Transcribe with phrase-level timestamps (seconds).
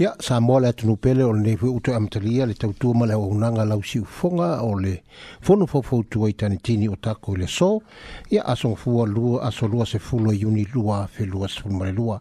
[0.00, 3.12] ia sa moa le atunu pele o lenei foi utoe amatalia le tautua ma le
[3.12, 3.66] auaunaga
[4.06, 5.02] fonga o le
[5.42, 7.82] fono faufautu ai tanitini o tako i le so
[8.30, 12.18] ia asogafua lua asolua sefulu e iuni lua felua sefulu ma le lua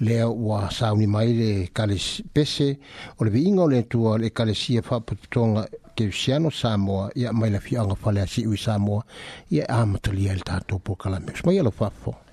[0.00, 1.96] lea ua sauni mai le kale
[2.34, 2.78] pese
[3.20, 8.24] o le viiga o le atua le ekalesia faapatotoga teusiano samoa ia mai lafiaaga fale
[8.26, 9.04] asiʻu i samoa
[9.50, 12.26] ia amatalia i le tatou puakalame o smaia lau faafofoga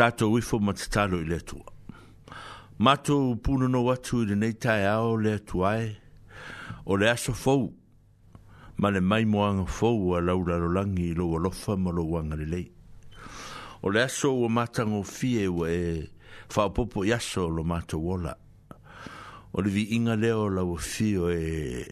[0.00, 1.66] tātou ifo ma te tālo i le tua.
[2.80, 5.90] Mātou pūna no watu i nei tai ao le tuai,
[6.88, 7.66] o le aso fau,
[8.80, 12.64] ma le mai moanga fau a laura rolangi i loa lofa ma loa wangari lei.
[13.84, 16.08] O le aso ua mātango fie ua e
[16.54, 18.32] whaopopo yaso lo mātou wola.
[19.52, 21.84] O le vi inga leo la ua fio e,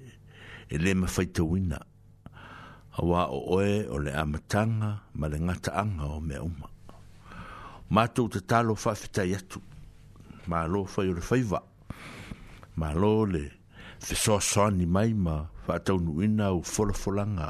[0.64, 1.84] e le mawhaita wina.
[3.04, 6.72] Awa o oe o le amatanga ma le ngata anga o mea umaa
[7.90, 9.60] mato te talo fa fita yetu
[10.52, 11.60] ma lo fa yo fa iva
[12.76, 13.40] ma lo le
[13.98, 17.48] fe so so ni mai ma fa to nu ina o fol folanga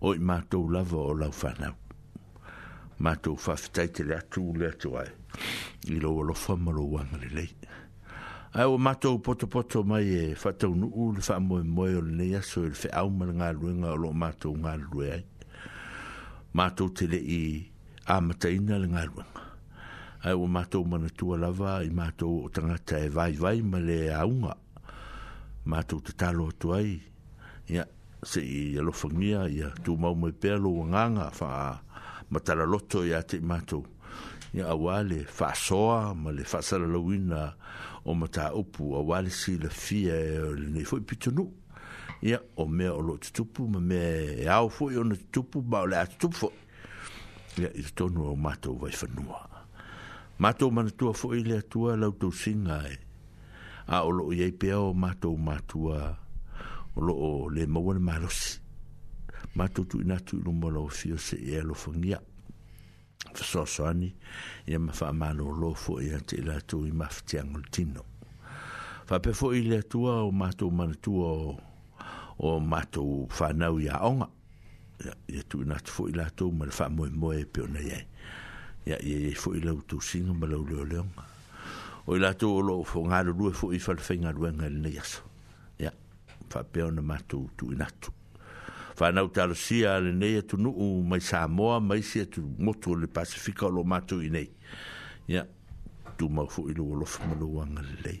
[0.00, 1.54] o i mato lava o la fa
[2.98, 5.08] mato fa fita te le atu le atu ai
[5.88, 7.46] i lo lo fa ma lo wa le le
[8.52, 11.88] ai o mato poto poto mai e fa to nu u le fa mo mo
[11.88, 15.08] yo le ya so le fe au ma nga lu nga lo mato nga lu
[16.52, 17.72] mato te le i
[18.08, 19.37] amataina le galuega
[20.24, 24.08] ai o mato mana tua lava i mātou o tangata e vai vai ma le
[24.10, 24.56] aunga
[25.70, 26.96] mātou te talo atu ai
[27.70, 27.84] ia
[28.26, 31.50] se i alofangia ia tū mau mai pēlo o nganga wha
[32.34, 33.86] matara loto i ate mātou
[34.58, 37.42] ia awale wha soa ma le wha saralawina
[38.02, 41.46] o mata upu wale si le fia e le nei fwoi pitonu
[42.26, 45.84] ia o mea o lo tupu ma mea e au fwoi o na tutupu ma
[45.86, 49.57] o le tupu fwoi ia i tonu o mato vai whanua ia
[50.40, 52.96] Mato mana tua fo ile tua lau tau singa e.
[53.86, 56.14] A o loo iei pia o mato matua.
[56.96, 58.60] O loo le mawana malosi.
[59.54, 62.20] Mato tu inatu ilu mwala o fio se e alo fangia.
[63.34, 64.14] Fasoa soani.
[64.66, 68.04] Ia mafa amano o loo fo e ia te ila tu i mafti angol tino.
[69.06, 71.58] Fa pe fo ile tua o mato mana tua o
[72.38, 74.28] o mato fanau ia onga.
[75.28, 78.06] Ia tu inatu fo ila tu mwala fa moe moe pio na iei
[78.88, 81.12] ya ye fo ile tu sing ma lo lo leng
[82.08, 85.20] o ile to lo fo nga lo fo i fa fenga lo nga le yes
[85.76, 85.92] ya
[86.48, 88.08] fa pe on ma tu tu na tu
[88.96, 92.24] fa na uta lo sia le ne tu nu u mai sa mo mai sia
[92.24, 94.46] tu mo tu le pacifica lo ma tu ine
[95.28, 95.44] ya
[96.16, 98.14] tu ma fo ile lo fo ma lo nga le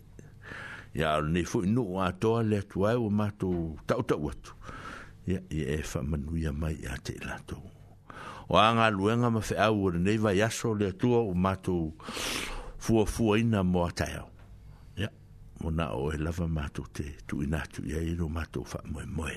[0.92, 4.28] ya ne fo nu a to le tu ai o ma tu ta ta wo
[4.36, 4.52] tu
[5.24, 7.56] ya ye fa manu ya mai ya te la tu
[8.48, 11.94] o anga luenga ma fea ua nei vai aso le atua o matu
[12.78, 14.24] fua fua ina mo ataya
[14.96, 15.08] ya
[15.60, 19.36] mona o e lava matu te tu ina tu ya ilo matu fa moe moe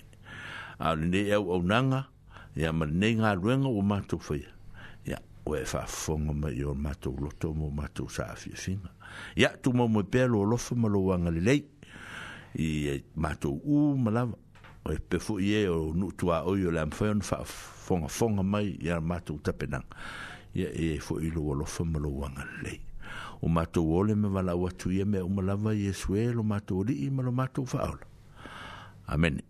[0.79, 2.07] a nei au au nanga
[2.55, 4.47] ya ma nei nga luenga o matu fia
[5.05, 8.89] ya o e fa fonga ma yo matu loto mo matu sa afia finga
[9.35, 11.67] ya tu mo mo pelo lofa ma lo wanga le lei
[12.55, 14.37] i matu u malava
[14.85, 18.43] o e pefu i e o nutu a oi o le amfeon fa fonga fonga
[18.43, 19.85] mai i ar matu tapenang
[20.55, 22.81] ia e fu i lo lo fa malo wanga lei
[23.41, 26.43] o matu o le me wala watu i e me umalava i e sue lo
[26.43, 28.05] matu o li i malo matu fa aula
[29.07, 29.41] Amen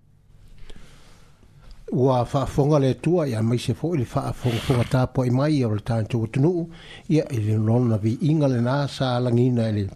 [1.92, 6.24] ua faafoga le atua ia mai se foʻi le faafogafoga tapuaʻi mai o le tatou
[6.26, 6.70] atunuu
[7.10, 9.88] ia i le lona viiga lenā sa lagina i le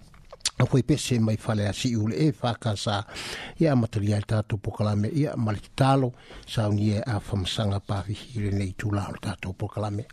[0.57, 3.03] a koe pese mai fale a si ule e whaka sa
[3.59, 4.59] ia material tātou
[5.03, 6.13] e ia malititalo
[6.47, 10.05] sa unie a whamasanga pāwihire nei tūla o tātou pokalame.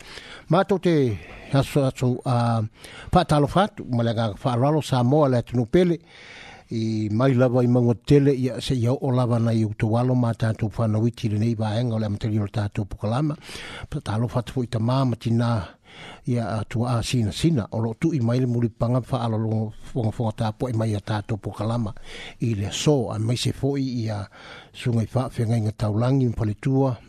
[0.51, 1.17] Mātou te
[1.53, 2.61] haso ato a
[3.13, 5.99] pātalo fatu, malaga whaaralo sa moa le atinu pele,
[6.73, 10.15] i mai la i mango tele ia se ia o lava nei o tō alo
[10.15, 13.37] mā tātou whanawiti le nei vāenga o le material ta pokalama.
[13.89, 15.69] Pātalo fatu i ta māma tina
[16.27, 18.47] ya atua a sina o loo tuu mai le
[19.83, 21.93] fo fo ta po mai ia tatou pokalama
[22.41, 24.29] ile so a mai se foʻi ya
[24.75, 26.57] sungai fa fe ngai ngatau langi pali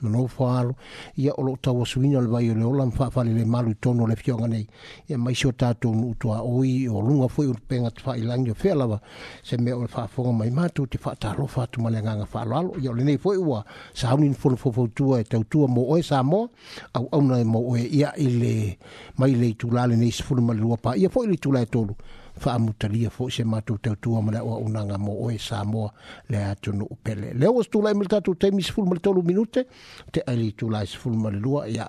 [0.02, 0.76] no falo
[1.18, 4.48] ia olo tau suina le vai le olam fa fale le malu tono le fionga
[4.48, 4.68] nei
[5.08, 8.74] ia mai so tato no tua oi o lunga foi ur penga fa ilangi fe
[8.76, 9.00] lava
[9.42, 12.26] se me ol fa fo mai matu te fa ta ro fa tu malenga nga
[12.26, 15.44] fa lo ia le nei foi ua sa un info fo fo tu e tau
[15.48, 16.50] tua mo o sa mo
[16.94, 18.78] au au na mo oi ia ile
[19.18, 21.96] mai le tu le nei sfulu malu pa ia foi le tu la tolu
[22.44, 25.94] faamutalia foʻi se matou tautua ma le aua unaga mo oe samoa
[26.30, 29.24] le a tunuu pele le ua setulai ma le tatou taimi sefulu ma le tolu
[29.24, 29.64] minute
[30.12, 31.88] te ai le itulai sefulu ma le lua ia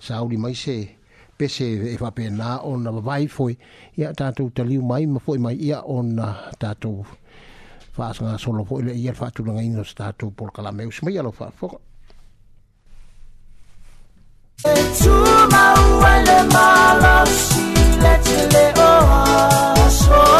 [0.00, 0.74] sauli mai se
[1.38, 3.54] pese e faapena ona vavai foi
[3.96, 7.04] ia tatou taliu mai ma foʻi mai ia ona tatou
[7.96, 11.78] faasagasolo foʻi leia le faatulagaina o se tatou polokalame usi mai alofa foka
[14.62, 15.14] Tu
[15.50, 16.70] ma ou elle m'a
[17.02, 17.62] lâché,
[18.00, 20.31] l'a-t-il corazón.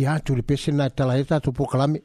[0.00, 2.00] ki atu le pese na tala e tatu po kalame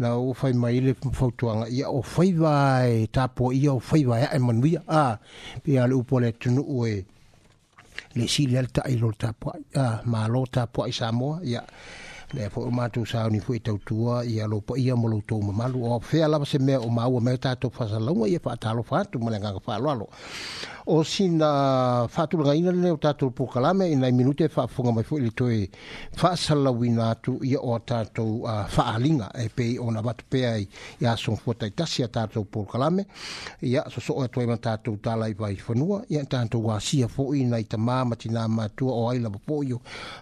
[0.00, 4.22] na o fai mai le fautuanga ia o fai vai tapo ia o fai vai
[4.24, 5.20] e manuia a
[5.62, 6.92] pe ale upo le tunu ue
[8.16, 11.66] le si le alta ilo tapo a ma lo tapo a isamoa ia yeah
[12.34, 15.20] le po ma tu sa ni fu tau tua ia lo po ia mo lo
[15.28, 17.86] tu ma malu o fe ala se me o ma o me ta to fa
[17.90, 20.06] sa lo ia fa ta lo fa tu ma le nga fa lo lo
[20.86, 21.50] o sin a
[22.14, 24.92] fa tu ga ina le ta tu po kala me ina minute fa fu nga
[24.96, 25.70] mai fu le toi
[26.20, 28.26] fa sa la wi na tu ia o ta to
[28.74, 30.66] fa alinga e pe o na bat pe ai
[31.00, 33.02] ia so fo ta ta sia ta tu po kala me
[33.70, 36.38] ia so so o to ma ta tu ta lai vai fo nu ia ta
[36.50, 39.54] tu wa sia fo ina ita ma ma tina ma tu o ai la po
[39.70, 39.78] yo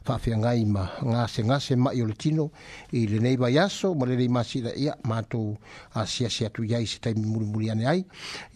[0.07, 2.51] fa fi nga ima nga se nga se ma i o le tino
[2.93, 5.55] i le nei vai aso ma le masi la ia mātou
[5.95, 8.03] a sia sia tu iai se taimi muri muri ane ai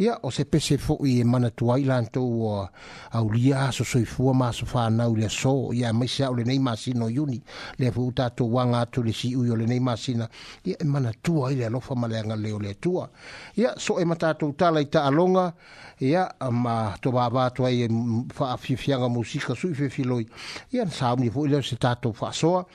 [0.02, 2.66] ia o se pese fo i e mana tu ai lantou o
[3.14, 6.42] au lia aso soi fua ma fa whanau le so ia mai se au le
[6.45, 7.40] nei masi no iuni
[7.78, 10.28] le fu to wang atu le si ui o le nei masi na
[10.64, 13.09] ia e mana tu ai le alofa ma le anga leo le tua
[13.57, 15.52] ia so e matatou tala i ta alonga
[16.00, 17.87] ia ma to ba ba to ai
[18.33, 20.26] fa fi nga musika sui fe filoi
[20.73, 22.67] ia sa mi fo ile se ta to fa so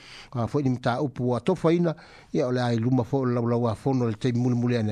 [0.48, 1.94] fo ni ta o pu to fa ina
[2.32, 4.82] ia ole ai luma fo la la fo no le te mul mul ia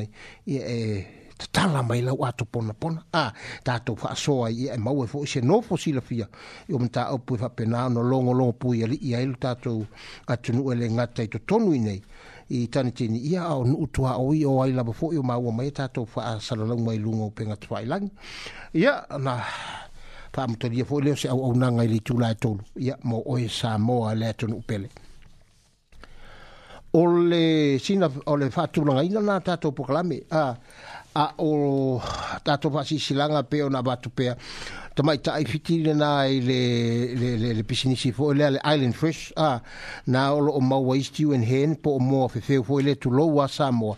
[0.47, 1.07] ia e
[1.51, 3.33] tala mai la wa to pona pona a
[3.65, 6.01] ta to fa so ai ia e ma e fo se no fo si la
[6.01, 6.27] fi ia
[6.73, 9.85] o ta o pu e fa pena no longo longo pu ia ia ta to
[10.27, 12.01] a tu no ele nga ta to tonu nei
[12.53, 15.53] i tanitini ia o nuu tua o i o ai laba fo i o maua
[15.53, 18.11] mai tato fa a salalau mai lungo penga tua i lang
[18.75, 19.41] ia na
[20.33, 23.23] fa amutaria fo leo se au au nanga i li tula e tolu ia mo
[23.27, 24.89] oe sa moa le ato nuu pele
[26.93, 30.45] o le sina o le fatulanga ina na tato pokalame a
[31.15, 31.49] a o
[32.45, 34.37] tato fa si silanga pe o na batu pea
[34.95, 38.59] to mai tai fiti le na i le le le le pisini si fo le
[38.63, 39.61] island fresh ah
[40.07, 43.09] na o lo ma waste you and hen po mo fe fe fo le to
[43.09, 43.97] lo wa sa mo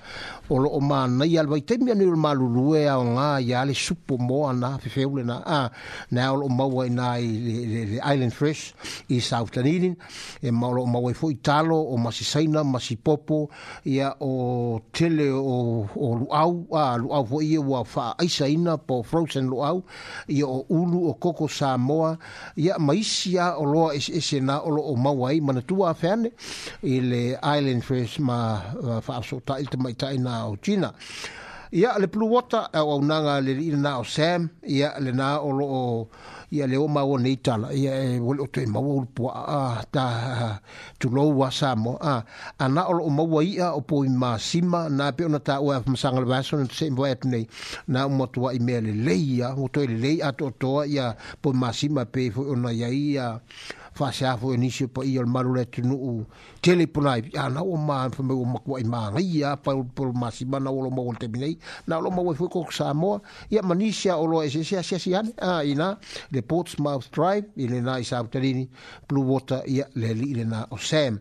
[0.49, 3.41] o lo ma na ia vai te mia ni o malu lu e o nga
[3.41, 5.67] ia le supo mo na fe fe le na ah
[6.13, 8.63] na o lo ma wai na le le island fresh
[9.11, 9.97] i south tanilin
[10.43, 13.51] e ma lo ma wai fo italo o ma si saina ma si popo
[13.85, 19.03] ia o tele o o au a luau fo ia wa fa ai saina po
[19.03, 19.83] frozen luau
[20.31, 22.17] ia o tulu o koko sa moa
[22.57, 26.31] ia maisi a o loa ese ese na o loo mawai mana tua afeane
[26.83, 30.95] i le island first ma uh, faasota ilta maitai na o China
[31.75, 35.41] ia le blue water au au nanga le ina na o sam ia le na
[35.43, 35.85] o lo o
[36.55, 39.25] ia le o ma o nei tala ia e wole o te ma o lupo
[39.61, 39.65] a
[39.95, 40.07] ta
[41.03, 42.15] tu lo wa sa mo a
[42.65, 45.55] ana o lo o ma o ia o po ima sima na pe ona ta
[45.59, 47.45] o af masanga le vaso na tse mboe atu nei
[47.93, 51.07] na o motu wa ime le leia o to e le leia ato toa ia
[51.43, 53.27] po ima sima pe ona ia ia
[53.95, 56.27] fa sa fo e ni se po yol malu le tu nu
[56.61, 59.51] tele po nai ya na o ma fo me o ma kwai ma ngi ya
[59.65, 61.55] pa po ma si ba na o lo ma volte bi nei
[61.87, 64.43] na lo ma e wo fo ko sa mo ya ma ni sia o lo
[64.43, 65.95] e se sia sia sia a ina
[66.33, 68.67] le ports mouth drive i le nai sa utelini
[69.07, 71.21] blue water ya le li le na o sam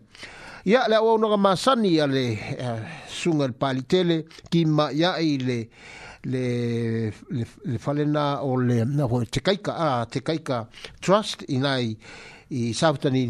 [0.66, 5.58] ia le auaunaga masani a le uh, eh, suga le palitele kima iai le
[6.32, 6.44] le
[7.70, 10.66] le falena o le na ho te kaika a ah, te kaika
[11.00, 11.94] trust inai
[12.54, 13.22] i sautani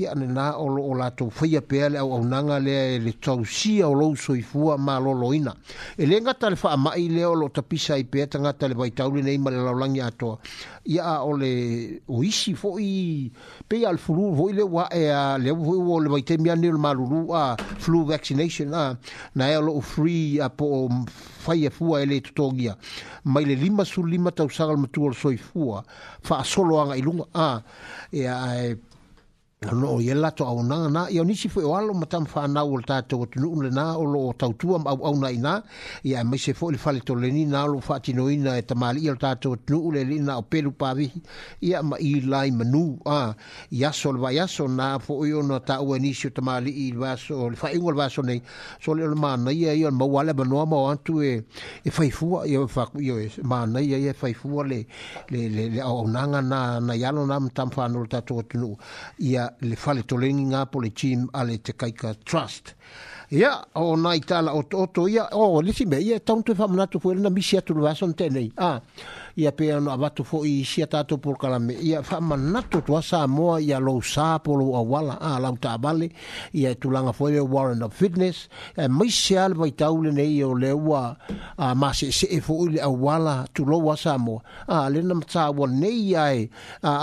[0.00, 3.00] i ane nā o lo o lātou whaia pēa le au au nanga le e
[3.06, 5.52] le tau sia o lou soifua mā lolo ina.
[5.96, 9.38] E le ngata le wha amai leo lo tapisa i pēa tangata le vaitauli nei
[9.38, 10.38] ma le laulangi atoa
[10.86, 13.30] ia a o le o isi foi
[13.68, 16.70] pe al flu voi le wa e a le voi o le vai temia ni
[16.70, 18.98] le malulu a flu vaccination a
[19.34, 20.88] na e lo free a po
[21.38, 22.76] fai e fua ele tutogia
[23.24, 25.84] mai le lima su lima tau sagal matu al soi fua
[26.20, 27.62] fa solo anga ilunga a
[28.10, 28.78] e a e
[29.70, 32.82] no o ye lato au na na yo ni sifo walo matam fa na wol
[32.82, 35.62] ta to tu nu le na o lo tau tu am au au na ina
[36.02, 38.28] ya me se fo le fa le to le ni na lo fa ti no
[38.28, 41.12] ina e tamali yo ta to tu nu le le na o pelu pa vi
[41.60, 43.34] ya ma i lai manu a
[43.70, 46.70] ya sol va ya so na fo yo no ta o e ni si tamali
[46.90, 48.42] i va so le fa ingol va so nei
[48.82, 51.38] so le ma na ya yo ma wala ba no ma o antu e
[51.86, 54.82] e fa i fu yo fa yo ma na ya ye fa i fu le
[55.30, 56.42] le le au na na
[56.80, 58.74] na ya lo na matam fa no ta to tu nu
[59.18, 62.74] ya le fale tolengi ngā po le team ale te kaika trust.
[63.32, 66.52] Ia, yeah, o nai tala o toto, ia, o, oh, lisi me, ia, yeah, tauntu
[66.52, 68.50] e whamunatu fuele na misi atu le vason tenei.
[68.56, 68.80] Ah
[69.36, 73.26] ia pe ano avatu fo i sia to por kalame ia fa manato to sa
[73.26, 76.10] moa ia lo sa por o wala a la uta vale
[76.52, 80.52] ia e tulanga fo le warren of fitness e mai se vai taule nei o
[80.54, 81.16] le wa
[81.56, 85.00] a ma se se e fo le wala tu lo wa sa moa a le
[85.02, 86.24] nam tsa wa nei ia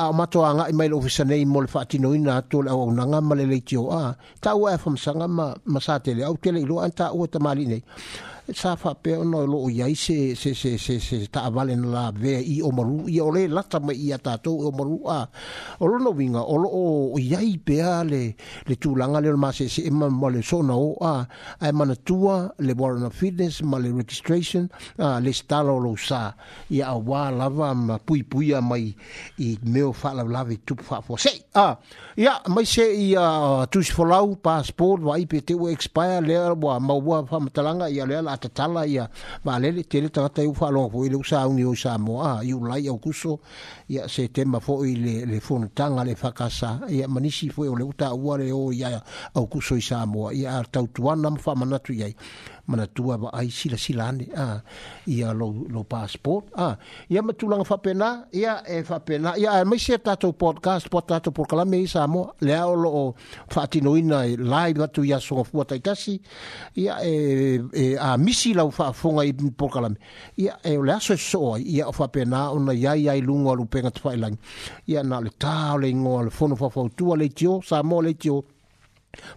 [0.04, 2.90] a ma to anga i mail office nei mol fa ti ina to le au
[2.98, 4.04] nanga male le tio a
[4.44, 7.38] ta e wa fam sanga ma ma sa tele au tele lo anta o ta
[7.50, 7.82] nei
[8.50, 11.76] E sa fa pe ono lo o yai se se se se se ta vale
[11.76, 14.72] na la ve i o maru i o le la ta mai ata to o
[14.74, 15.22] maru a
[15.78, 18.34] o lo no vinga o lo o yai pe ale
[18.66, 21.14] le tu langa le ma se se e ma le so o a
[21.62, 24.66] a e ma na tua le born of fitness ma le registration
[24.98, 26.34] a le stalo lo sa
[26.74, 28.86] i a wa la va ma pui pui a mai
[29.46, 31.78] i me o fa la la ve tu fa fo se a
[32.18, 33.28] ya mai se i a
[33.72, 37.86] tu sfolau passport vai pe te o expire le wa ma wa fa ma talanga
[37.90, 39.10] i a le atatala ia
[39.44, 42.88] valele tele tagata i u faalogo foi le u sauni o i samoa i ulai
[42.88, 43.40] aukuso
[43.90, 48.52] ia setema foi le fonotaga le fakasa ia manisi foi o le u taua le
[48.52, 49.02] o ia
[49.36, 52.16] aukuso i samoa ia tautuana ma faamanatu i ai
[52.70, 54.58] mana tua va ai sila sila ne a ah,
[55.16, 56.76] ia lo lo passport a ah,
[57.14, 58.10] ia matu lang fa pena
[58.42, 61.86] ia e fa pena ia e mai se tato podcast po tato por kala mei
[61.94, 62.92] sa mo le a lo
[63.54, 66.16] fa tino ina e live tu ia so fu ta tasi
[66.82, 67.16] ia e,
[67.84, 69.90] e a misi la fa fonga i por kala
[70.44, 71.44] ia e le e so so
[71.76, 74.36] ia fa pena ona ia ia i lungo lu penga tfa lang
[74.92, 77.98] ia na le ta le ngol fo no fa fo tu le tio sa mo
[78.06, 78.38] le tio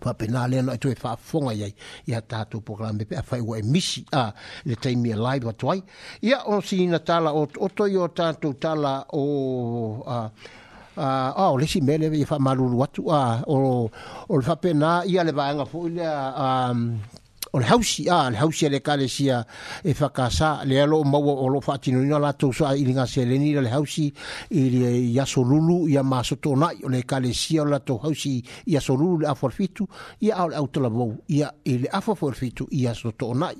[0.04, 1.68] fa pena le no to fa fonga ye
[2.06, 4.24] ya ta to program be fa wo emisi a
[4.68, 5.78] le time me live wa toi
[6.20, 9.22] ya o si na tala o to yo ta to tala o
[10.14, 10.16] a
[11.40, 13.88] a o le si mele ye fa malu wa tu a o
[14.32, 16.06] o fa pena ya le va nga fo ile
[16.46, 16.48] a
[17.54, 19.44] o le hausi a le hausi le kale sia
[19.84, 23.04] e fakasa le alo mau o lo fati no ina la to sa i linga
[23.04, 24.10] seleni le hausi
[24.50, 28.80] i le ya solulu ya masoto na o le kale sia la to hausi ya
[28.80, 29.86] solulu a forfitu
[30.18, 33.50] ya au au tola bo ya i le afa forfitu ya soto na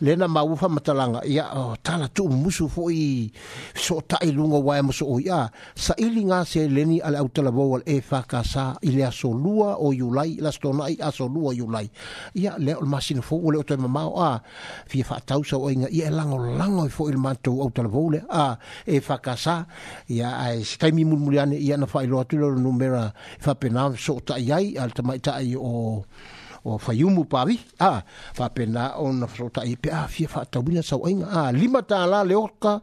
[0.00, 1.48] le na mau fa matalanga ya
[1.82, 3.28] tala tu musu fo i
[3.74, 7.50] so ta i lunga wa mo so ya sa i linga seleni al au tola
[7.50, 11.90] bo e fakasa i le solua o yulai la stona i a solua yulai
[12.34, 14.32] ya le o masino fo ole o te mama o a
[14.90, 18.20] fi fa tau so inga i elango lango i fo il manto o te vole
[18.44, 18.52] a
[18.84, 19.64] e fa kasa
[20.18, 23.08] ya ai stai mi mulmuliane ia na fa i roatu lo numera
[23.44, 26.04] fa pena so ta yai al te mai ta o
[26.64, 28.04] o fayumu pavi a
[28.36, 31.26] fa pena on na so ta i pe a fi fa tau bina so inga
[31.40, 32.74] a lima ta la le oka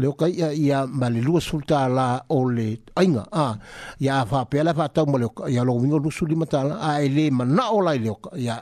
[0.00, 2.68] le oka ia ia malelu sulta la ole
[3.04, 3.46] inga a
[4.06, 7.00] ya fa pe la fa tau mo le ya lo mingo lu sulima ta a
[7.06, 8.58] ele mana ola le oka ya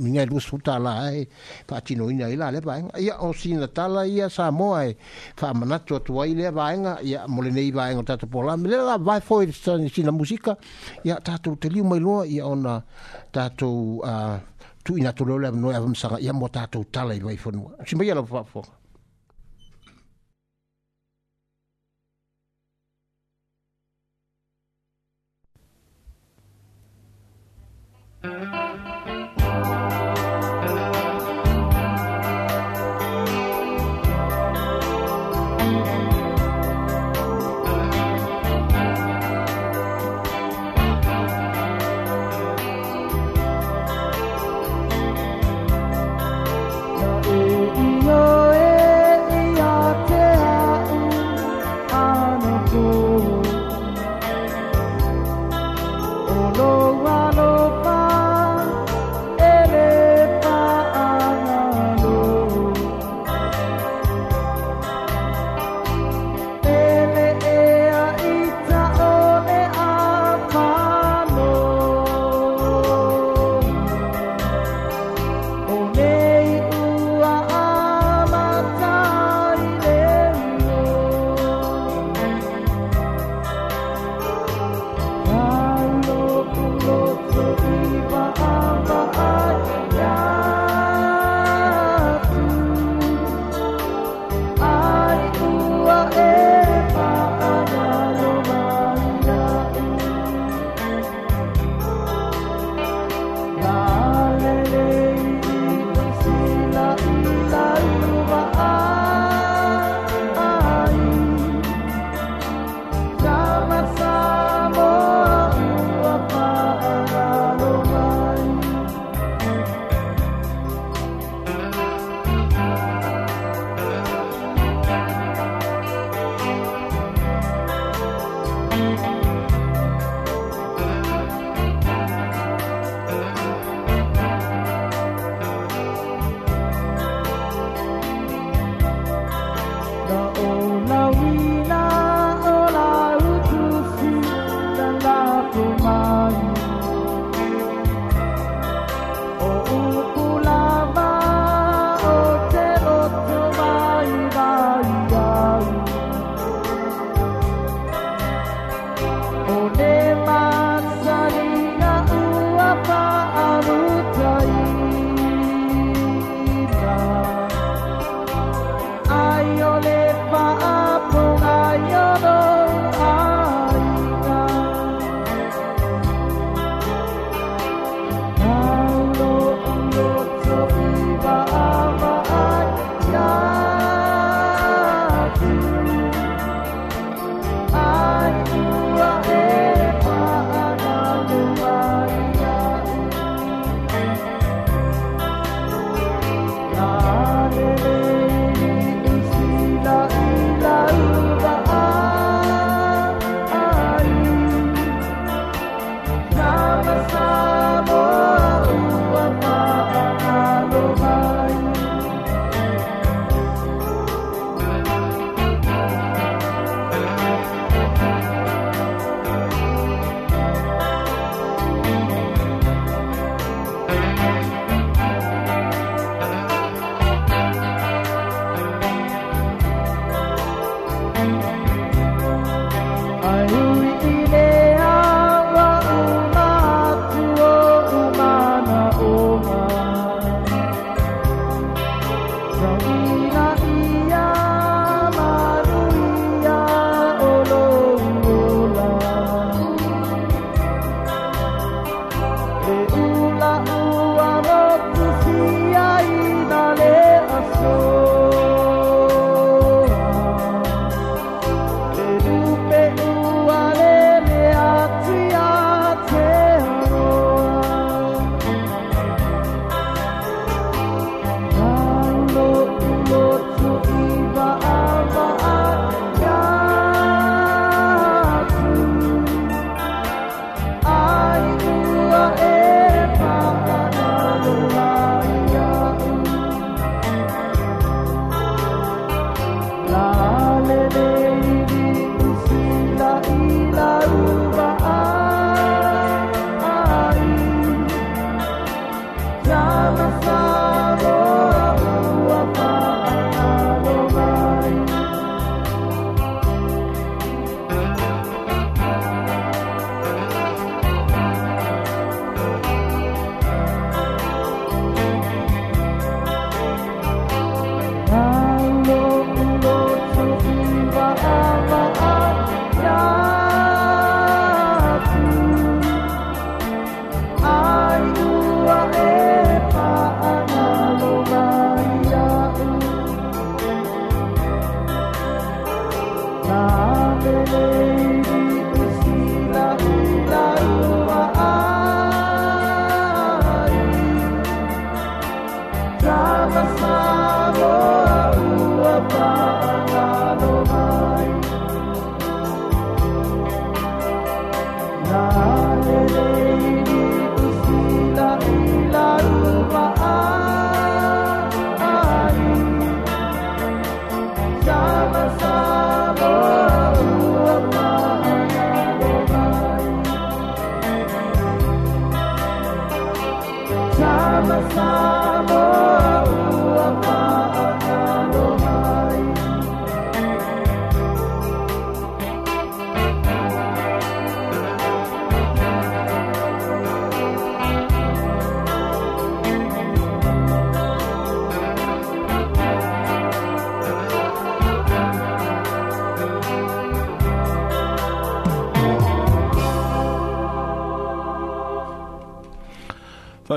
[0.00, 1.28] minga lu su ta la e
[1.66, 4.74] fa ti no ina ila le vai ia o sina tala la ia sa mo
[4.80, 4.96] e
[5.36, 8.26] fa mana to to ai le vai nga ia mo le nei vai nga ta
[8.26, 10.56] pola me la vai fo i sina musica
[11.04, 12.82] ia ta to te li mai lo ia ona
[13.30, 14.40] ta to a
[14.82, 17.76] tu ina to le no e msanga ia mo ta tala i vai fo no
[17.84, 18.62] si mai la fa fo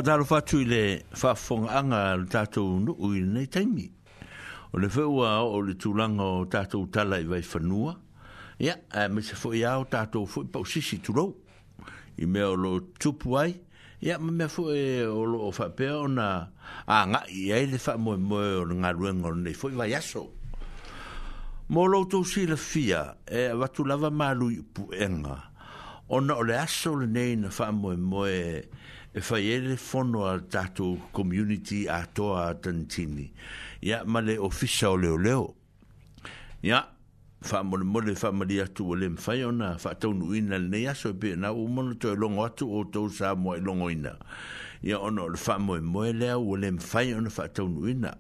[0.04, 0.82] whataro whatu i le
[1.16, 3.86] whafonga anga le tātou nuu i nei taimi.
[4.74, 7.94] O le whaua o le tūlanga o tātou tala i vai whanua.
[8.60, 11.38] Ia, yeah, me se fwoi au tātou fwoi pau sisi tūrou.
[12.20, 13.56] I mea o lo tupu ai.
[14.04, 16.28] Ia, me mea fwoi o lo o whapea o na...
[16.84, 19.94] A ngā, i ai le wha moe moe o ngā ruenga o nei fwoi vai
[19.96, 20.28] aso.
[21.72, 25.40] Mō lo si le fia, e watu lava mālui pu enga.
[26.12, 28.40] O na o le aso le nei na wha moe moe
[29.14, 33.32] e fai ele fono al tatu community a toa a tantini.
[33.82, 35.54] Ia, ma le ofisa o leo leo.
[36.62, 36.84] Ia,
[37.42, 40.68] fa mole mole fa mali atu o le mfai ona, fa tau nu ina le
[40.68, 43.90] nei aso pe na umono to e longo atu o tau sa moa e longo
[43.90, 44.18] ina.
[44.84, 48.18] Ia, ono, le fa moe moe leo o le mfai ona fa tau nu ina.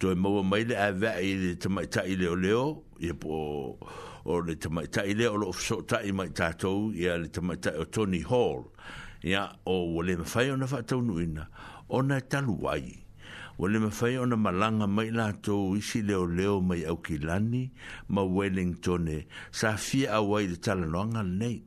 [0.00, 3.78] To e maua maile a vea i le tamaita i leo leo, ia po
[4.26, 7.84] o le tamaita i leo lo ofiso ta i mai tatou, ia le tamaita o
[7.84, 8.64] Tony Hall.
[8.66, 11.48] Ia, ya o wale mafai ona fa tau nuina
[11.90, 12.94] ona e talu wai
[13.58, 17.72] wale mafai ona malanga mai la to isi leo leo mai au kilani
[18.08, 21.64] ma wellingtone sa fia awai de talanoanga nate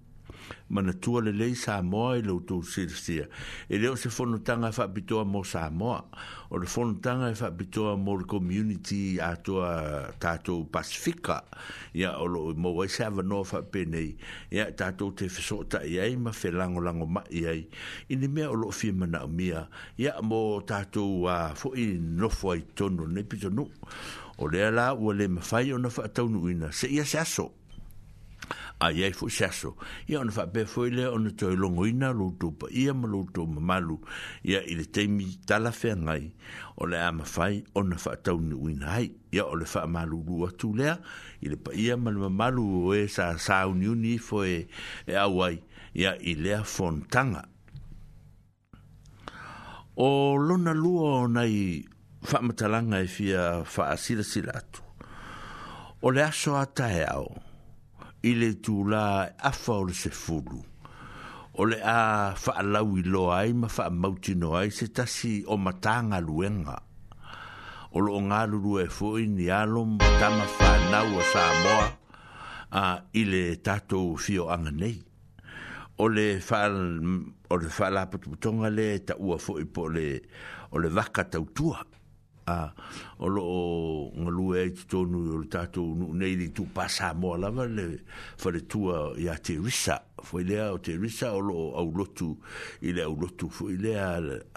[0.69, 3.27] mana tua le lei Samoa i e loutou silisia.
[3.69, 6.03] E leo se whanutanga fa e whapitoa mo Samoa,
[6.49, 11.43] o le fonu whanutanga fa e whapitoa mo le community atua tātou pacifica
[11.93, 13.23] ya o lo mo wai se fa
[13.61, 14.15] whapenei,
[14.51, 17.67] ya tātou te whesota i ai ma whelango lango ma i ai.
[18.09, 21.97] I ni mea o lo fi mana o mia, ya mo tātou uh, fo i
[21.99, 23.67] no fo i tono, ne pito no
[24.39, 27.49] O lea la ua le mawhai o na whaatau ina se ia se aso.
[28.79, 29.75] a ia i fwy sasso.
[30.07, 33.43] Ia ono fa be fwy le ono toi longo ina loutou pa ia ma loutou
[33.47, 33.99] ma malu.
[34.47, 36.31] Ia ile teimi tala fea ngai.
[36.77, 39.11] O le ama fai ono fa tau ni uina hai.
[39.35, 40.95] Ia ole fa malu lu atu lea.
[41.43, 44.67] Ile pa ia ma ma malu o e sa sa uni uni fo e,
[45.05, 45.59] e awai.
[45.93, 47.43] Ia ile a fontanga.
[49.99, 51.83] O lona lua o nai
[52.23, 54.83] fa matalanga e fia fa asila sila atu.
[55.99, 57.03] O le aso atae au.
[57.03, 57.48] O le aso atae au
[58.27, 59.95] i le tūlā e afa o le
[61.59, 61.93] ole a
[62.39, 66.77] fa a whaalau lo ai ma whaamauti no ai se tasi o matanga luenga.
[67.91, 71.87] O lo nga ngā lulu e fōi ni alom tama whanau o Samoa
[72.71, 72.83] a
[73.17, 74.99] i le tātou fio anga nei.
[75.97, 76.79] O le whaal,
[77.49, 80.07] o le whaalā patuputonga le ta ua fōi po pole
[80.71, 81.83] ole le waka tautua
[82.49, 82.73] a
[83.19, 85.81] o lo o ngalu e i tonu o le tato
[86.13, 88.03] nei li tu pasa mo lava le
[88.37, 92.31] fare tua i a te risa foi lea o te risa o lo au lotu
[92.81, 94.07] i le au lotu foi lea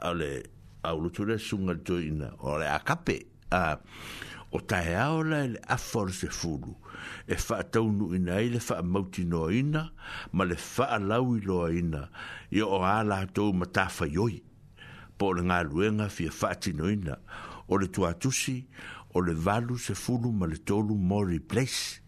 [0.09, 0.31] ale
[0.89, 3.17] au lotu le sunga le toina o le akape
[3.51, 3.79] a
[4.55, 6.75] o tae aola e le aforo se fulu
[7.27, 9.83] e faa taunu ina e le faa mauti noa ina
[10.33, 12.03] ma le faa lawi loa ina
[12.51, 14.37] i o ala hatou ma tafa yoi
[15.19, 17.15] po le ngā luenga fia faa tino ina
[17.73, 18.67] o le tuatusi
[19.15, 22.03] o le valu se fulu ma le tolu mori place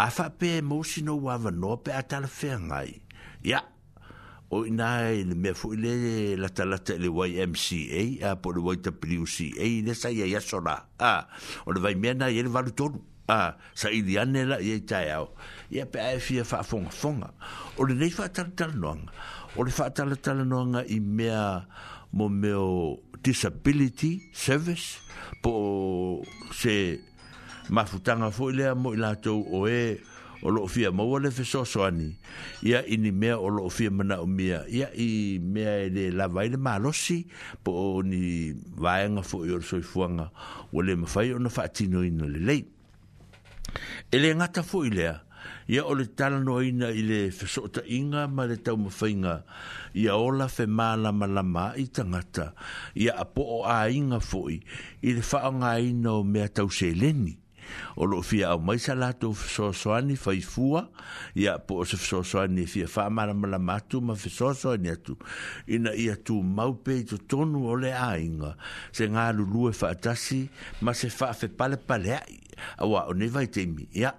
[0.00, 2.24] a fa e pe mo si no wa va no pe atal
[2.68, 2.92] ngai
[3.44, 3.60] ya
[4.50, 8.60] o ina e le me fu le la tala e le YMCA a po le
[8.66, 11.14] white WCA le sa ya ya sola a
[11.66, 15.10] o le vai mena ye le valu tolu a sa i diane la ye tai
[15.12, 15.34] ao
[15.68, 17.26] ya pe a fi fa fong fong
[17.76, 18.96] o le le fa tal tal no
[19.56, 21.66] o le fa tal tal no i mea
[22.10, 22.68] mo meo
[23.22, 25.00] disability service
[25.42, 26.22] po
[26.54, 27.02] se
[27.68, 30.00] mafutanga fo ile mo ila to o e
[30.42, 32.14] o lo fia mo wale fe so so ani
[32.62, 36.28] ia ini mea o lo fia mana o mea ia i mea e le la
[36.30, 37.26] vai le malosi
[37.66, 40.30] po ni vai nga fo yor so fuanga
[40.72, 42.62] wale mafai ona fa tino ina le lei
[44.14, 45.27] ele ngata fo ile a
[45.68, 49.42] ia o le talanoaina i le fesootaʻiga ma le taumafaiga
[49.92, 52.46] ia ola fe malamalama ai tagata
[52.96, 54.56] ia apoo aiga foʻi
[55.08, 57.34] i le faaogāina o mea tauseleni
[58.00, 60.86] o loo fia au mai sa latou fesoasoani faifua
[61.36, 65.18] ia po o se fesoasoani e fia faamalamalama atu ma fesoasoani atu
[65.68, 68.54] ina ia tumau pe i totonu o le aiga
[68.92, 70.48] se galulue faatasi
[70.80, 72.40] ma se faafepalepale ai
[72.80, 74.16] auaʻo nei vaitaimi ia yeah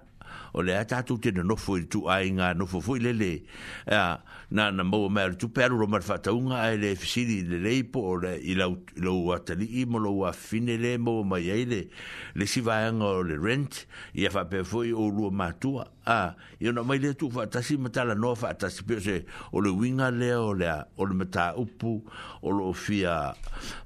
[0.52, 3.42] o le atatu te nofo i tu ai nga nofo fo i lele
[3.86, 7.58] ya na na mo ma tu per ro mar fatta un ai le fisili le
[7.62, 8.58] lei po le il
[8.96, 11.86] lo atali i mo lo fine le mo ma ye
[12.34, 16.34] le si va ang le rent e fa pe fo o lo ma tu a
[16.58, 18.98] io no mai le tu fa ta si mata la no fa ta si pe
[18.98, 19.22] se
[19.54, 20.66] o le winga le o le
[20.98, 22.02] o le mata upu
[22.42, 23.30] o lo fia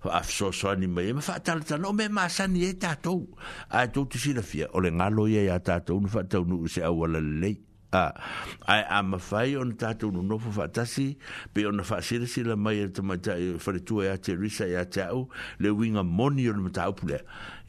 [0.01, 3.21] af so so ni mai ma fa ta no me ma sa ni eta tu
[3.69, 6.41] a tu ti si le fia o le ngalo ye ya ta tu fa ta
[6.41, 7.61] nu se a wala le lei
[7.95, 11.17] ai a mafai on tatu no nofo fatasi
[11.55, 14.81] pe on fa sirisi la mai to ma ta fare tu e ate risa ya
[14.83, 15.29] e tau
[15.59, 17.19] le winga moni on ta upule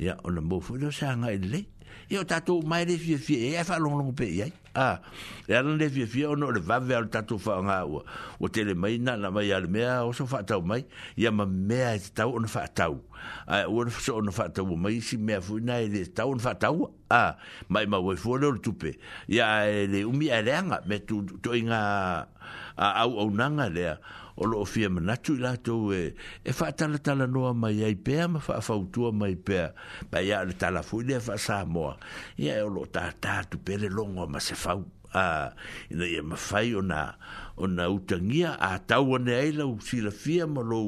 [0.05, 1.59] ya on mo fo lo sanga ile
[2.13, 4.97] yo tatu mai le fi fi e fa long long pe ya e ah,
[5.47, 8.01] e ala le fia fia ono le vave al tatu fa nga ua
[8.39, 10.83] o tele mai na na mai al mea o so fa tau mai
[11.15, 12.99] ia ma mea e tau ono fa tau
[13.47, 16.03] a ah, ua na so ono fa tau mai si mea fui na e le
[16.13, 17.31] tau ono fa tau a ah,
[17.71, 18.97] mai ma wai e fuole ono tupe
[19.31, 22.25] ia e le umi a e reanga me tu to inga e
[22.75, 23.95] a au au nanga lea
[24.35, 28.19] o lo fia ma natu la e e fa tala tala noa mai ai pe
[28.27, 29.71] ma fa fa utua mai pe
[30.11, 31.95] ba ya le tala fu le fa sa mo
[32.37, 34.73] ia e lo ta ta tu pe le longo ma se fa
[35.15, 35.53] a
[35.91, 37.01] ina ia ma fai ona
[37.63, 40.81] ona utangia a tau ane ai lau sila fia ma lo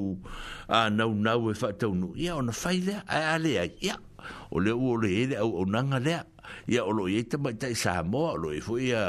[0.78, 3.56] a nau nau e fa tau nu ia ona fai lea a ale
[3.88, 3.96] ia
[4.52, 6.20] o le o le hele au o nanga lea
[6.74, 9.04] ia o lo ieta mai tai sa mo o lo e fu ia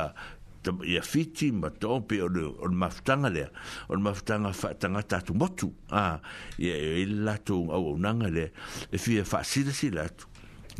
[0.84, 3.48] ia fiti ma tope o le o le mafutanga lea
[3.88, 6.18] o le mafutanga fa tatu motu a
[6.58, 8.50] ia e le lato au au nanga lea
[8.90, 10.26] e fia fa sida si lato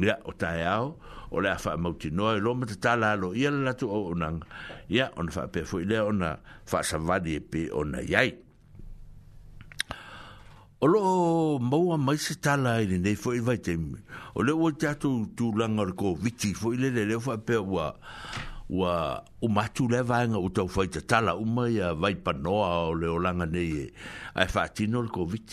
[0.03, 0.99] ia o tae ao
[1.31, 4.15] o lea fa mauti noa e loma te tala alo ia le lato au au
[4.19, 4.45] nanga
[4.91, 6.35] ia o na fa pe fo i lea o na
[6.67, 8.35] fa savadi e pe o na iai
[10.81, 11.01] o lo
[11.63, 13.79] maua mai se tala ai nei fo i vai te
[14.35, 17.39] o le ua te atu tu langa ko viti fo i le le le fa
[17.39, 17.95] pe ua
[18.69, 22.95] wa o matu le vanga o tau fai te tala uma ia vai panoa o
[23.01, 23.93] le olanga nei e
[24.37, 25.47] ai fa tino le covid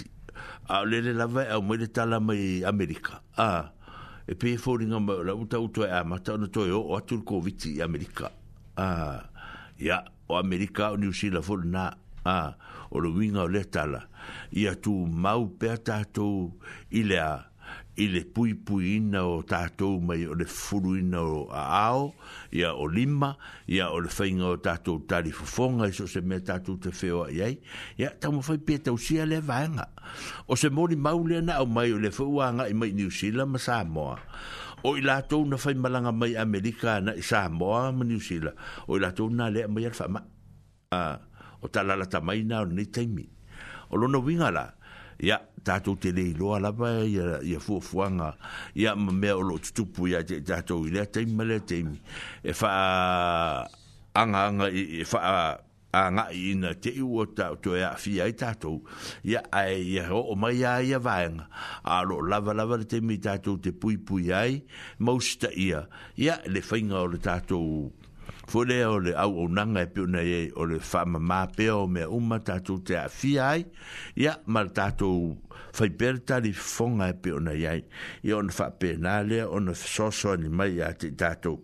[0.67, 3.71] a le le lava e o mai le tala mai amerika a
[4.29, 7.23] e pe fōringa mai la uta uto e amata ono e toi o atu le
[7.23, 8.31] covid i amerika
[8.75, 8.85] a
[9.79, 11.83] ia o amerika o ni usila fōru na
[12.25, 12.37] a
[12.91, 14.01] o le winga o le tala
[14.51, 16.51] ia tu mau pe tātou
[16.91, 17.31] i le a
[17.95, 22.09] i le pui pui ina o tātou mai o le furu ina o a ao,
[22.55, 23.33] ia o lima,
[23.71, 27.29] ia o le whainga o tātou tari fufonga, iso se mea tātou te feo a
[27.31, 27.55] iai,
[28.01, 29.87] ia tamo whai pia tau sia le vanga.
[30.51, 33.59] O se mori maulia na au mai o le whuanga i mai New Zealand ma
[33.63, 34.19] Samoa.
[34.85, 38.59] O i lātou na fai malanga mai Amerika na i Samoa ma New Zealand,
[38.91, 40.21] o i lātou na lea mai alfa ma.
[40.93, 41.15] Uh,
[41.65, 43.29] o ta lalata mai na o nei taimi.
[43.93, 44.84] O lona wingala, o
[45.19, 48.35] ya tato te le lo ala ba ya ya fu fuanga
[48.75, 51.83] ya me lo tupu ya tato ile te mele te
[52.43, 53.63] e fa
[54.15, 55.59] anga anga e fa
[55.91, 58.83] anga ina te u ta to ya fi ai tato
[59.23, 61.47] ya ai ya o ma ya ya vaenga
[61.83, 64.63] a lo lava lava te mi tato te pui pui ai
[64.99, 67.59] mosta ia ya le fainga o tato
[68.47, 71.75] fo le o le au au nanga e pio nei o le whama mā pia
[71.77, 73.63] o mea uma tātou te a fia ai,
[74.15, 75.33] ia mar tātou
[75.77, 77.81] whai perta li fonga e pio nei ai,
[78.23, 81.57] i ona wha pē nā lea, ona soso ni mai a te tātou.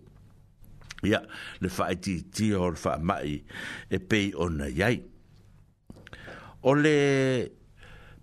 [1.08, 1.22] Ia,
[1.62, 3.38] le whai ti ti o le wha mai
[3.90, 4.98] e pei ona iai.
[6.68, 6.96] O le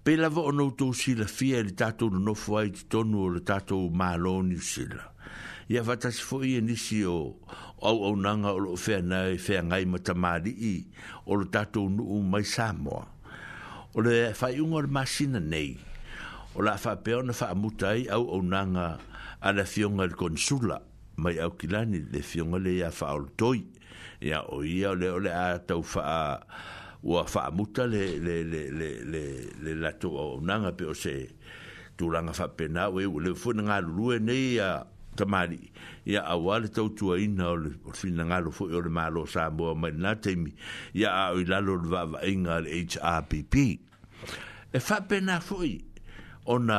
[0.06, 3.44] pelava o nou tō sila fia le tātou no nofu ai ti tonu o le
[3.48, 5.14] tātou mālo ni sila
[5.68, 7.36] ia fatasi foʻi e nisi o
[7.84, 10.88] auaunaga o loo feanae feagai ma tamālii
[11.28, 13.04] o lo tatou nuu mai samoa
[13.92, 15.76] o le faaiʻuga o le masina nei
[16.56, 18.96] o la faapea ona faamuta ai auaunaga
[19.44, 20.80] a le afioga i le konsula
[21.20, 23.60] mai au kilani le fioga leia faaolotoi
[24.24, 26.40] ia o ia ole ole a tau faa
[27.04, 29.22] ua faamuta le le le le le
[29.62, 31.28] le latou auaunaga pe o se
[31.96, 35.72] tulaga faapena ua iua leu foi na galulue nei ia uh, tamari
[36.06, 39.74] ya awale tau tua ina o le fina ngalo fo yore maa lo saa mua
[39.74, 40.54] mai na teimi
[40.94, 43.54] ya a ui lalo le vava inga le HRPP
[44.72, 45.74] e fa pena fui
[46.46, 46.78] ona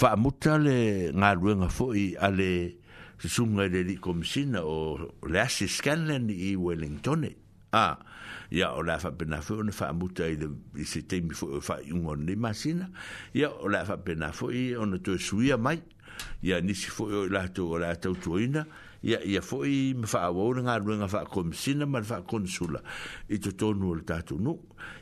[0.00, 2.50] fa muta le ngaluenga fui ale
[3.22, 4.76] se sunga le li komisina o
[5.30, 7.32] le asi scanlen i Wellington a
[7.72, 7.96] ah,
[8.50, 10.48] ya o la fa pena fui ona fa muta i le
[10.80, 12.88] i se teimi fui o fa yungon ni masina
[13.36, 15.80] ya o la fa pena fui ona tue suia mai
[16.42, 18.66] ia nisi foi o lato o lato tuina
[19.02, 22.80] ia ia foi me fa o nga rua nga fa kom sina ma fa konsula
[23.28, 24.54] i to tonu o tatu no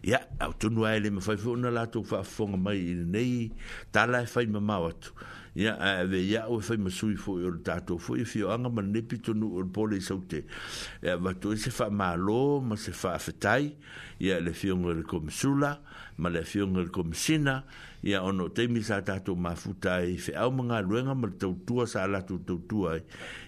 [0.03, 2.83] ia au tonu ai le me fa fo na lato fa fonga mai
[3.14, 3.51] nei
[3.93, 5.11] tala fa i e mamawatu
[5.59, 8.78] ya ave ya o fai ma sui fo yo dato fo i fio anga ma
[8.80, 10.44] nepi to nu o pole saute
[11.02, 13.74] ya va to se fa malo ma se fa fetai
[14.22, 15.82] ya le fio ngol kom sula
[16.22, 17.66] ma le fio ngol kom sina
[18.06, 21.86] ya ono te mi sa dato ma futai fe au manga luenga ma to tua
[21.90, 22.94] sa la tu tu tua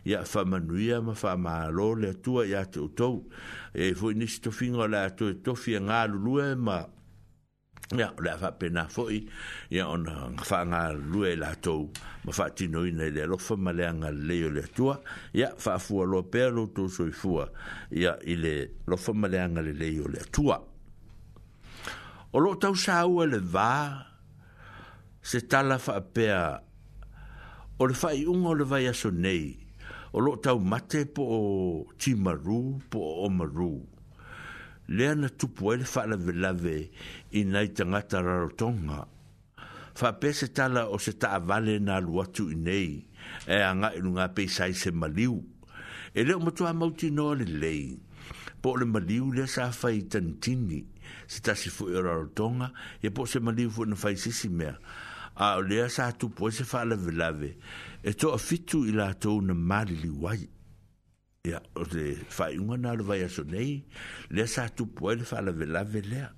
[0.02, 3.22] ya fa ma nuia ma fa malo le tua ya to to
[3.70, 6.82] e fo ni sto fingo la to to fi ngal lue ma
[7.96, 9.26] ya le fa pena foi
[9.70, 10.04] ya on
[10.44, 11.90] fa nga lue e la to
[12.24, 15.00] ma fa ti ina le lo ma le nga le yo tua
[15.34, 17.40] ya fa fu lo perlo to so i fu
[17.90, 20.62] ya ile lo ma le nga le le tua
[22.32, 24.06] o lo tau sa u le va
[25.22, 26.30] se tala fa pe
[27.78, 29.58] o le fa i un o le va ya nei
[30.12, 33.82] o lo tau mate po timaru po o maru
[34.90, 36.72] le ana tupu ai le faalavelave
[37.38, 38.96] i nai tagata rarotoga
[40.00, 42.90] faapea se tala o se taavale na alu atu i nei
[43.46, 45.36] e agaʻi lugā peisai se maliu
[46.18, 47.84] e lē o matuā mautinoa lelei
[48.62, 50.80] po o le maliu lea sa fai tanitini
[51.30, 52.66] se tasi foʻi o e rarotoga
[53.02, 54.74] ia e po o se maliu foʻi na fai sisi mea
[55.36, 57.50] a o lea sa tupu ai se faalavelave
[58.02, 60.42] e toʻafitu i latou na maliliu ai
[61.48, 63.70] ya o te fai unga na le vai aso nei
[64.34, 66.28] le sa tu poe le fai la ve la ve lea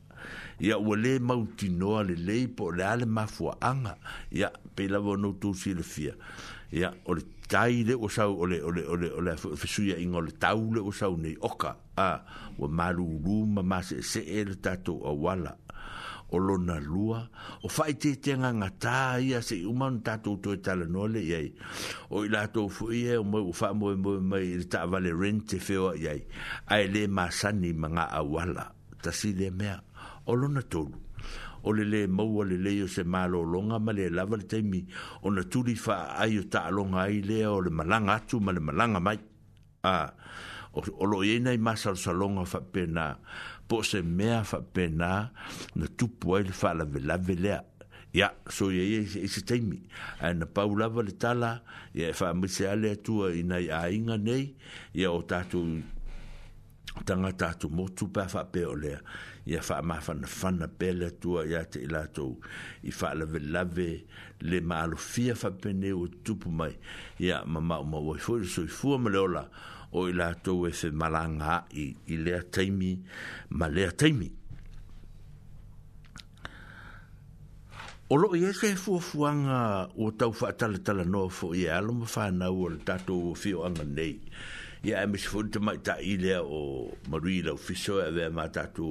[0.67, 3.95] ya o le mauti noa le lei po le ale mafua anga
[4.41, 6.15] ya pe la vo nou tu si le fia
[6.81, 9.35] ya o le tai le o sau o le o le o le o le
[9.61, 12.11] fesuia inga o le tau le o sau nei oka a
[12.63, 15.59] o maru ruma ma se se e le tatu a wala
[16.33, 17.21] o lona lua
[17.63, 21.53] o faitetega gatā ia sei uma ona tatou toe talanoa le iai
[22.11, 25.59] o i latou foʻi e o mau ua faamoemoe mai i le taavale ren te
[25.61, 26.21] feo aʻi ai
[26.73, 28.73] ae lē masani ma gaauala
[29.05, 29.71] tasi lea me
[30.27, 30.97] o lona tolu
[31.63, 34.81] o le lē maua lelei o se malōloga ma le lava te mi
[35.23, 39.19] ona tuli faaai o taaloga ai lea o le malanga atu ma le malanga mai
[39.85, 40.09] a
[40.73, 43.05] o loo iai e nai masalosaloga faapenā
[43.73, 45.31] po se mea fa pena
[45.79, 47.61] na tupu ai le fa la vela velea.
[48.13, 49.79] Ya, so ye ye se se teimi.
[50.25, 51.51] Ai na pau lava le tala,
[52.01, 54.45] ya e fa mese ale atua i nai a inga nei,
[55.01, 55.61] ya o tatu
[57.09, 58.99] tanga tatu motu pa fa pe o lea.
[59.53, 62.27] Ya fa ma fa na fa na pe le atua ya te ilato
[62.85, 63.91] i fa la ve la ve
[64.49, 66.75] le ma alo fia fa pene o tupu mai.
[67.29, 69.45] Ya ma ma ma wai fuori so i fuam le ola.
[69.49, 72.95] Ya, o i la tau e whi maranga i, i lea taimi,
[73.59, 74.29] ma lea taimi.
[78.13, 82.09] O lo i eke e fuafuanga o tau whaatala tala noa fo i alo ma
[82.15, 84.19] whanau o le tato o fio anga nei.
[84.85, 86.61] Ia e misi fonte mai ta i lea o
[87.09, 88.89] marui lau fiso e vea ma tato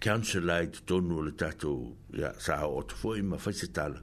[0.00, 1.72] councilor i tonu o le tato
[2.14, 4.00] ya, sa o tu fo i ma whaise tala.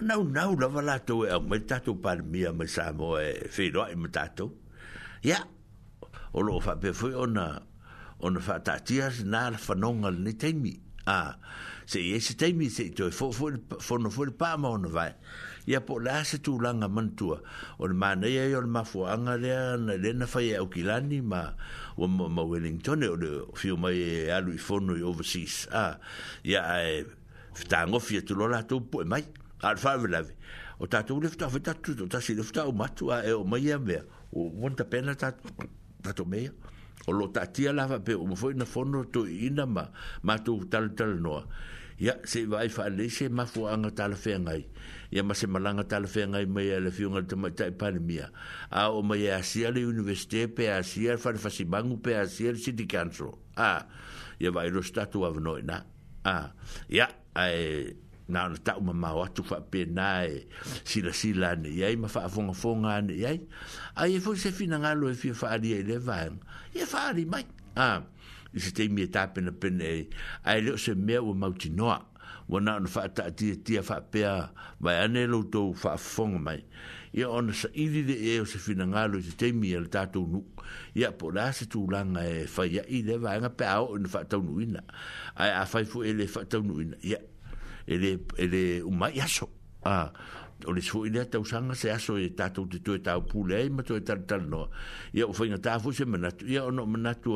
[0.00, 3.50] O nau nau lava lato e au mai tato pari mia ma sa mo e
[3.56, 4.54] whenua i ma tato
[5.24, 5.36] ya
[6.36, 7.62] o lo fa pe foi ona
[8.20, 10.72] ona fa ta tia na fa nonga ni taimi
[11.06, 11.36] a
[11.86, 13.48] se ye se taimi se to fo fo
[13.80, 15.12] fo no fo pa ma ona vai
[15.66, 17.40] ya po la se tu langa mantua
[17.80, 20.66] o ma ne ye o ma fo anga le na le na fa ye o
[20.68, 21.54] kilani ma
[21.96, 25.98] o ma wellington o le fio e mai e alu i fo no overseas a
[26.44, 27.04] ya e
[27.68, 29.24] tango fi e tu lo la tu po mai
[29.64, 30.20] alfa vela
[30.78, 33.78] o tatu lifta fitatu tu tasi lifta o matua e o mai ya
[34.34, 35.38] o monta pena ta
[36.02, 36.50] ta to me
[37.06, 39.88] o lo ta tia la va pe o mo foi na fono to ina ma
[40.26, 41.46] ma to tal tal no
[41.96, 44.66] ya se vai fa le se ma fo anga tal fe ngai
[45.14, 47.94] ya ma se malanga tal fe ngai me ya le fi ngal te mai pa
[47.94, 48.26] ni mia
[48.74, 52.02] a o ma ya si ale universite pe a si al fa fa si bangu
[52.02, 53.86] pe a si al si di canso a
[54.42, 55.78] ya vai lo statu av noi na
[56.26, 56.50] a
[56.90, 57.06] ya
[57.38, 60.24] ai na ta ona tau mamau atu faapena
[60.84, 63.40] si silasila ana ai ma fa faafogafoga fonga iai ai
[64.00, 66.36] ai e fo se fina finagalo e fia faaalia i le vaega
[66.74, 67.44] ia faaali mai
[67.76, 68.00] a
[68.54, 70.08] i se teimi e tapenapena ai
[70.48, 72.00] ae leo se mea ua mautinoa
[72.48, 74.32] ua na fa ta ti ona faataatiatia faapea
[74.80, 75.28] vae ana e
[75.76, 76.64] fa fonga mai
[77.14, 79.88] e on ia ona saʻili leiai e o se finagalo i se teimi a le
[79.92, 80.46] tatou nuu
[80.96, 83.96] ia po la se tu tulaga e fa ya i le vaega pe fa aoo
[84.00, 84.80] ina faataunuuina
[85.36, 86.26] ae afai foi e le
[86.64, 87.18] nu ia ya
[87.86, 89.48] ele ele o maiaso
[89.84, 90.12] a
[90.64, 93.82] o le sfo ile ta usanga se aso e ta tu tu ta pule ma
[93.82, 94.70] tu ta ta no
[95.12, 97.34] ia fo ina ta fo se mena tu ia no mena tu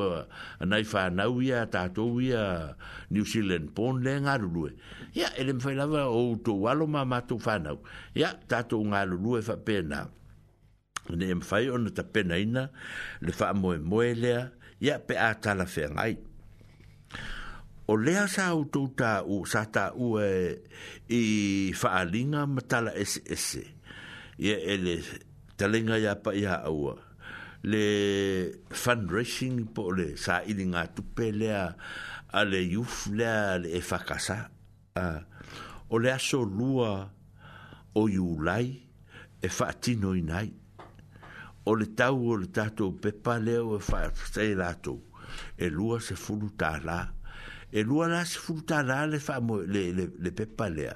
[0.65, 2.75] na i na uia ta to uia
[3.11, 4.71] new zealand pon le nga lu
[5.15, 5.73] ia ele me fa
[6.09, 7.75] o to walo ma ma tu fa na
[8.15, 9.05] ia ta to nga
[9.43, 10.09] fa pena
[11.13, 11.59] ne me fa
[11.95, 12.71] ta pena ina
[13.21, 16.17] le fa mo mo ia pe a la fe ngai
[17.89, 20.61] o lea sa au tau tā u, sa tā u e,
[21.09, 21.23] i
[21.73, 23.63] whaalinga matala ese ese.
[24.39, 24.97] Ia e le
[25.59, 26.99] talenga ia pa ia aua.
[27.65, 31.63] Le fundraising po le sa ili ngā tupe lea
[32.29, 34.37] a le yuf lea le e whakasa.
[34.95, 35.25] Uh,
[35.89, 36.93] o lea so lua
[37.97, 38.77] o yulai
[39.41, 40.49] e whaatino i nai.
[41.65, 45.01] O le tau o le tātou pepa leo e whaatai lātou.
[45.57, 47.15] E lua se fulu tā laa
[47.71, 50.89] e lua la se furuta la le fa mo le le le pepa le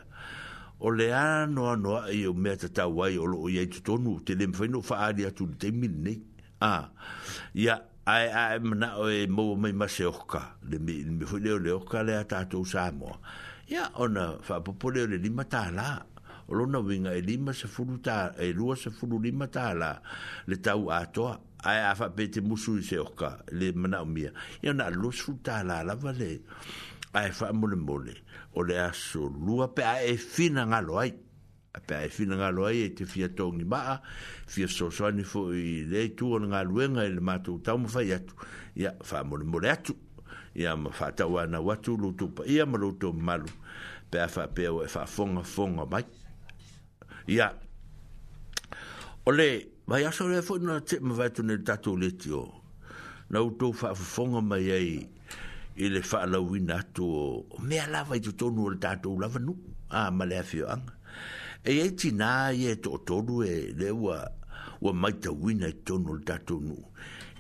[0.80, 3.48] o le a no no i e o me ta ta wai o lo o
[3.48, 6.14] ye tonu te le mfa fa ali atu te min ne
[6.60, 6.90] a
[7.52, 11.36] ya ai ai mna o e mo mai ma se oka le mi mi fu
[11.36, 13.20] le le oka le ata tu sa mo
[13.68, 16.00] ya ona fa popole le lima mata la
[16.48, 20.00] o lo na winga e lima se furuta e lua se fuu lima mata la
[20.48, 24.32] le tau toa ai a fa pete musu se oka le mana mia
[24.62, 26.42] ia na lo sulta la la vale
[27.14, 28.14] ai fa mole mole
[28.54, 31.12] o le aso lua pe a e fina nga lo ai
[31.74, 34.00] a pe a e fina nga lo ai e te fia tongi maa
[34.46, 38.02] fia so so ani fo i le tu on nga luenga ele matu tau mfa
[38.02, 38.34] yatu
[38.74, 39.94] ia fa mole mole atu
[40.54, 43.46] ia ma fa tau ana watu lutupa ia ma lutu malu
[44.10, 46.04] pe a fa pe o e fa fonga fonga mai
[47.28, 47.52] ia
[49.26, 52.30] ole ole Ma ia sa rea fwoi nana te ma vaitu ne tatu le ti
[52.32, 52.42] o.
[53.30, 54.92] Na uto wha fwonga mai ei
[55.84, 57.24] i le wha la wina atu o.
[57.52, 59.52] O mea lava i tu tonu o le tatu lava nu.
[59.92, 60.94] A ah, ma lea fio anga.
[61.60, 64.16] E ei ti nā i e to tonu e le ua,
[64.80, 66.78] ua maita wina i tonu le tatu nu.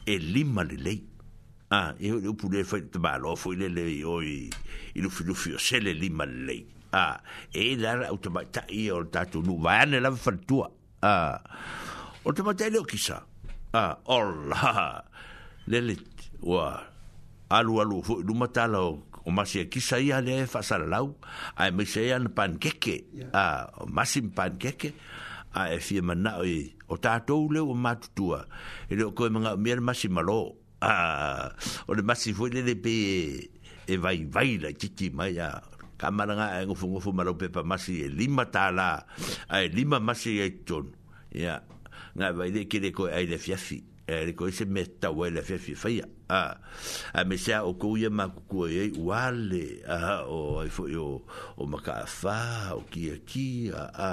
[0.04, 1.00] E lima le lei.
[1.72, 4.34] A, e hoi upu le fwoi te malo a fwoi le le i oi
[4.92, 6.60] i lufi lufi o sele lima le lei.
[6.92, 7.16] A, ah,
[7.50, 8.12] e lara
[8.54, 9.56] ta i o le tatu nu.
[9.56, 10.68] Vaiane lava fwantua.
[11.00, 11.42] A, ah.
[12.24, 13.26] O te mate leo kisa.
[13.74, 15.02] Ah, ola.
[15.66, 16.30] Lelit.
[16.40, 16.78] Wa.
[17.50, 17.98] Alu alu.
[18.02, 19.02] Fu matala o.
[19.24, 21.16] O masi e kisa ia le e fasara lau.
[21.58, 22.94] A e mese ea na pankeke.
[23.34, 24.88] Ah, o masi na pankeke.
[25.54, 26.74] A e fie mana o i.
[26.88, 28.46] O tātou leo o matutua.
[28.90, 30.40] E leo koe mga mea na masi malo.
[30.82, 31.50] Ah,
[31.90, 33.20] o le masi fu lele pe e.
[33.90, 35.58] E vai vai la titi mai a
[35.98, 39.06] kamaranga e ngofu ngofu malo pepa masi e lima tala.
[39.50, 40.94] A e lima masi e tonu.
[41.32, 41.62] Yeah
[42.16, 45.30] nga vai de kire ko ai de fiafi e eh, le ko se metta wa
[45.32, 46.58] le fiafi fa ya a
[47.16, 51.22] a me sa o ko ye ma ko ye wale a o ai fo yo
[51.56, 54.10] o ma ka fa o ki a ki a a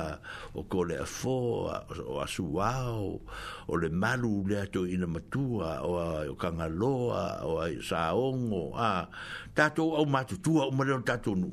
[0.55, 3.19] o ko le fo o a su wao
[3.67, 8.13] o le malu le to ina matua o a o kanga loa o a sa
[8.15, 9.09] ongo a
[9.57, 11.49] tato o matu tua o ma le tato nu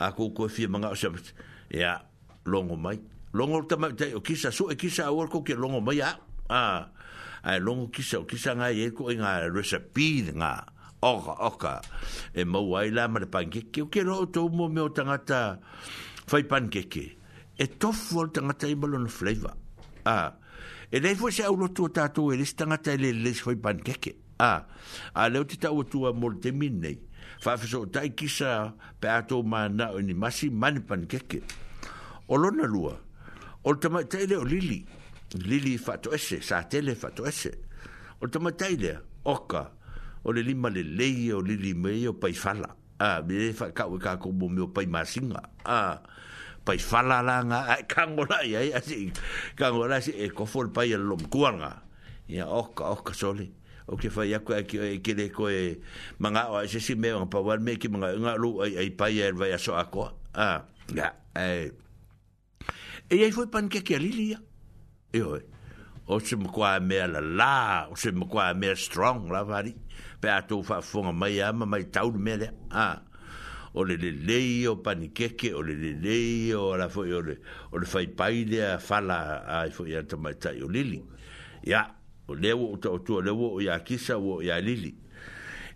[0.00, 1.10] a ko ko fi manga o se
[1.74, 2.00] ya
[2.48, 3.02] longo mai
[3.34, 6.14] longo ta ma te o kisa su e kisa o ko ke longo mai a
[6.48, 10.62] a longo kisa o kisa nga e ko e nga recipe nga
[11.02, 11.72] oka oka
[12.30, 15.58] e mo wai la ma pan ke ke ke ro to mo me o tangata
[16.30, 17.18] fai pan ke ke
[17.58, 19.58] e tofu o tangata i balon flavor
[20.06, 20.38] a
[20.94, 23.82] e le fo se au lo tua tato e le tangata le le fai pan
[23.82, 24.14] ke
[24.46, 24.62] a
[25.10, 27.02] a le o tita o tua mo te minnei
[27.42, 31.42] fafiso tai kisa pe ato ma na ni masi man pan ke ke
[32.30, 33.03] o lua
[33.64, 34.04] O te mai
[34.38, 34.84] o lili.
[35.34, 37.50] Lili fato ese, sa tele fato ese.
[38.20, 38.52] O te mai
[39.24, 39.72] oka.
[40.22, 42.76] O le lima le lei o lili mei o pai fala.
[43.00, 45.40] A, me e fa kau e kako mo meo pai masinga.
[45.64, 45.98] A,
[46.64, 49.12] pai fala la nga, a, kango la ia, a si,
[49.56, 51.82] kango la si, e kofo le pai alom kuanga.
[52.28, 53.50] Ia, oka, oka sole.
[53.88, 55.80] O ke fai ako ki e ke le koe
[56.20, 58.90] manga o se si me o pa wan me ki manga nga lu ai ai
[58.92, 60.08] pai er vai aso ako.
[60.32, 61.12] A, ya, yeah.
[61.36, 61.70] e,
[63.10, 64.38] E ai foi pan ke ke lili ya.
[65.12, 65.40] E oi.
[66.06, 69.74] O se mo kwa me la la, o se mo kwa me strong la vari.
[70.20, 72.48] Pe atu fa fonga mai ama mai tau me le.
[72.70, 73.02] Ah.
[73.74, 77.12] O le le le o pan ke ke o le le le o la foi
[77.12, 77.38] o le
[77.72, 81.02] o le fai pai le a fala ai foi ya to mai tai o lili.
[81.64, 81.94] Ya.
[82.28, 84.94] O le o to to le o ya kisa o ya lili.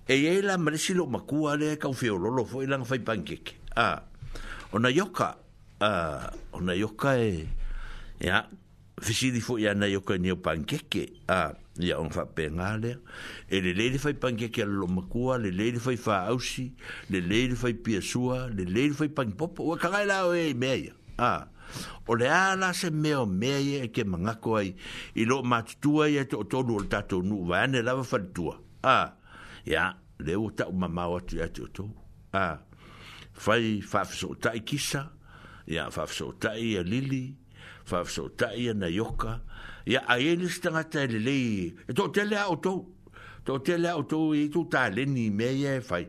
[0.09, 3.55] E ye la mresilo makua le ka o fiololo foi lang fai pan ke ke.
[3.77, 4.07] Ah.
[4.73, 5.37] O na yoka
[5.81, 7.49] uh, ona yoka e
[8.21, 8.47] ya
[9.01, 12.99] fisi di fo ya na yoka ni pankeke a uh, ya on fa pengale
[13.49, 16.73] e le le fai pankeke lo makua le le fai fa ausi
[17.11, 20.91] le le fai piasua le le fai pan popo o ka la o e me
[21.19, 21.47] a
[22.07, 24.75] o le ala se meo mea e ke manga ai
[25.15, 29.15] i lo matutua i e tonu o tato nu vane lava fatutua a
[29.65, 31.93] ya le o tau mamau atu i e te o tau
[32.33, 32.59] a
[33.33, 35.11] fai fafiso o tai kisa a
[35.69, 37.23] ia faafesootaʻi ia lili
[37.89, 39.35] faafesootaʻi ia naioka
[39.89, 42.79] ia aiai lesi tagata e lelei e toʻatele a outou
[43.45, 46.07] toʻatele a outou i itou taleni mea ia e fai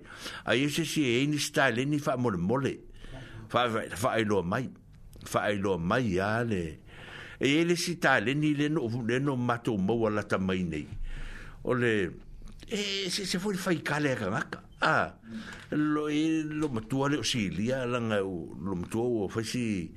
[0.48, 2.74] aiai sesi eai lesi taleni faamolemole
[3.98, 4.70] faailoa mai
[5.28, 6.64] faailoa mai ia le
[7.44, 10.88] eiai lesi taleni lele no matou maua lata mai nei
[11.64, 11.94] o le
[12.72, 15.12] e se foi faikale akagaka a ah,
[15.76, 19.44] lo e lo matua le o si lia langa ah, o lo matua o fai
[19.44, 19.92] si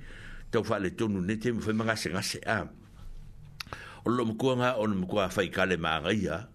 [0.50, 2.66] tau fai le tonu ne te fai ma ngase ngase a
[4.02, 6.48] o lo mkua nga o lo mkua fai kale ma ngai a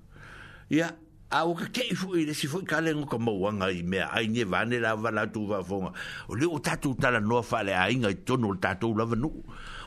[0.69, 0.91] ia
[1.31, 3.79] a o ka kei fu i le si fai kale ngu ka mau anga i
[3.83, 5.93] mea ai nye vane la vala tu va fonga
[6.27, 9.05] o le o tatu tala noa fai le a inga i tonu o tatu la
[9.07, 9.31] vanu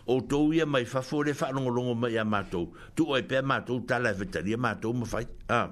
[0.09, 3.37] o tou ia mai fafo le fai longolongo mai a matou tu o e pe
[3.45, 5.29] a matou tala e vetari a matou ma fai a
[5.61, 5.69] ah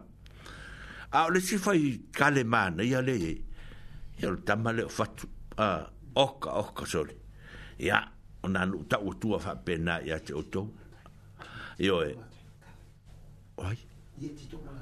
[1.10, 3.34] a ah, le si fai kale mana ia le e
[4.20, 5.82] ia le tama le o fatu a uh,
[6.20, 7.14] oka oka sole
[7.78, 8.04] ia
[8.44, 10.68] o nanu ta o tua fa pena ia te o tou
[11.78, 12.14] ia e
[13.56, 13.76] oi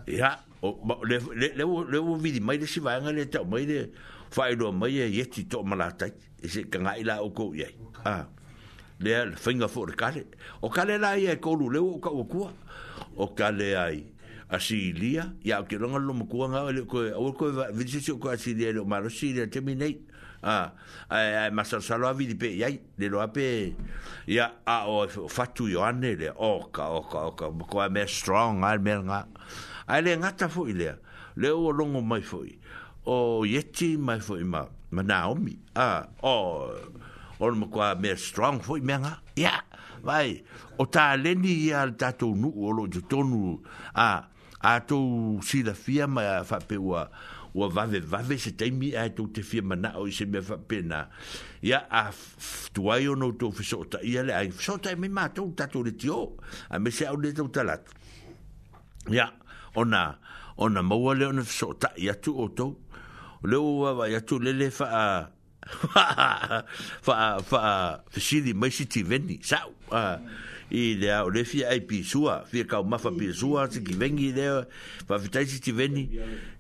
[0.06, 0.30] ia
[0.62, 3.44] o, ma, le, le, le, le, le o vidi mai le si vai le tau
[3.44, 3.92] mai le
[4.30, 6.06] fai lo mai e ia ti to malata
[6.42, 7.70] e se kanga ila o kou iai
[8.04, 8.26] a
[8.98, 10.26] le finger for kale
[10.62, 12.50] o kale la ia e kolu le o ka o kua
[13.14, 14.12] o kale ai
[14.48, 18.28] a Sicilia ya che non lo mo nga le ko o ko vidi se ko
[18.30, 18.36] a
[18.72, 19.48] lo ma lo Sicilia
[20.42, 20.72] a
[21.08, 23.74] a ma sa sa lo vidi ya le lo ape
[24.26, 27.88] ya a o fatu yo anne le o ka o ka o ka ko a
[27.90, 29.26] me strong al mer nga
[29.86, 31.00] a le nga ta fo ile
[31.34, 32.44] le o lo ngo mai fo
[33.04, 36.70] o yeti mai fo ma ma mi a o
[37.42, 39.58] o mo ko a me strong fo me nga ya
[40.06, 40.38] vai
[40.78, 43.58] o ta le ni ya ta nu o lo tonu
[43.92, 44.30] a
[44.60, 48.94] a to si la firma fa pe o va ve va ve se te mi
[48.96, 51.08] a to te firma na o se me fa pena
[51.62, 52.10] ya a
[52.72, 55.82] to ai no to fi ta ya le ai so ta me ma ta to
[55.82, 56.34] le tio
[56.70, 57.82] a me se au le to talat
[59.10, 59.30] ya
[59.76, 60.18] ona
[60.56, 62.80] ona mo wa le ona fi ta ya tu o to
[63.44, 65.06] le wa va ya tu le le fa a
[65.68, 66.64] fa
[67.02, 67.62] fa fa
[68.16, 70.16] si di mai si ti veni sa uh,
[70.70, 74.64] i lea o le fia ai pisua fia kau mafa pisua se ki vengi lea
[75.08, 76.08] fafitai si ti veni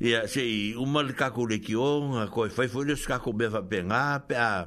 [0.00, 3.32] ia se i uma le kako le ki o a koe fai foi le skako
[3.32, 4.66] mea fapenga pe a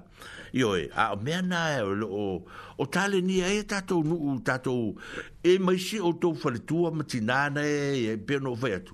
[0.52, 2.44] ioe a o mea na o,
[2.78, 4.04] o tale ni e tatou
[4.44, 4.98] tá tatou
[5.44, 8.94] e maisi o tou faletua ma tinana e peno fai atu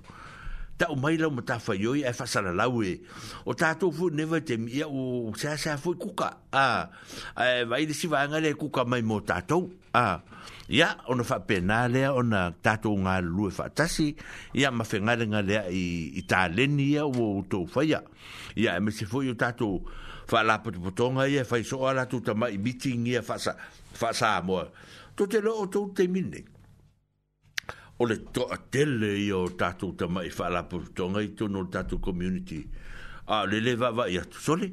[0.78, 3.00] ta o mai lau ma tafa yoi e fasara laue.
[3.48, 6.36] O tato fu neva te mia o sea sea fui kuka.
[6.52, 6.88] A,
[7.36, 9.70] e vai de si vanga le kuka mai mo tātou.
[9.96, 10.20] A,
[10.68, 14.10] ia, ona fa pena lea, ona tato ngā lu fa tasi.
[14.52, 15.82] Ia, ma fe ngare ngā lea i,
[16.20, 18.02] i tā leni ia o tō whaia.
[18.56, 19.70] Ia, e me se fui o tato
[20.26, 24.34] fa la potonga ia, fai soa la tūta mai biti ia fasa sa, fa sa
[24.42, 24.66] moa.
[25.16, 26.44] Tote lo o tō te minnei
[27.98, 28.16] o le
[28.50, 32.68] a tele i o tatu ta mai whalapu tonga i tono tatu community.
[33.28, 34.70] A le le vava i atu sole.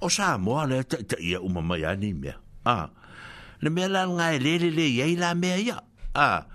[0.00, 2.36] O sa moa le ta ta ia uma mai ani mea.
[2.64, 2.90] A.
[3.62, 5.78] Le mea la nga e lele le i ei mea ia.
[6.14, 6.46] A.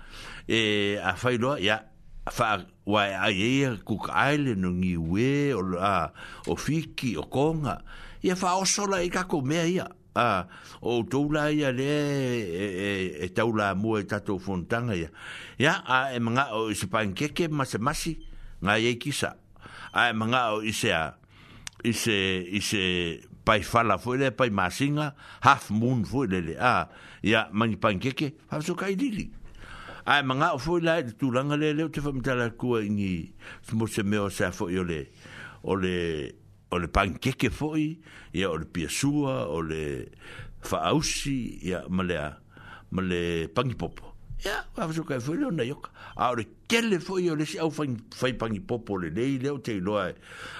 [0.48, 1.78] E a whailoa ia.
[2.26, 2.50] A wha
[2.86, 6.10] wa e a e ia ia kuka aile no ngi ue o, a,
[6.46, 7.82] o fiki o konga.
[8.22, 9.84] Ia wha osola i kako mea ia.
[9.84, 9.98] A.
[10.14, 10.48] Ah,
[10.82, 12.86] o tou la ia le e, e,
[13.24, 15.10] e tau e tatou fontanga ia
[15.58, 18.16] ia a e manga o isi pankeke masi masi
[18.60, 19.36] ngā iei kisa
[19.92, 21.14] a e manga o isi a
[21.84, 26.88] isi isi pai fala fo pai masinga half moon fo le le a ah,
[27.22, 29.30] ia mangi pankeke hafso kai lili
[30.06, 33.32] a e manga o fo la e tūlanga le le te whamitala kua ingi
[33.74, 34.76] mo se meo sa fo i
[35.62, 36.39] ole
[36.70, 37.98] o le pankeke foi
[38.34, 40.10] ia o le piasua o le
[40.62, 42.18] faausi ia ma le
[42.90, 44.06] ma le pangipopo
[44.44, 47.34] ia yeah, wa so kai foi lo na yok a o le kele foi o
[47.36, 50.14] le si au fai, fai pangipopo le nei le o te loa e,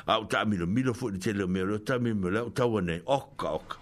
[0.06, 3.00] a o tami lo milo foi te le mero tami me le o tau ne
[3.06, 3.76] ok ok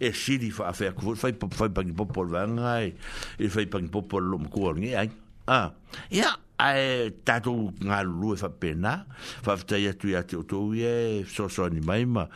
[0.00, 2.94] e siri fa afea kufu fai, fai pangipopo le vangai
[3.38, 5.12] e fai pangipopo le lo mkua ngi ai
[5.46, 5.74] a ah.
[6.10, 8.94] ia yeah ae tatou galulue faapena
[9.42, 12.26] faafetai atu iā te outou ia e fesoasoani mai ma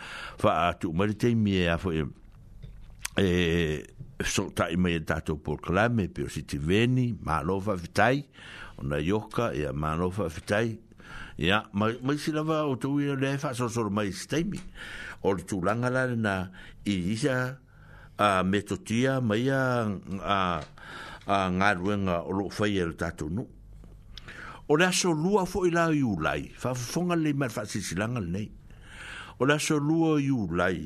[0.41, 3.29] faatuumali taimie a foi e
[4.19, 8.25] fesootaʻi e, mai e tatou porklame pe o sitiveni malo faafetai
[8.83, 10.81] ona ioka ia malo faafetai
[11.39, 14.59] ia maisi lava outou ia le faasoasolo mai se taimi
[15.23, 16.35] o le tulaga la lena
[16.87, 17.61] i isa
[18.19, 19.63] a metotia ma ia
[20.27, 23.49] a galuega o loo faia e le tatou nuu
[24.69, 27.81] o le aso lua fo i lau i ulai, fa fonga le mai fa si
[27.83, 28.51] silanga le nei.
[29.39, 30.83] O le aso lua i ulai,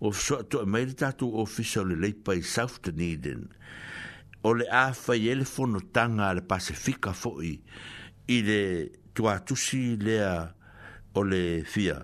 [0.00, 3.46] o fso ato e tatu ofisa le leipa i South Dunedin,
[4.42, 7.60] o le a fai ele fono tanga le pasifika fo i,
[8.28, 10.54] i le tua tusi lea
[11.12, 12.02] o le fia,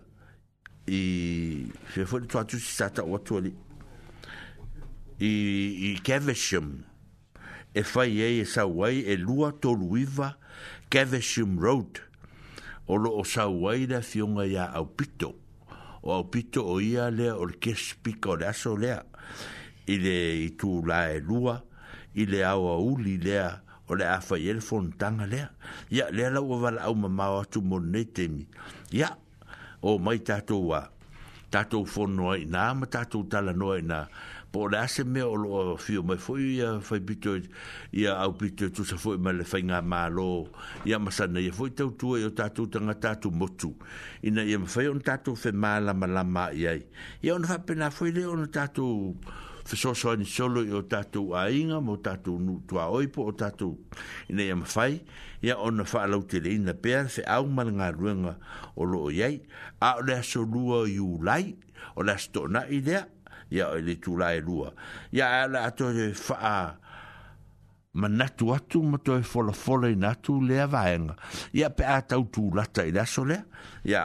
[0.86, 3.54] i fia fo le tua tusi sata o atua li,
[5.22, 6.84] i, i Kevisham,
[7.72, 10.34] e fai ei e sa wai e lua tolu iwa,
[10.94, 11.98] Gathersham Road
[12.86, 15.34] o lo o sawaida fionga ia au pito
[16.06, 19.00] o au pito o ia lea o le kespika o le aso lea
[19.90, 20.14] i le
[20.44, 21.56] i tū la e lua
[22.14, 23.50] i le au uli lea
[23.90, 25.50] o le afa i elefon tanga lea
[25.90, 28.46] ia lea lau a wala au mamau atu mon nei temi
[28.94, 29.10] ia
[29.82, 30.84] o mai tātou wa
[31.50, 33.74] tātou fono ai nā ma tātou tala no
[34.54, 37.34] po le o loa fio mai foi ia fai pito
[37.90, 40.46] ia au pito tu sa foi mai le fai ngā mā lo
[40.86, 43.72] ia masana ia foi tau tua ia tātou tanga tātou motu
[44.22, 46.84] ina ia ma fai on tātou fai mā lama lama iai
[47.20, 49.16] ia ona fai pena foi le ona tātou
[49.66, 53.34] fai so so ni solo ia tātou a inga mo tātou nu tua oipo o
[53.34, 53.74] tātou
[54.30, 55.00] ina ia ma fai
[55.42, 58.36] ia ona fai alau te leina pēr fai au mal ngā ruenga
[58.78, 59.40] o lo iai
[59.82, 61.48] a o le aso lua i ulai
[61.98, 63.02] o le aso tona i lea
[63.54, 64.42] ya o le tula e
[65.12, 66.74] ya ala to e faa
[67.94, 71.14] ma atu ma toi fola fola i natu le vaenga.
[71.60, 73.42] ya pe a tau tū lata i laso lea.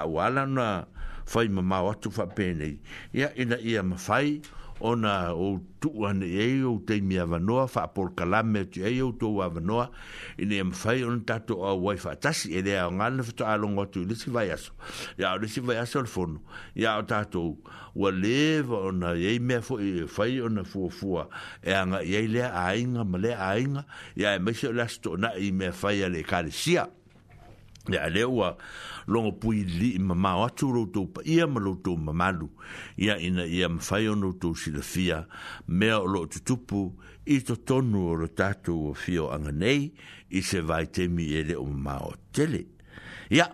[0.06, 0.86] wala na
[1.26, 2.80] fai ma mau fa pene.
[3.14, 4.42] ya ina ia mafai
[4.80, 9.28] ona o tuane e o te mi avanoa fa por kalame tu e o to
[9.44, 9.90] avanoa
[10.40, 13.68] ine em fai on tato o wai fa tasi ele a ngal fa to alo
[13.68, 14.72] ngo tu lisi vai aso
[15.18, 16.40] ya o lisi vai aso le fono
[16.76, 17.58] ya o tato
[17.96, 21.28] o leva ona e me fo e fai ona fo fo
[21.64, 23.84] e anga e ile a inga male a inga
[24.16, 26.88] ya e me se lasto na e me fai ale kalisia
[27.90, 28.56] ya le o
[29.08, 32.32] longo pui li ma ma atu ro to pa ia ma lo to ma
[32.98, 35.18] ia ina ia ma fai tu to si la fia
[35.78, 36.82] me o lo tu tupu
[37.26, 39.82] i to tonu o tato o fio anga nei
[40.30, 42.62] i se vai te mi ele o ma o tele
[43.36, 43.48] ia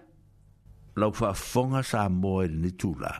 [1.00, 3.12] lau fa fonga sa mo e ni tula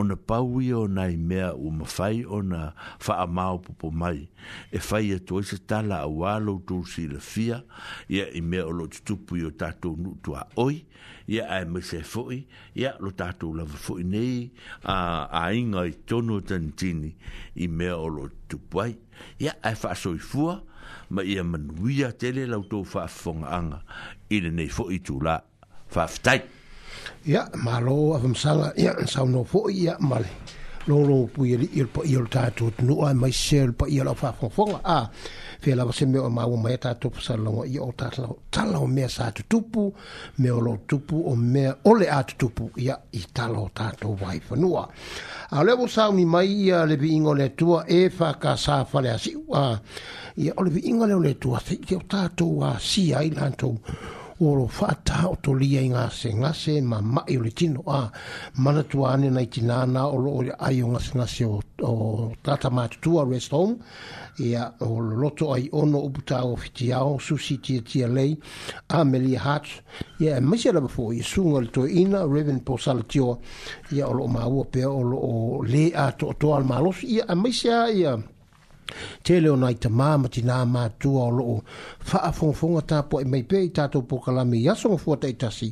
[0.00, 2.60] ona paui o nai mea u mawhai o na
[3.04, 4.20] wha a popo mai
[4.70, 7.58] e whai e toi se tala a wālo tūsi la fia
[8.16, 10.76] ia i me o lo tutupu i o tātou nutu a oi
[11.28, 12.44] ya ae mese foʻi
[12.78, 14.52] ia lo tatou lava foʻi nei
[14.84, 17.10] a aiga i tono tanitini
[17.56, 18.94] i mea o lo tupu ai
[19.40, 20.60] ia ae faasoifua
[21.10, 21.42] ma ia
[21.82, 23.82] wia tele lautou faafofogaaga
[24.30, 25.40] i lenei foʻi tulā
[25.90, 26.40] faafetai
[27.26, 30.28] ia malo afamasaga ia saunō foʻi ia male
[30.86, 34.80] lologo puialii o le paia o no tatou tunuu ae maisea le paia lau faafogafoga
[34.84, 35.00] a
[35.60, 37.92] fia lava se mea o maua mai e tatou pasalaloga ia o
[38.50, 39.92] tala o mea sa tutupu
[40.38, 44.14] me o lou tupu o mea o le a tutupu ia i tala o tatou
[44.16, 44.88] vaifanua
[45.50, 49.76] a o le ausauni mai ia le viiga o le atua e fakasā faleasiu a
[50.36, 53.76] ia o le viiga leo le atua seʻi o tatou asia ai latou
[54.42, 58.10] oro fata o to lia inga se nga se ma ma i le tino a
[58.56, 62.32] mana tu ane nei tina na o lo ai o nga se nga se o,
[62.42, 63.76] tata ma tu rest home
[64.38, 68.36] e a o loto ai ono o buta o fiti ao su tia tia lei
[68.88, 69.66] a me lia hat
[70.18, 73.40] e a misi ala bafo i sunga le to ina reven po sala tio
[73.92, 77.04] e a o lo ma ua pe o lo le a to to al malos
[77.04, 78.16] e a misi e a
[79.24, 81.56] te leo nai te māma ti nā mātua o loo
[82.10, 85.70] whaafongfonga tā poa i e mei pē i tātou pokalami i fuata i tasi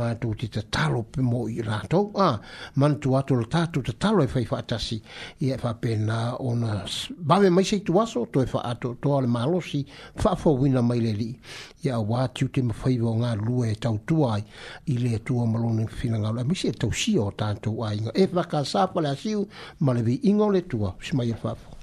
[0.00, 2.38] mātou ti te talo pe mō i rātou ah,
[2.74, 4.98] manatu ato la tātou te talo e whaifa atasi
[5.46, 6.78] i e whape nā o nā
[7.18, 9.84] bawe mai seitu aso to e wha ato toa le mālosi
[10.22, 11.30] whaafongwina mai le li
[11.86, 14.42] i a wātiu te mawhaiva ngā lue e tau tuai
[14.94, 18.28] i le tua malone fina ngā lua mi se tau si o tātou ai e
[18.36, 19.46] whaka sāpale asiu
[19.80, 21.74] ma le vi ingo le tua si mai e whaafongwina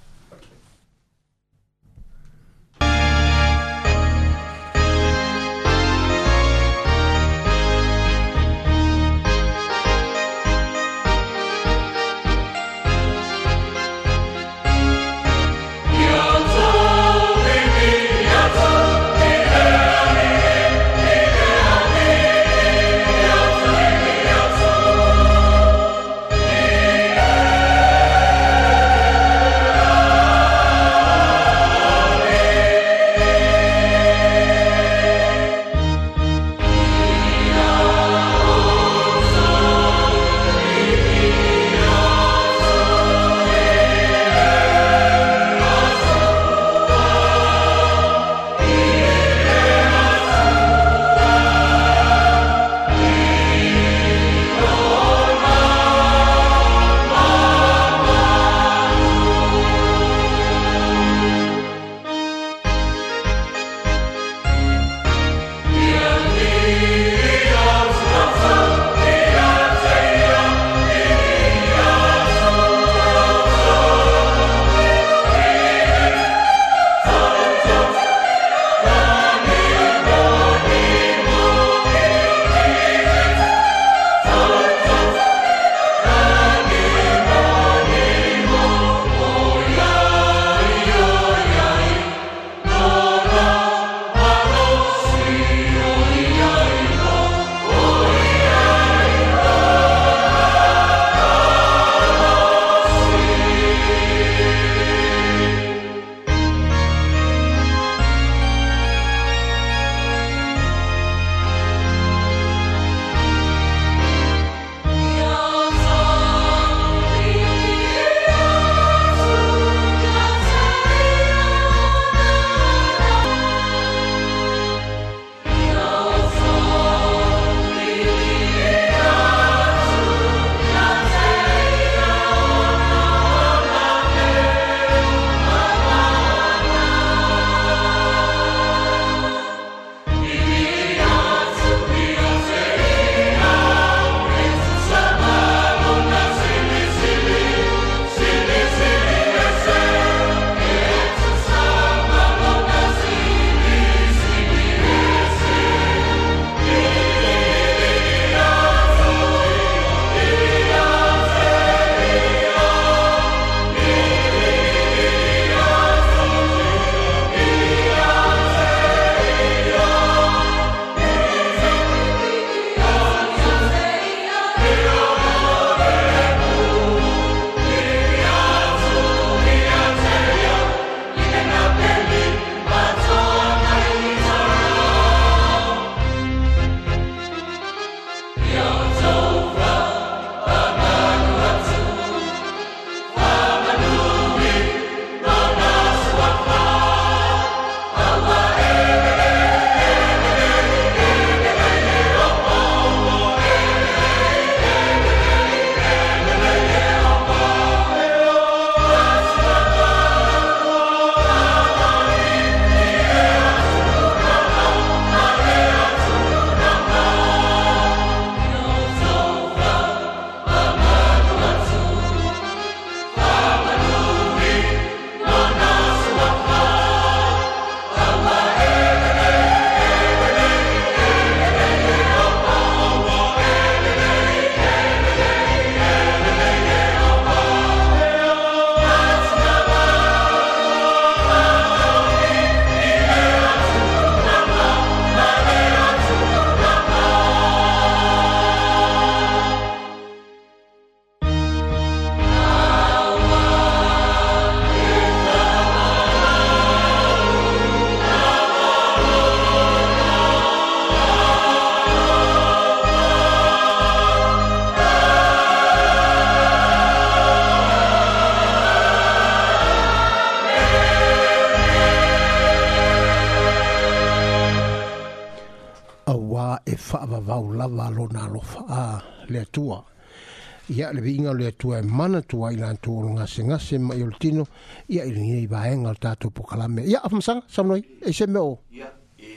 [281.34, 284.48] le atua e mana tua i lantu o gasegase ma i o tino
[284.88, 288.62] ia i lengia i vaega o le pokalame ia afamasaga samanoi e se mea o
[288.74, 288.84] e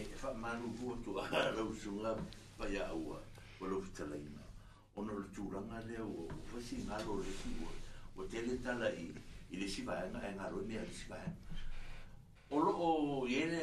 [4.99, 7.71] ona le tulaga lea ua fasigalo o le tua
[8.17, 9.07] ua tele tala i
[9.53, 11.37] i le sivaega e galo mea le sivaega
[12.49, 13.63] o loo ia le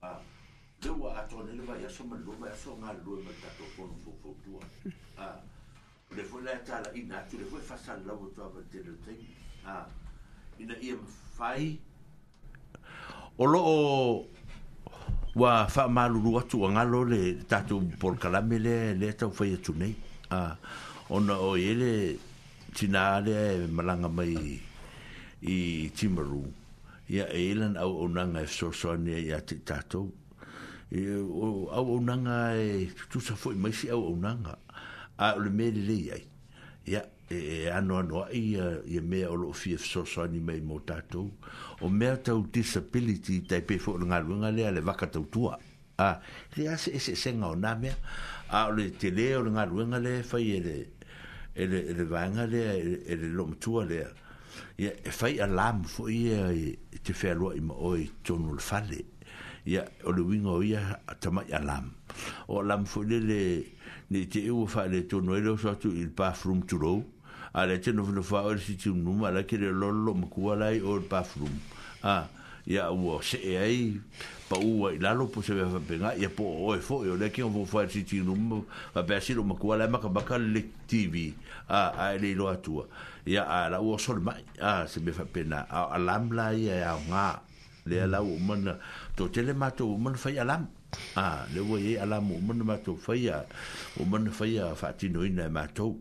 [0.00, 0.20] ah.
[0.84, 4.60] le ua atoane le vaiaso maloa vaiaso galoe ma tatofono fofoutua
[5.18, 5.40] a
[6.14, 9.34] le foi la talaina atu le foi fasalau atuavatele taimi
[9.66, 9.86] a
[10.58, 11.78] ina ia mafai
[13.38, 14.26] o loo
[15.34, 19.96] ua faamalulu atu agalo le tatou polokalame le le taufai atu nei
[20.30, 20.56] a
[21.10, 21.92] ona o ia le
[22.74, 24.62] tinā lea e malaga mai
[25.42, 26.46] i timaru
[27.10, 30.06] ia e ilana auaunaga e fesoasoani ai a tei tatou
[30.90, 34.58] e au au nanga e tu sa foi mai si au au nanga
[35.18, 36.14] a le me le ia
[36.86, 40.60] ia e, e ano ano ai ia me o lo fi so so ni mai
[40.60, 41.30] mo tato
[41.80, 45.26] o me ta u disability tai pe fo nga lu nga le le vaka tau
[45.30, 45.58] tua
[45.98, 46.20] a
[46.56, 47.92] le ase ese senga o na me
[48.48, 50.88] a le te le o nga lu nga le fai ele
[51.54, 52.64] ele ele vanga le
[53.04, 54.06] ele lo tua le e
[54.78, 56.48] e ia e fai alarm fo ia
[57.02, 59.17] te fa lo i mo oi tonul fale
[59.68, 60.80] ia o le winga o ia
[61.20, 61.92] tamai alam
[62.48, 63.40] o alam foi le le
[64.10, 67.04] ne te e ua le tono ele o satu il bathroom to row
[67.52, 70.80] a le tino fina wha o le siti unum a la kere lolo makua lai
[70.80, 71.52] o le bathroom
[72.02, 72.24] a
[72.64, 74.00] ia ua se e ai
[74.48, 77.16] pa ua i lalo po se vea whapenga ia po o e foi e o
[77.16, 78.64] le kia ua wha le siti unum
[78.96, 81.32] a pia siro makua lai maka baka le TV
[81.68, 82.88] a a ele ilo atua
[83.28, 86.96] ia a la ua sol mai a se vea whapena a alam lai e a
[86.96, 87.28] ngā
[87.88, 88.74] lea lau mana
[89.18, 90.68] to tele mato mon fai alam
[91.16, 94.92] a le wo ye alam mon mato fai a e o mon fai a fa
[94.92, 95.96] ti no ina mato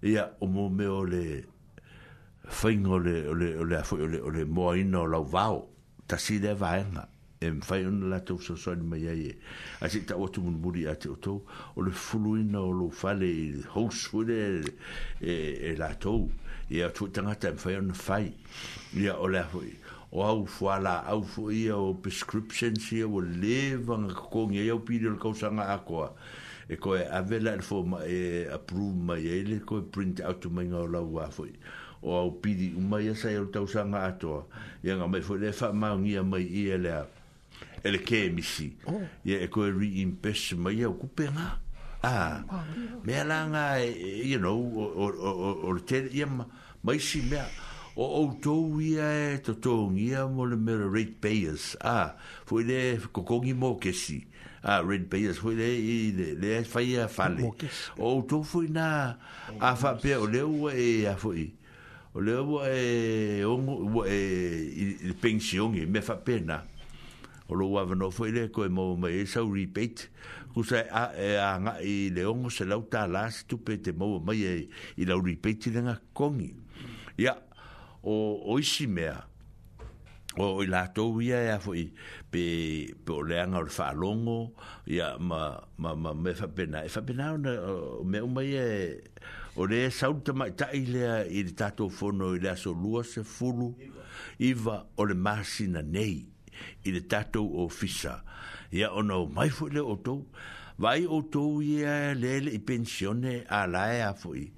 [0.00, 1.42] ya o mo me ole
[2.46, 5.66] fai ngole ole ole a ole ole mo ina la vao
[6.06, 6.94] ta si de va en
[7.40, 9.34] em fai un la to so so ni me ye
[9.80, 11.42] a si ta o tu mon buri a to to
[11.74, 13.34] o le fulu ina o lo fale
[13.74, 14.62] ho swede
[15.18, 16.30] e la to
[16.70, 18.30] ya tu tanga tem fai un fai
[18.94, 19.74] ya ole a fai
[20.12, 24.80] o au fuala au fu ia o prescription si o leva nga kong ia o
[24.80, 26.12] pili o kau sanga akoa
[26.68, 30.62] e koe avela e fo ma e approve ma ia ele koe print out ma
[30.62, 31.46] inga o lau wa fo
[32.02, 34.44] o au pili ma ia sa o tau sanga atoa
[34.84, 37.06] ia nga mai fo le fa maungia mai ele lea
[37.82, 39.00] ele ke emisi oh.
[39.24, 41.58] ia e koe reimpes ma ia o kupe nga
[42.04, 42.42] Ah,
[43.04, 47.46] me alanga, e, e, you know, or, or, or, or, or, or,
[47.94, 51.76] o o e to wi a to to ngi a mo le mer rate payers
[51.80, 52.14] a
[52.46, 53.42] fo le ko ko
[54.64, 57.50] a red payers fo le i le le fa ia fa le
[57.98, 59.14] o to fo na
[59.60, 61.52] a fa pe o le o e a fo i
[62.14, 66.62] o le o e o e i le pension me fa pe na
[67.48, 70.08] o lo wa no fo le ko mo mo e sa rebate
[70.56, 74.40] kusa a e a nga i le o se lauta last tu te mo mai
[74.44, 76.54] e i la rebate nga kongi
[77.20, 77.48] ya yeah
[78.02, 79.20] o oisi mea
[80.40, 81.84] o i lātou ia ea fo'i
[82.32, 82.42] pe,
[83.04, 84.36] pe o leanga o le whaalongo
[84.90, 88.66] ia ma, ma, ma me whapena e whapena o na o me umai e
[89.56, 93.22] o le sauta mai ta lea i le tātou whono i le aso lua se
[93.22, 93.70] fulu
[94.40, 96.16] iwa o le māsina nei
[96.84, 98.18] i le tātou o fisa
[98.72, 100.24] ia o na o mai fo'i le o tou
[100.82, 104.48] vai o tou ia lele i pensione a lae a fo'i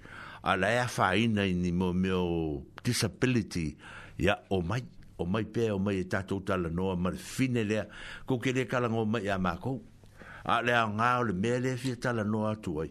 [0.45, 3.77] a la e whaina i ni mo meo disability
[4.19, 4.83] ya o mai
[5.17, 7.87] o mai pe o mai e ta to tala no ma fine le
[8.27, 9.81] ko ke le kala ngo mai ya ma ko
[10.45, 12.91] a le nga o le mele fi tala no atu ai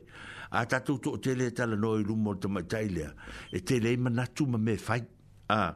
[0.49, 3.13] a ta to to te le tala no i lu mo te mai tai le
[3.53, 5.03] e te le ma na ma me fai
[5.49, 5.75] a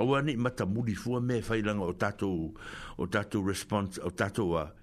[0.00, 2.10] o ani ma ta muli fu me fai langa o ta
[2.96, 4.30] o ta response o ta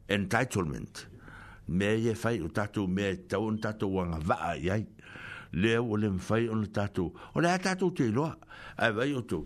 [0.07, 1.09] entitlement
[1.67, 4.05] me ye fai o ta to me ta on ta to wa
[4.37, 4.85] ai
[5.57, 8.35] le ou le mafai le tatou o le a tatou te iloa
[8.77, 9.41] ae vai ça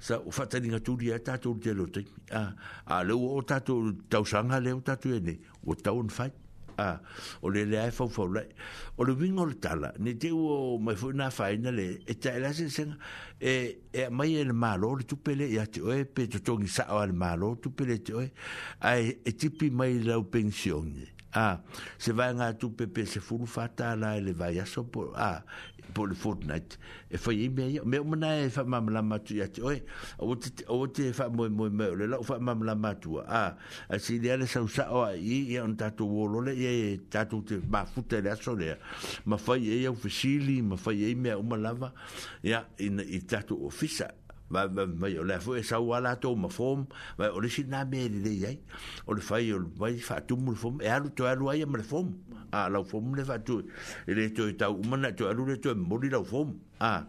[0.00, 2.42] sa o faataliga tuli tatou le telo taimi a
[2.86, 3.90] a le ua o tatou
[4.24, 5.32] sanga le o tatou ia
[5.64, 6.30] ou ua tau ona fai
[6.78, 7.00] a
[7.42, 8.46] o le la e faufaulai
[8.98, 12.14] o le uiga o le tala ne te ua mai foʻi na faina le e
[12.14, 12.94] tae la selasega
[13.40, 13.56] e
[13.92, 17.06] e mai e le mālō le tupe le iā te oe pe totogi saʻo a
[17.10, 18.30] le mālō tupe te oe
[18.80, 21.54] ae e tipi mai lau pensioni a ah,
[22.02, 25.28] se vai nga tu pepe se fulu fata la le vai a so po a
[25.38, 25.38] ah,
[25.94, 26.76] po le fortnite
[27.10, 29.78] e foi me me mona e fa mam la matu ya oi
[30.18, 33.22] o te o te fa mo mo me le la fa mam la matu a
[33.44, 33.50] ah,
[33.88, 34.84] a si le ale sa sa
[35.14, 38.18] e e e o i e on tatu wolo le e tatu te ba futa
[38.24, 38.76] le so le
[39.24, 41.92] ma foi e o fisili ma foi e me o ma lava
[42.42, 44.10] ya in i tatu ofisa
[44.48, 46.86] E ma ma ma yo la fue sa wala to ma fom
[47.18, 48.58] ma o le sina me le le yai
[49.06, 51.64] o le fai o le fai fa tu mul fom e alu to alu ai
[51.66, 52.14] ma fom
[52.52, 53.58] a la fom le fa tu
[54.06, 56.22] e le to e ta u mana to alu le to e mo li la
[56.24, 57.04] fom a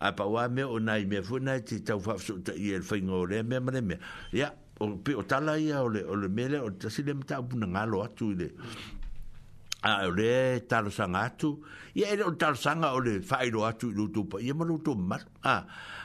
[0.00, 2.78] a pa wa me o nai me fo nai ti ta fa so ta ye
[2.82, 3.96] fai ngo le me ma me
[4.32, 7.14] ya o pe o tala ia o le o le mele o ta si le
[7.14, 8.50] mta bu na ngalo atu le
[9.82, 11.64] a le tar sanga atu
[11.94, 14.78] ye le tar sanga o le fai ro atu lu tu pa ye ma lu
[14.84, 15.64] tu ma a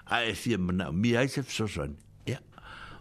[0.10, 1.96] a e fie mana mi ai se fsoson
[2.26, 2.40] ya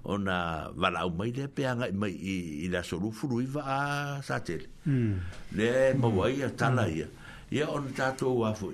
[0.04, 4.22] ona wala u mai le pe anga mai i, la solu furu i va a
[4.22, 5.14] satel hmm.
[5.52, 6.36] le mo mm.
[6.38, 6.96] ia tala hmm.
[6.98, 7.06] ia
[7.50, 8.72] ia on tato wa fu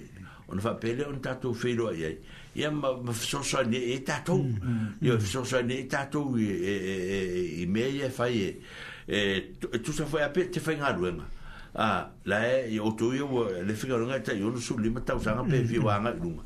[0.48, 2.08] on fa pele on tato feiro ia
[2.56, 4.48] ia ma, ma fsoson e tato mm.
[4.48, 4.58] mm.
[4.60, 4.88] Hmm.
[5.02, 8.60] ia fsoson ia e tato i, e, e, e, i ia fai e
[9.06, 11.28] e tu se foi a pe te fai ngaru ema
[11.74, 13.26] a ah, la e o tu ia
[13.64, 16.42] le figa ronga ta yonu su lima ta usanga pe fi wanga ilunga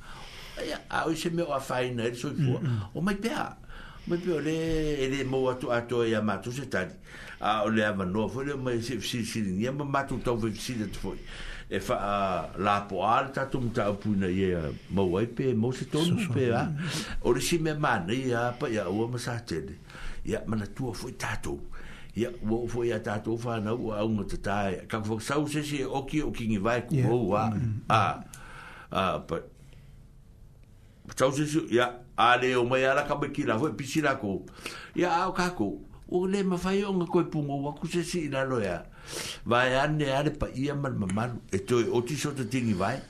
[0.90, 2.80] a o se me o faina e so fu mm, mm.
[2.94, 3.56] o mai pea
[4.06, 4.54] mai pe ole
[5.04, 6.94] ele mo atu atu e amatu se tadi
[7.40, 10.52] a ole ama no fu le mai se si si ni ama matu tau ve
[10.54, 11.18] si de tfoi
[11.68, 14.56] e fa a la po alta tum ta pu na ye
[14.90, 17.24] mo wai pe mo se ton pe a mm.
[17.24, 19.78] ole si me man ya e, pa ya o ma sa tede
[20.24, 21.58] ya mana tu fu tato
[22.14, 25.46] ya wo fu ya tato fa na u a mo ta ka fo sa u
[25.48, 26.96] se si o ki o ki ni vai ku
[27.28, 27.50] wa
[27.88, 28.00] a
[28.96, 29.40] a pa
[31.16, 34.44] tau se su ya ale o mai ala ka be kila fo pisira ko
[34.94, 38.44] ya o ka ko o le ma fa yo ngako pungo wa se si na
[38.44, 38.84] lo ya
[39.46, 42.14] va ya ne ale pa ia man ma e to o ti
[42.50, 43.00] tingi vai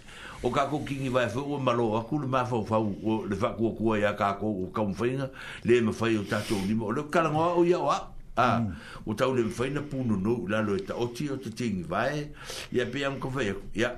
[0.42, 3.34] o ka kingi vai fo o malo a ku le ma fo fa o le
[3.36, 5.30] fa ku ku ya ka ko o ka mfinga
[5.66, 8.62] le ma fa yo ta to ni o le ka o ya wa a
[9.04, 11.82] o tau le fa ina puno no la lo ta o ti o te tingi
[11.82, 12.30] vai
[12.70, 13.32] ya pe am ko
[13.74, 13.90] ya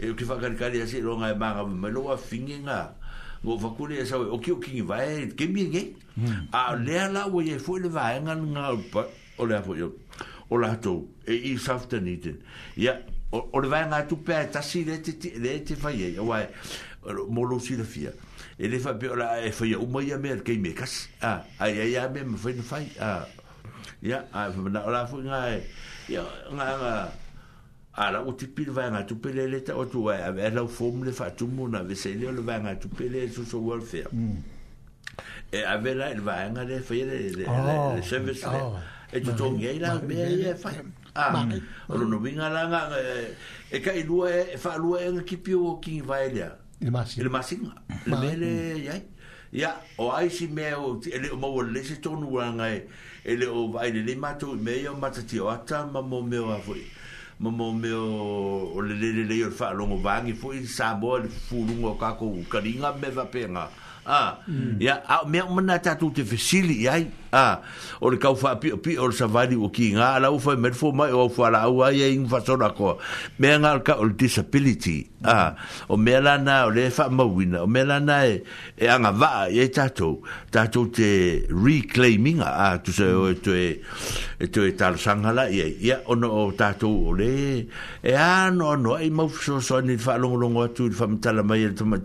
[0.00, 2.16] e o ki fa ka ka ya se ro nga e ma ma lo a
[2.16, 2.96] fingi nga
[3.44, 5.96] o fakule e sawe, o ki o kingi vai, ke mi ngei.
[6.14, 6.46] Hmm.
[6.52, 9.06] A lea la o ye fwe le vai, ngan ngā upa,
[9.38, 9.88] o lea fwe,
[10.50, 10.94] o la tō,
[11.26, 12.40] e i safta ni ten.
[12.76, 12.98] Ia,
[13.32, 16.28] o le vai ngā tu pē, e tasi le te, le te fai e, o
[16.28, 16.44] wai,
[17.30, 18.12] molo si la fia.
[18.58, 21.38] E le fai, o la, e fai, o mai a mea, ke me kas, a,
[21.58, 23.24] a, a, a, a, a, a, a, a,
[24.20, 27.12] a, a, a, a, a, a, a, a, a, a,
[27.94, 31.30] ala o tipil vai na tupele le ta o tu vai ave la fom fa
[31.30, 34.36] tu mo na vesele le vai na tupele e su so wal fer mm.
[35.52, 38.74] e ave la le vai na le fa le le le se vesele oh.
[38.74, 38.78] oh.
[39.12, 40.70] e tu ton ye la be e fa
[41.14, 41.44] ah
[41.88, 43.36] lo no vinga la nga e,
[43.70, 46.48] e ka i lua e fa e lua e ki pio o ki vai le
[46.80, 47.58] le masi le masi
[48.06, 49.00] le be ya
[49.52, 53.46] ya o ai si me o le mo wal le se tonu nga e le
[53.46, 56.50] o vai le le mato me yo mata ti o ata ma mo me o
[56.52, 56.86] avoi
[57.40, 58.02] mamo meu
[58.74, 63.70] o lelelelei o e foi fo i Samoa le furungo kako karinga me vapenga
[64.04, 64.40] Ah.
[64.48, 64.80] Mm.
[64.80, 66.96] ya me mena ta tu te fisili ya
[67.32, 67.62] Ah.
[68.00, 70.88] o kau fa pi pi o sa vali o ki nga u fa me fo
[70.90, 72.96] mai o fa la u ai in fa so ko
[73.38, 75.50] me nga ka o disability a ah,
[75.92, 78.40] o me la na o le fa ma wina o me la na e
[78.74, 80.18] e anga va e ta tu
[80.50, 83.84] ta tu te reclaiming a tu se o tu e
[84.50, 87.68] tu e tal sanga la ya o no o ta tu o le
[88.02, 91.44] e ano no e ma fo so ni fa lo lo tu fa mta la
[91.44, 91.98] mai e tu ma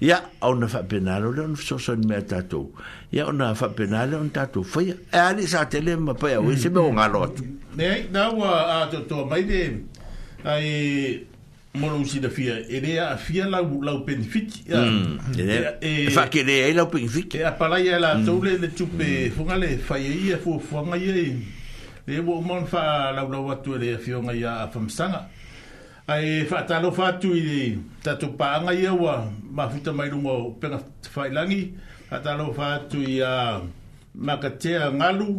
[0.00, 2.70] ya ona fa penalo le on so so ni metato
[3.12, 6.40] ya ona fa penalo on tato fa ya e ali sa tele ma pa ya
[6.40, 7.34] we se be on alot
[7.76, 9.82] ne na wa a to to mai de
[10.46, 11.26] ai
[11.74, 14.86] molo si da fia ele a fia la la benefit ya
[15.82, 16.76] e fa que le ai mm.
[16.76, 19.32] la benefit ya pa la ya la to le le tu pe mm.
[19.34, 21.34] fo nga le fa ye ye fo fo nga ye
[22.06, 25.26] le bo mon fa la la wa tu le fio nga ya fa msanga
[26.12, 27.06] ai fa talo fa
[27.42, 27.44] i
[28.04, 28.92] ta tu pa nga ia
[29.56, 30.78] ma fita mai rungo pe nga
[31.14, 31.60] fai langi
[32.08, 33.54] fa talo fa tu i a uh,
[34.26, 35.30] ma ka te ngalu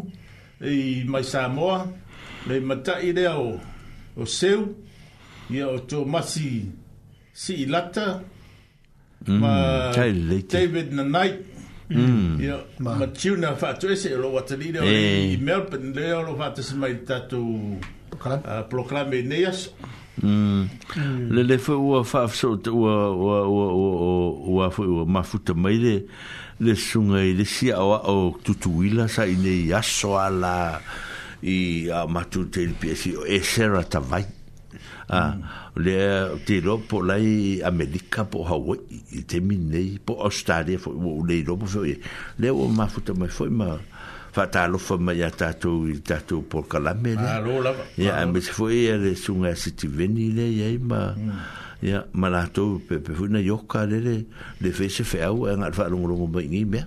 [0.80, 1.68] i mai sa mo
[2.48, 3.50] le mata i le o
[4.22, 4.60] o seu
[5.56, 6.50] ia o to masi
[7.41, 8.08] si i lata
[9.28, 9.54] mm, ma
[10.56, 11.40] david na night
[12.00, 12.30] Mm.
[12.48, 13.30] Ya, yeah, e se
[13.62, 14.80] fa tu ese lo wat ni de
[15.48, 17.41] Melbourne le lo fa si mai tatu.
[18.12, 18.41] Proclame.
[18.52, 19.60] Uh, proclame neas.
[20.22, 20.68] Mm.
[21.32, 25.24] Le le fo ua fa so te ua ua ua ua ua fo ua ma
[25.24, 25.94] futa mai le
[26.60, 30.82] le sunga i le si awa o tutuila sa i ne yaso ala
[31.44, 34.28] i a matu te il piesi e sera ta vai.
[35.80, 35.98] Le
[36.44, 41.64] te lopo lai Amerika po Hawaii i te minei po Australia fo ua le lopo
[41.66, 41.96] fo i
[42.44, 43.72] le ua ma futa mai fo ma
[44.34, 50.30] fatalofa mai a tatou i tatou pokalame lea amese foi a le suga a sitiveni
[50.35, 51.34] lea iai ma mm.
[51.88, 54.19] ia ma latou pepe foi na ioka lele
[54.61, 56.85] le fese feau aga le faalogologo e maigei mea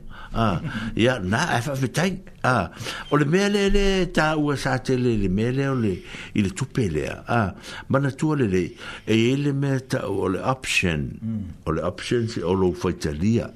[0.97, 2.13] ia na ae faafetai
[2.47, 2.71] a
[3.11, 3.87] o le mea lele
[4.17, 5.97] taua sa tele le mea lea o le
[6.35, 7.41] i le tupe lea a
[7.89, 8.69] manatua lelei
[9.07, 11.67] e iai le mea tau o le option mm.
[11.67, 13.51] o le option o lou faitalia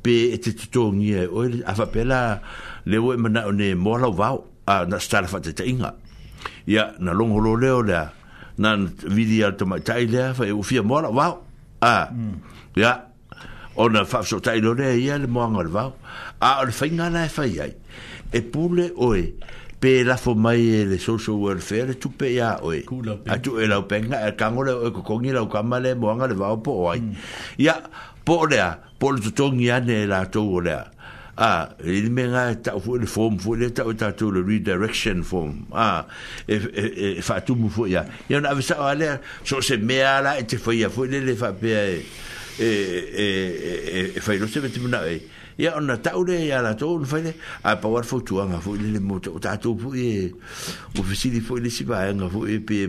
[0.00, 2.22] pe e te totogia e oe a faapea la
[2.88, 4.30] le wo mena ne mo la va
[4.66, 5.94] a na sta fa te inga
[6.66, 7.60] ya na long holo hmm.
[7.60, 8.10] le o la
[8.58, 8.74] na
[9.04, 11.28] vidia to ma tai le fa u ufia mo la va
[11.84, 12.08] a
[12.76, 13.04] ya
[13.76, 15.84] ona fa so tai lo le ya le mo ngol va
[16.40, 17.68] a o fa inga na fa ya
[18.32, 19.32] e pule oe
[19.78, 22.82] pe la fo mai e le social welfare tu pe ya oe
[23.28, 26.34] a tu e la penga e kango le e kokongi la kama le mo ngol
[26.34, 27.04] va po oi
[27.60, 27.88] ya hmm.
[28.24, 28.56] po le
[28.98, 30.96] po le tongi ane e la to o le
[31.38, 34.42] a ah, e me nga ta fu le form fu le ta ta to le
[34.42, 36.06] redirection form a ah,
[36.48, 40.02] e e e fa tu mu fu ya ya na sa ale so se me
[40.02, 41.70] ala e te fu ya fu le le fa pe
[42.02, 42.04] e
[42.58, 42.70] e
[43.22, 43.26] e
[44.10, 45.22] e e fa lo se vetu na e
[45.58, 48.18] ya ona ta ule ya la to un fa le a ah, pa war fu
[48.26, 50.34] tu nga fu le le mo ta ta tu fu e
[50.98, 52.82] o fu si di fu le si ba nga fu e pe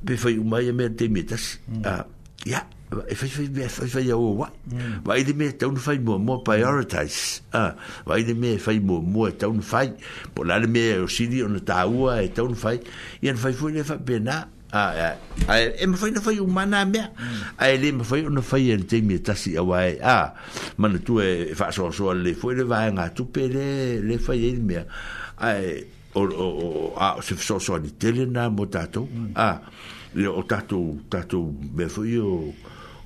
[0.00, 1.84] pe fa u mai e me te mitas mm.
[1.84, 2.00] a
[2.48, 2.64] ya yeah
[3.08, 4.50] e fai fai mea fai fai au wai.
[5.04, 5.26] Wai mm.
[5.26, 7.40] de mea taun fai mua mua prioritize.
[8.08, 9.92] Wai ah, de mea fai mua mua taun fai.
[10.34, 12.80] Po lale mea o siri o na taua e taun fai.
[13.24, 14.48] Ian fai fai lea fai pena.
[14.72, 17.08] E ma fai na fai umana mea.
[17.16, 17.40] Mm.
[17.58, 19.96] A e le ma fai ona fai an e te mea tasi a wai.
[20.02, 20.32] Ah,
[20.76, 24.44] mana tu e fai soa soa le fai le vai ngā tupe le le fai
[24.44, 24.84] e le mea.
[25.40, 25.80] A e
[26.14, 26.46] o o
[26.92, 29.32] o se so so ni tele na motato mm.
[29.32, 29.60] a ah,
[30.14, 30.76] le o tato
[31.08, 31.38] tato
[31.72, 32.52] be foi o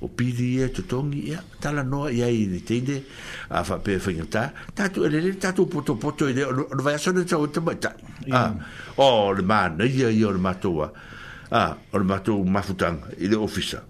[0.01, 3.03] o pili e to tongi e tala no e ai de tende
[3.49, 4.43] a fa pe fa ngata
[4.75, 7.73] ta tu e le ta tu poto poto e no vai so no ta ba
[7.75, 7.91] ta
[8.31, 8.53] a
[8.97, 10.91] o le ma ne ye yo le matoa
[11.51, 13.81] a o le mato ah, ma futan i le ofisa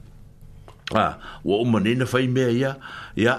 [0.96, 2.78] ah, a o o mane na fai me ia
[3.16, 3.36] ia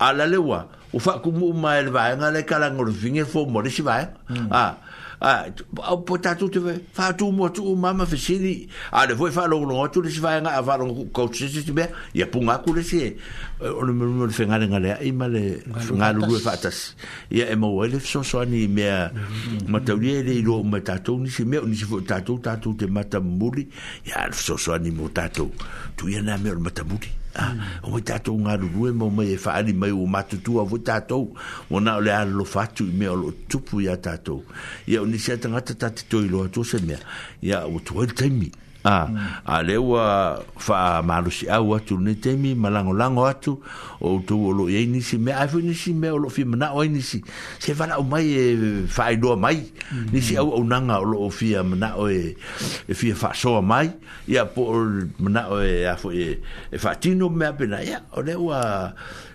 [0.00, 0.60] ala lewa
[0.92, 2.90] o fa ku mu ma el va ngale kala ngor
[3.30, 4.48] fo mo le si va mm.
[4.50, 4.74] a ah,
[5.22, 5.52] a
[5.82, 6.58] ah, po ta tu te
[6.96, 8.52] fa tu mo tu mama fe si di
[8.90, 10.78] a ah, le voi fa lo no tu le si fa nga fa
[11.12, 11.84] ko tu si si be
[12.16, 13.14] ya pu nga ku le si eh,
[13.68, 14.80] o le mo le fe nga le nga
[15.12, 15.60] ma le
[15.92, 16.70] nga lu fa ta
[17.30, 18.88] ya e mo we le so so ni me
[19.68, 22.20] ma ta li le lo ma ta tu ni si me ni si fo ta
[22.24, 23.52] tu ta tu te ma ta mu
[24.08, 25.52] ya so so ni mo ta tu
[25.96, 26.96] tu ya na me ma ta mu
[27.34, 27.54] Ah,
[27.84, 31.32] o mai tatou galulue mo mai e faali mai ua matutua foi tatou
[31.70, 34.42] ona o le alolofa atu i mea o loo tupu iā tatou
[34.86, 36.98] ia o nisia tagata tatitoiloa tua se mea
[37.40, 38.50] ia ua tuai le taimi
[38.80, 39.12] Ah,
[39.44, 43.60] a a le wa fa malu si awa tu ne temi malango lango atu
[44.00, 46.44] o tu o lo ye ni si me a fini si me o lo fi
[46.48, 47.20] mana o ni si
[47.60, 48.42] se va o mai e
[48.88, 50.12] fa i do mai mhm.
[50.16, 52.32] ni si au o nanga o lo o fi mana o e
[52.88, 53.92] e fi fa so mai
[54.26, 54.72] ya po
[55.20, 56.40] mana o e a fo e
[56.80, 58.64] fa e tino me apena ya o le wa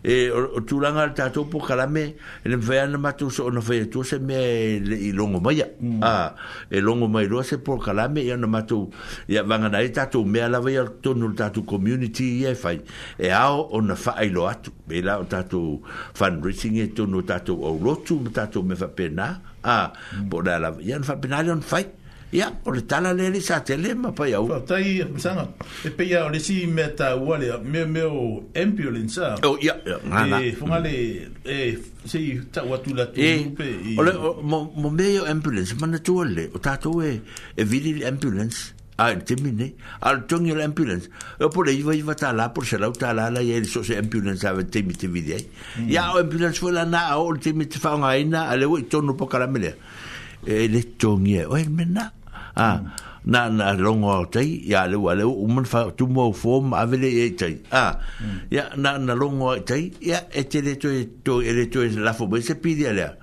[0.05, 2.13] e o tulanga ta to po kalame
[2.45, 4.35] e vean ma tu so no fe tu se me
[4.77, 6.03] e longo mai mm.
[6.03, 6.35] a
[6.69, 8.91] e longo mai ro se po kalame e no ma tu
[9.27, 12.77] ya vanga na ta tu me ala vai to no ta tu community e fai
[13.17, 15.81] e ao o na fa ai lo atu be la ta tu
[16.13, 19.41] fan reaching e to no ta tu o lo tu ta tu me fa pena
[19.65, 20.29] a mm.
[20.29, 21.83] po da la ya fa pena le on fai
[22.31, 25.49] ia o le tala lele sa tele ma pai au fatai a pisanga
[25.85, 29.57] e pe ia o le si me ta wale me me o ambulance a o
[29.61, 29.75] ia
[30.09, 34.11] ngana e funga le e se i ta watu la tu lupe e, o le
[34.41, 37.21] mo me o ambulance mana tu ale o tato e
[37.55, 41.07] e vili le ambulance a e termine a tongi le ambulance
[41.39, 43.83] o e pole iva iva ta la por se la uta la la ye so
[43.83, 45.45] se ambulance ave te mite vidi
[45.87, 49.13] ya o ambulance fo la na o te mite fa nga ina ale o tonu
[49.15, 49.77] po karamele
[50.45, 52.13] e le tongi e oi mena
[52.55, 52.81] a
[53.25, 57.07] na na longo tai ya le wale u mon fa tu mo fo ma vele
[57.25, 57.97] e tai a
[58.51, 60.89] ya na na longo tai ya e te le to
[61.23, 63.17] to e le to la fo be se pidi ale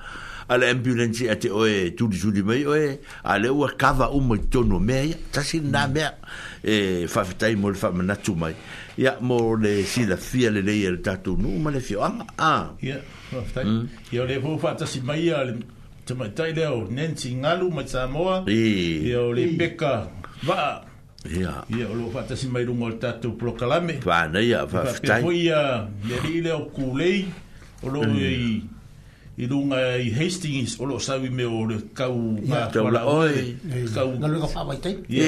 [0.48, 4.18] ale ambulance ate o e tu di juli mai o e ale u kava u
[4.20, 6.10] e, mo tono me ya ta si na me
[6.62, 8.54] e fa tai mo fa na tu mai
[8.98, 12.00] ya mo le si la fia le e le ta tu nu ma le fio
[12.02, 12.10] a
[12.82, 12.96] ya
[13.30, 15.54] fa tai ya le fo fa ta si mai ale
[16.04, 19.14] te mai tai leo nensi ngalu mai Samoa i e.
[19.16, 19.54] o le e.
[19.56, 20.08] peka
[20.42, 20.82] va
[21.30, 21.78] ia yeah.
[21.78, 25.36] ia o lo fata si mai rungo tatu proclame va nei ia va fai foi
[25.46, 27.30] ia le leo kulei
[27.82, 28.16] o lo mm.
[28.18, 28.68] i
[29.36, 33.56] i runga i Hastings o lo sawi me o le kau ma tawala o e
[33.94, 35.24] kau na lunga fawai tei e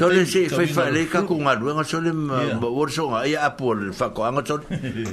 [0.00, 3.26] so le se fai fai le kaku nga duenga so le ma wore so nga
[3.28, 4.56] ia apu ale le fako anga so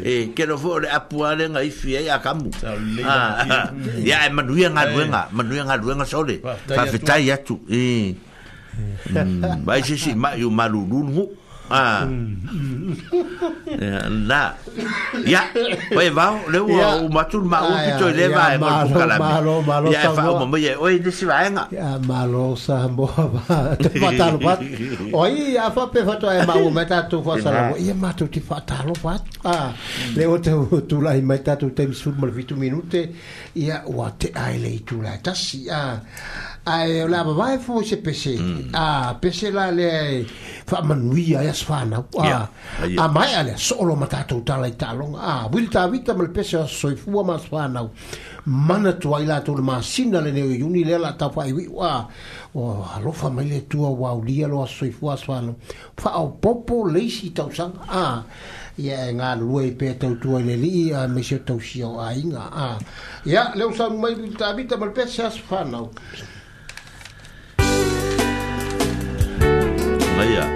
[0.07, 3.31] e keno fo le apu ale nga ifi ai akamu ah, ah,
[3.67, 3.67] ah.
[3.99, 8.15] ia e manuia nga duenga manuia nga duenga so le fafetai atu e
[8.71, 11.25] Mm, vai se si, ma io malu lungu.
[11.71, 14.43] Nā.
[15.27, 15.41] Ia,
[15.97, 19.19] oi vau, leu a o matur ma o pito i leva e moi pukalami.
[19.21, 19.95] Malo, malo, sa moa.
[19.95, 21.63] Ia, fau mamai, oi, nisi va enga.
[21.73, 23.41] Ia, malo, sa moa, ma,
[23.77, 24.59] te fatalo pat.
[25.23, 27.75] Oi, a fa pe fato e eh, ma o meta tu fa salamo.
[27.77, 29.21] Ia, ma tu ti fatalo pat.
[29.43, 29.71] Ah,
[30.15, 33.07] leu te o tu la i meta tu temi sur mal vitu minute.
[33.55, 35.63] Ia, oa te aile i tu la tasi.
[35.65, 35.95] Ia, ah
[36.65, 38.67] ai la ba vai fo se pc mm.
[38.73, 40.23] a pc la le
[40.69, 42.47] fa manui a as fa na a
[42.97, 46.91] a mai ale solo mata tuta la talong a vil ta vita mal pc so
[46.93, 47.81] i fu ma fa na
[48.45, 51.53] mana tu ai la tu ma sina le ne uni le la ta fa i
[51.67, 52.05] wa
[52.53, 55.39] o lo fa mai le tu a wa uli lo so i fu as fa
[55.41, 55.51] na
[55.97, 58.21] fa o popo le si tau sang a
[58.77, 61.97] ia e ngā lue pe tau tua le li a me se tau si au
[61.97, 62.77] a inga a
[63.25, 65.81] ia leo sa mai bita bita mal pe se as fa na
[70.21, 70.47] leia.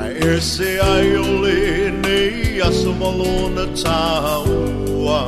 [0.03, 5.21] A esse ai ole nei a so malona tua.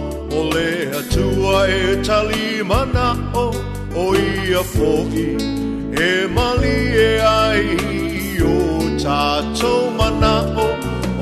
[0.53, 3.51] le atua e tali mana o
[3.95, 5.29] o ia foki
[6.05, 7.11] e mali e
[7.41, 7.67] ai
[8.51, 8.55] o
[9.01, 10.35] tato mana
[10.67, 10.67] o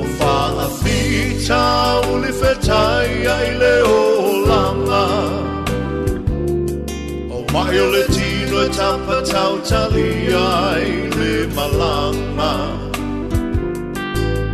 [0.02, 1.62] o faa fita
[2.10, 4.00] o le fetai ai le o
[4.50, 5.04] langa
[7.34, 10.10] o mai o le tino e tapa tau tali
[10.52, 12.52] ai le malanga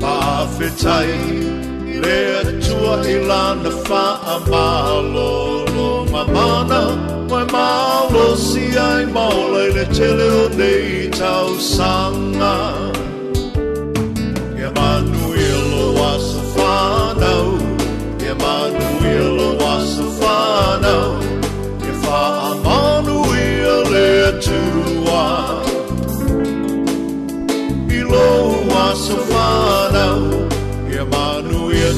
[0.02, 0.18] Pa
[0.58, 1.14] fetai
[2.02, 4.04] le atua tua ilana fa
[4.36, 5.30] amalo
[5.76, 6.80] lo mamana
[7.30, 12.54] Mai malo si ai maula le tele o dei tau sanga
[14.66, 15.66] Emanuel
[15.98, 17.46] was a whanau
[18.32, 21.06] Emanuel was a whanau
[21.88, 24.10] E whaamanuia le
[24.46, 25.24] tua
[27.98, 28.30] I lo
[28.70, 29.85] was whanau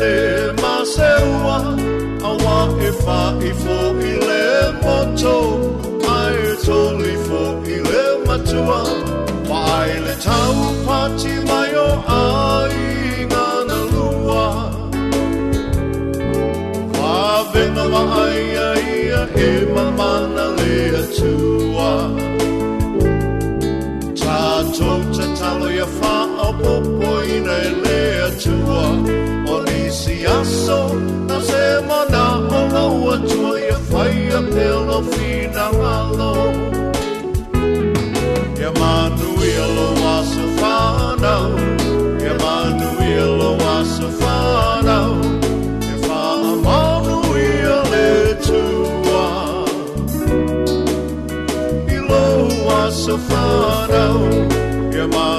[0.00, 1.58] le ma seua
[2.28, 3.20] a wa e fa
[3.50, 3.78] i fo
[4.12, 4.46] i le
[4.82, 5.36] moto
[6.16, 6.18] a
[6.50, 7.42] e toli fo
[7.76, 8.80] i le matua
[9.50, 10.54] wa ai le tau
[10.86, 11.88] pati mai o
[12.20, 12.78] ai
[13.30, 14.46] ngana lua
[17.00, 17.12] wa
[17.52, 21.92] venga wa ai a ia e ma mana le atua
[24.20, 24.40] ta
[24.76, 26.14] tau ta talo ia fa
[26.46, 27.98] a popo ina e le
[28.28, 29.27] atua Thank you.
[30.28, 30.80] payaso
[31.26, 36.52] na semana o mau atua e faia pelo finangalo
[38.58, 41.50] Emanuelo Asafana
[42.30, 45.08] Emanuelo Asafana
[45.82, 49.64] E fa Emanuele tua
[51.92, 54.14] Ilo Asafana
[54.94, 55.37] Emanuele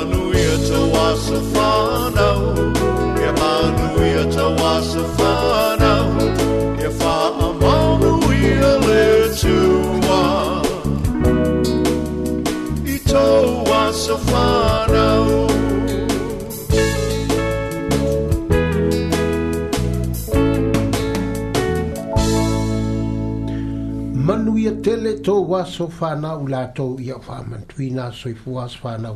[24.59, 29.15] ia tele tou aso fanau latou ia o faamanatuina asoifua aso fanau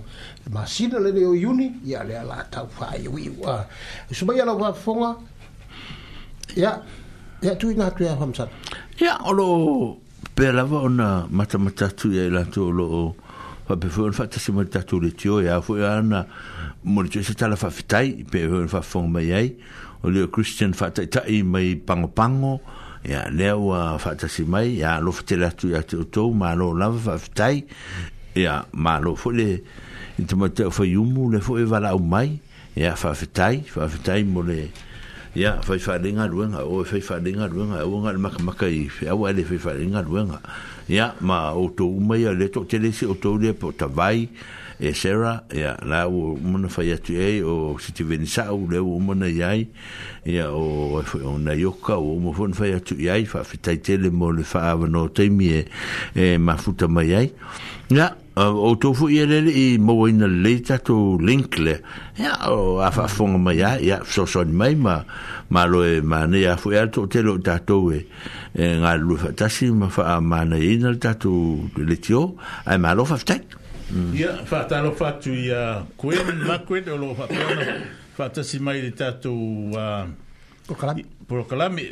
[0.49, 3.65] masina lele o iuni ia lea latau faaiuiu a
[4.09, 5.19] e sumaia lau vafofoga
[6.55, 6.83] Ya,
[7.41, 8.45] ya tu ina tu ya hamsan.
[9.01, 9.97] Ya, olo
[10.37, 13.15] pelawa ona mata mata tu ya ila tu olo
[13.65, 16.25] fa pe fon fa tasi mata tu le tio ya fo ya na
[16.85, 19.57] mori tu se tala fa fitai pe fon fa fon mai ai
[20.05, 22.61] olo Christian fa tai tai mai pango pango
[23.01, 26.99] ya leo fa tasi mai ya lo fitela tu ya tu tu ma lo lava
[26.99, 27.65] fa fitai
[28.37, 29.57] ya ma lo fo le
[30.21, 32.37] intu mata fa yumu le fo e vala mai
[32.75, 34.59] ya fa fitai fa fitai mo le
[35.35, 39.09] ya fai fai ringa ruenga o fai fai ringa ruenga o ngal mak makai fai
[39.09, 40.39] awa le fai fai ringa ruenga
[40.87, 43.87] ya ma o to uma ya le to tele si o to le po ta
[43.87, 44.29] vai
[44.79, 48.61] e sera ya la o mona fai atu e o si ti veni sa o
[48.69, 49.67] le o mona yai
[50.23, 54.29] ya o o na yoka o mo fon fai atu yai fa fitai tele mo
[54.31, 55.65] le fa ava no te mi e,
[56.13, 57.33] e ma futa mai yai
[57.89, 61.77] ya Ah, o to fu i le i mo in the to linkle
[62.17, 65.03] ya o a fa fong ma ya ya so so mai ma
[65.51, 68.07] ma lo ma ne ya fu ya to te lo ta to e,
[68.57, 69.29] e nga lu fa
[69.73, 72.33] ma fa ma ne in the to le tio
[72.65, 73.37] a ma lo fa ya
[73.93, 74.45] mm.
[74.47, 77.13] fa lo fa tu ya quen uh, ma quen lo
[78.15, 79.29] fa pe si mai le ta to
[79.77, 80.07] a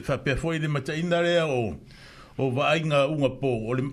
[0.01, 0.79] fa pe fo i le ma
[1.45, 1.75] o
[2.39, 3.83] o vai nga unha po o le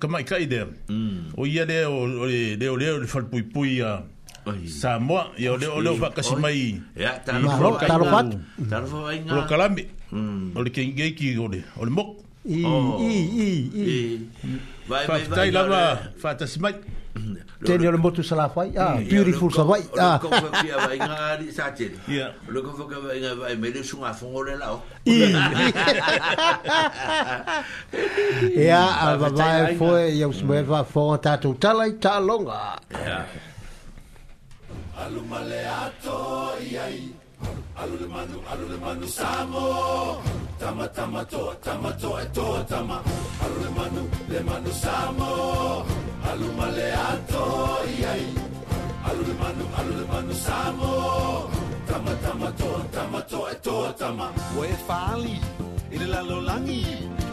[0.00, 1.36] ka kai de mm.
[1.38, 4.02] o ia le o le le o le le fal pui pui a
[4.42, 4.66] Oi.
[4.66, 6.74] Samoa, e o leo leo vaka mai.
[6.98, 7.86] Ya, taro fat.
[7.86, 8.26] Taro fat.
[8.72, 9.38] Taro fat vai nga.
[9.38, 9.84] Pro kalambi.
[10.58, 12.08] O le ke ingei ki o le, o le mok.
[12.66, 12.98] Oh.
[13.06, 13.46] I, i, i,
[13.78, 14.56] i.
[14.90, 15.20] Vai, vai, vai.
[15.30, 15.80] Fatai lava,
[16.18, 16.74] fata si mai.
[16.74, 17.01] Mm.
[17.64, 18.22] Tēne o motu
[18.76, 19.62] Ah, beautiful sa
[19.98, 20.18] Ah.
[20.18, 21.90] Ko vai nga ri sa te.
[22.08, 22.32] Yeah.
[22.48, 24.82] Lo ko vai nga vai lao.
[28.54, 29.28] Yeah, a va
[30.44, 32.78] vai va ta longa.
[32.90, 33.24] Yeah.
[34.98, 37.12] Alu male ato iai.
[37.76, 40.20] Alu le manu, alu le manu samo.
[40.60, 43.02] Tama tama to, tama to to tama.
[43.42, 46.01] Alu le manu, le manu samo.
[46.32, 48.24] Alu Kalumaleato yai
[49.04, 51.50] Alulmanu manu samo
[51.86, 54.26] Tama tama to tama to e to tama
[54.58, 55.34] Oe fali
[55.94, 56.86] i le lalolangi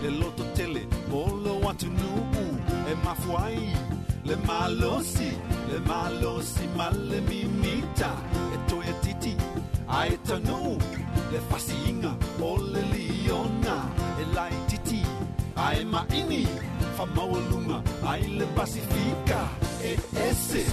[0.03, 0.81] Le loto tele
[1.13, 2.59] o lo atunuu
[2.91, 3.59] E mafuai
[4.25, 5.29] le malosi
[5.69, 8.11] Le malosi male mimita
[8.53, 9.35] E toia titi
[9.87, 10.77] ai tanu
[11.31, 12.11] Le fasinga,
[12.41, 13.77] o le liona
[14.21, 15.01] E lai titi
[15.55, 16.47] ai maini
[17.07, 17.81] famaoluma
[18.11, 19.39] aile pacifica
[19.81, 19.93] e
[20.29, 20.63] ese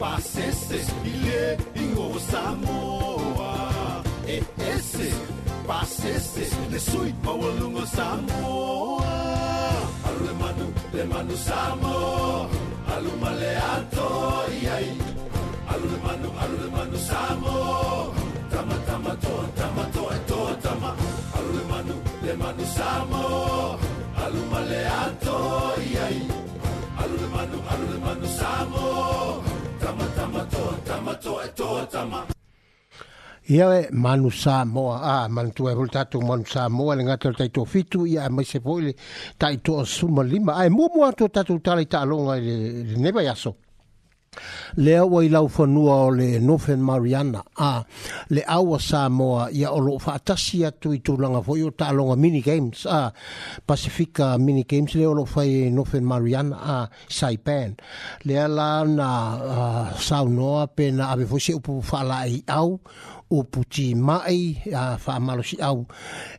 [0.00, 4.42] pasese ile ingosamoa e
[4.74, 5.12] ese
[5.68, 9.14] pasese le sui maolungo samoa
[10.08, 11.94] alemanu le manu samo
[12.94, 14.06] alumaleato
[14.62, 14.90] iai
[15.72, 17.54] alulemanu alulemanu samo
[18.52, 20.90] tama tama toa tama toa toa tama
[21.36, 21.94] alulemanu
[22.24, 23.57] le manu samo
[25.24, 25.74] toi
[26.06, 26.16] ai
[27.02, 28.86] alu le manu alu le manu samo
[29.82, 32.20] tama tama to tama to e to tama
[33.54, 37.02] Ia e manu sa moa, a manu tu e hul tatu manu sa moa, le
[37.06, 38.92] ngatel tai tō fitu, ia e maise poile,
[39.40, 42.44] tai tō suma lima, a e mua mua tō tatu tala i ta alonga i
[42.90, 43.52] le neba yaso
[44.76, 47.82] le ua i laufanua o le nofen mariana a
[48.30, 52.40] le aua sa moa ia o loo faatasi atu i fo foʻi o taaloga mini
[52.48, 53.12] games a
[53.66, 57.70] pacifica mini games le o loo fai e nofen mariana a saipan
[58.26, 61.72] le la na uh, saunoa pe na ave foʻi seupu
[63.30, 64.40] o puti mai
[64.72, 65.78] a faamalosiʻau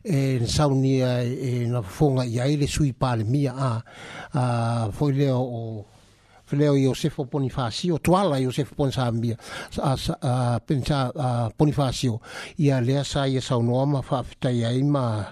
[0.04, 0.18] e
[0.54, 3.70] saunia e en fofoga i ai le sui palmia a
[4.34, 5.86] uh, le o
[6.50, 9.36] fleo Iosefo Ponifacio, tuala Iosefo Ponsambia,
[10.66, 10.96] pensa
[11.56, 12.20] Ponifacio,
[12.58, 15.24] ia lea sa ia sa unoma fa fitai ai ma,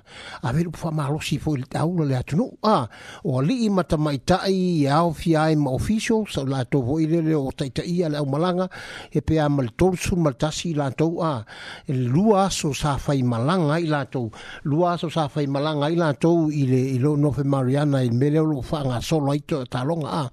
[0.43, 2.87] a veru fa malosi fo il taula lea tunu, a,
[3.25, 4.53] o ali ima tamaitai
[4.85, 8.23] ia au fi ai ma ofisio, sa la to vo ilele o taitai ia lea
[8.23, 8.69] umalanga,
[9.11, 11.43] e pe a maltorsu maltasi la to, a,
[11.89, 14.29] lua so sa fai malanga i la to,
[14.71, 18.63] lua so sa fai malanga i la to, ile ilo nofe Mariana i meleo lo
[18.63, 20.25] fa nga solo aito talonga, a,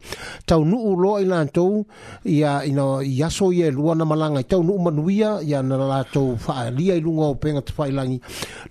[0.45, 1.85] taunu nuu loa i lantou
[2.27, 6.35] ia ina iaso ia e lua na malaga i tau nuu manuia ia na latou
[6.37, 8.17] faaalia i luga o pega tafailagi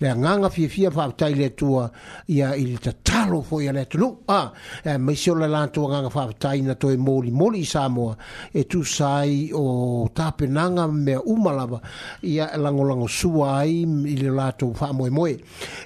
[0.01, 1.89] le agaga fiafia faavetai le atua
[2.28, 4.40] ia i le tatalo foi a le atunuu a
[4.85, 8.16] e maisi o le latou agaga faavetai na toe molimoli i samoa
[8.52, 11.81] e tusai o tapenaga mea uma lava
[12.22, 15.36] ia lango lango suai i le latou faamoemoe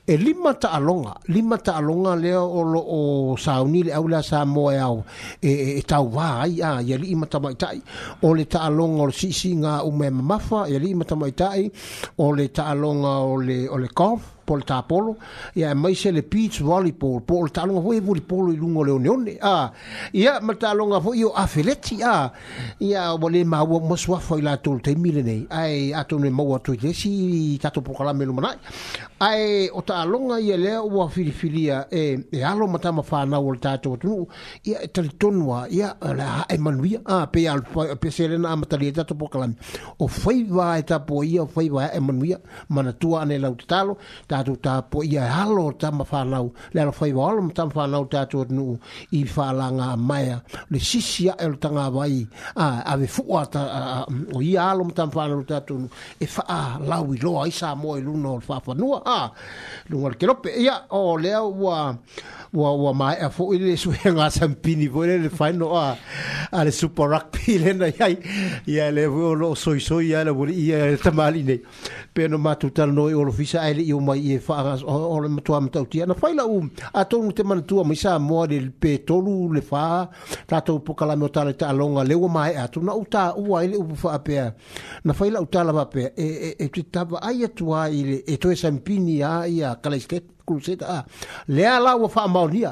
[0.07, 5.53] e lima alonga lima alonga le o loo sauni le au la samoa e, e
[5.79, 7.81] e tau wā ai a ia li ima tai
[8.25, 11.71] o le ta along o le sisi ngā ume mafa yeli mata mai tai
[12.27, 15.17] o le ta along o le, o le kof E po le tapolo
[15.55, 18.91] ia e maise le beach volleyball po le taloga foi volleyball i luga o le
[18.93, 19.73] oneone a ah.
[20.13, 21.01] ia ma le taloga ah.
[21.03, 22.33] foi e o afeleti a
[22.81, 26.73] ia ua lē maua masuafa i latou le taimi lenei ae atou ne maua atu
[26.73, 28.59] i lesi i tatou pokalame lumanaʻi
[29.29, 33.97] ae o taaloga ia lea ua filifilia e e alo ma tamafānau o le tatou
[33.99, 34.27] atunuu
[34.65, 37.59] ia e talitonu a ia le hae manuia a ah, pe ia
[38.01, 39.59] pese lena amatalia e tatou pokalame
[39.99, 44.38] o fai va e tapo ia fai va e manuia manatua ane lau tatalo ta
[44.39, 47.63] tatu ta po ia halo ta ma fa nau le ala fai wala ma ta
[47.67, 48.03] ma fa nau
[49.13, 50.39] i fa la nga maya
[50.71, 51.85] le sisi a el ta nga
[52.65, 53.63] a ave fuwa ta
[54.07, 55.23] o ia halo ma ta ma fa
[56.23, 58.99] e fa a lau i loa i sa mo i luna o fa fa nua
[59.03, 59.21] a
[59.91, 61.79] lungar kelope ia o lea ua
[62.53, 65.97] wo wo ma e fo ile su nga sam pini vo le le no a
[66.51, 68.09] a le super rugby le na ya
[68.67, 71.61] ya le vo lo soi soi ya le vo ia tamali ne
[72.13, 74.63] pe no ma tuta no i o fisa ai le i o mai e fa
[74.63, 77.63] ras o le mo tuam tau tia na fai la um a to te man
[77.67, 80.09] tu mo sa mo le pe tolu le fa
[80.47, 82.95] ta to po kala mo ta le ta longa le wa mai a tu na
[82.95, 84.53] uta u ai le u fa pe
[85.05, 88.03] na fai la uta la va pe e e e tu ta ai tu ai
[88.05, 90.17] le e to e sam pini ya ya ske
[90.49, 90.99] kuluseta ah.
[91.05, 91.07] a
[91.53, 92.71] lea la ua faamaonia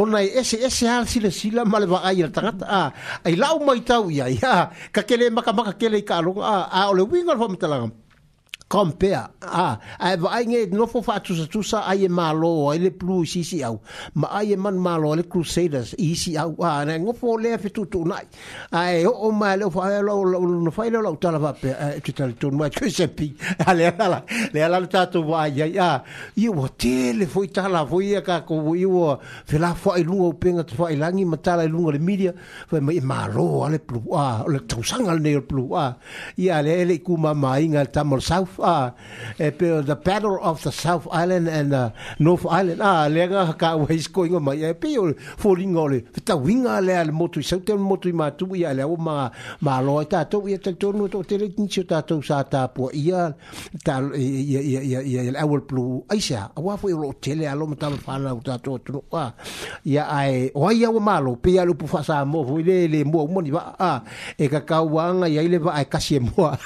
[0.00, 2.88] ona e ese ese a silasila ma le vaai i le tagata a ah.
[3.28, 4.62] ai lau maitau i ai a ah.
[4.94, 7.86] ka kele makamaka kele i ka aloga a a o le uiga o le faamatalaga
[8.70, 12.06] compare a ah, ai e vai ngai no fo fa tu sa tu sa ai
[12.08, 13.80] malo ai le plu si si au
[14.14, 17.72] ma ai man malo le crusaders i si au a ah, ngo fo le fe
[17.74, 18.22] tu tu nai
[18.70, 21.74] ai e o o ma le fa lo lo no fa lo tala va pe
[21.96, 23.34] e tu tala tu ma ku se pi
[23.66, 24.22] ale ala
[24.54, 26.04] le ala ta tu va ya ya
[26.38, 29.18] i o te le fo tala fo ia ka ko i o
[29.50, 32.32] fe la fo ai lungo penga tu fa ai langi ma tala lungo le media
[32.70, 35.90] fo ma malo ale plu a le tu sanga le plu a
[36.38, 38.90] ia le le ku ma mai ngal tamor south uh,
[39.40, 39.50] uh,
[39.82, 42.80] the battle of the South Island and uh, North Island.
[42.84, 46.00] Ah, eh, le nga ka wais ko inga mai e pio falling ole.
[46.24, 49.30] Ta winga le al motu sauter motu ma tu ia le o ma
[49.60, 52.42] ma lo ta to ia te to no to te le tin chuta to sa
[52.44, 53.34] ta po ia
[53.84, 57.44] ta ia ia ia ia el awl plu ai sha a wa foi lo tele
[57.52, 59.30] alo ma ta fa la ta to to wa ah,
[59.84, 62.76] ia ai o ia o ma lo pia lu pu fa sa mo foi le
[62.92, 63.98] le mo mo ni va a ah,
[64.36, 66.56] e ka ka wa nga ia le va ai ka si mo a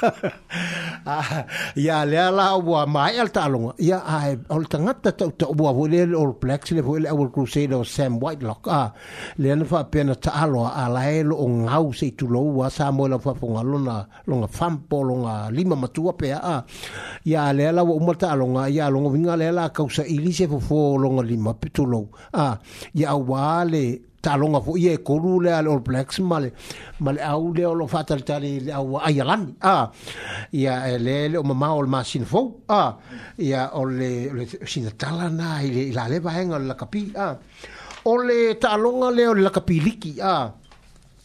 [1.85, 5.53] ia le ala o wa mai al talonga ia ai o le tangata tau tau
[5.61, 8.95] wa wole le all blacks le wole our crusader Sam Whitelock a
[9.41, 12.41] le ana fa pena ta alo a la e lo o ngau se tu lo
[12.59, 13.97] wa sa mo la fa fonga lo na
[14.29, 16.57] lo nga fam po lo nga lima matua pe a
[17.31, 20.59] ia le ala wa umal talonga ia lo nga vinga le ala kausa ilise fo
[20.69, 22.01] fo lo nga lima pe tu lo
[22.33, 22.47] a
[23.01, 23.85] ia wa le
[24.25, 26.49] talonga fo ye kolu le al all blacks male
[27.05, 29.91] male au le lo fatal tali le au ayalan ah
[30.51, 32.43] ya e le le o mama ol machine fo
[32.73, 32.97] ah
[33.37, 37.37] ya ol le sin tala na ile la le va en la capi ah
[38.09, 40.49] ol le talonga le ol la capi liki ah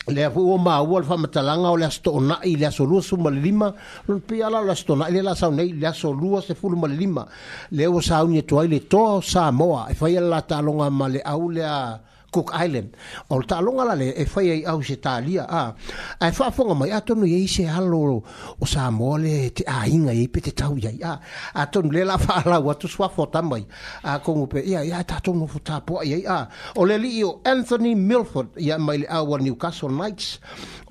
[0.10, 3.36] le fo o ma o fa matalanga ol asto na ile aso lu su mal
[3.48, 3.72] lima
[4.12, 6.68] lo pi ala la sto na ile la sau nei le aso lu se fu
[6.76, 7.24] mal lima
[7.72, 11.22] le o sau ni to ile to sa moa e fa ya la talonga male
[11.24, 11.94] au le a ah.
[12.32, 12.96] Cook Island.
[13.30, 15.74] O ta longa la le e fai ai au se talia a.
[16.20, 18.24] Ai fa e fonga mai atonu e se halo
[18.62, 21.14] o sa mole te a inga e pete tau ia a.
[21.62, 23.64] Aton le la fa la wa tu swa fota mai.
[24.10, 26.48] A ko pe ia ia ta tonu fota po ia a.
[26.80, 30.28] O le li o Anthony Milford ia mai le awa Newcastle Knights.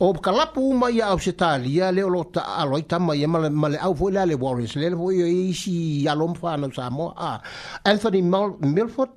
[0.05, 3.78] O kalapu mai au se talia le o lota aloi tama ia male e male
[3.86, 5.77] au foi le Warriors le foi e si
[6.12, 7.32] alom fa na sa mo a.
[7.90, 8.23] Anthony
[8.74, 9.10] Milford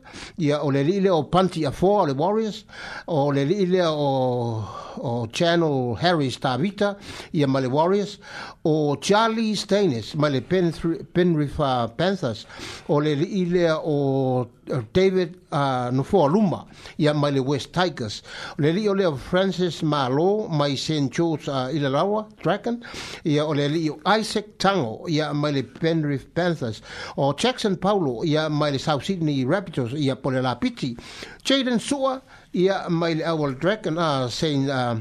[0.46, 2.66] ia o le li le o panti a fo the Warriors
[3.08, 4.68] o le Ilia o
[4.98, 6.98] o Channel Harris Tavita
[7.34, 8.18] ia ma Warriors
[8.66, 12.46] o Charlie Staines ma le Penrith uh, Panthers
[12.90, 16.68] o le ile o uh, David uh, Alumba, Luma
[16.98, 18.22] ia mai le West Tigers
[18.58, 21.10] le li o Francis Malo mai St.
[21.12, 22.82] George uh, Ilalawa Dragon
[23.26, 26.82] ia o le li o Isaac Tango ia mai le Penrith Panthers
[27.18, 30.96] o Jackson Paulo ia mai le South Sydney Raptors ia pole Lapiti
[31.44, 32.22] Jaden Sua
[32.54, 34.70] ia mai le Owl Dragon uh, St.
[34.70, 34.96] Uh,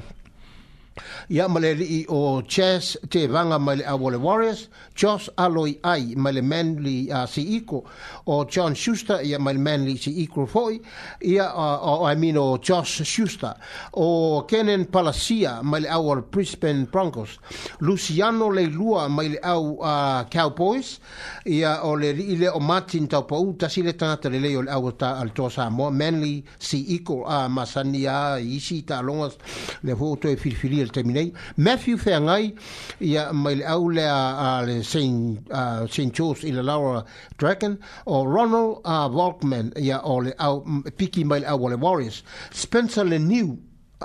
[1.30, 6.14] ia ma le alii o chas tevaga mai le aua le warriors jos aloi ai
[6.16, 7.84] mai le manly a uh, siiko
[8.26, 10.80] o john shuster ia mai le manly siiko foʻi
[11.22, 13.54] ia uh, uh, i mean o jos shuster
[13.92, 17.38] o kenen palasia mai le aua le brisbane broncos
[17.80, 20.98] luciano leilua mai le au a uh, cowboys
[21.46, 24.92] ia o le alii lea o martin taupaʻu tasi le tagata lelei o le aua
[24.92, 29.38] ta a le toa samoa manly siiko a uh, masani a isi talogas
[29.84, 32.54] le fuotoe filifilia ia le matthew feagai
[33.00, 37.04] ia mai le au lea le st george i le laura
[37.38, 40.60] dragon o ronald uh, volkman ia o le au
[40.96, 43.58] piki mai le au o le warriors spencer le new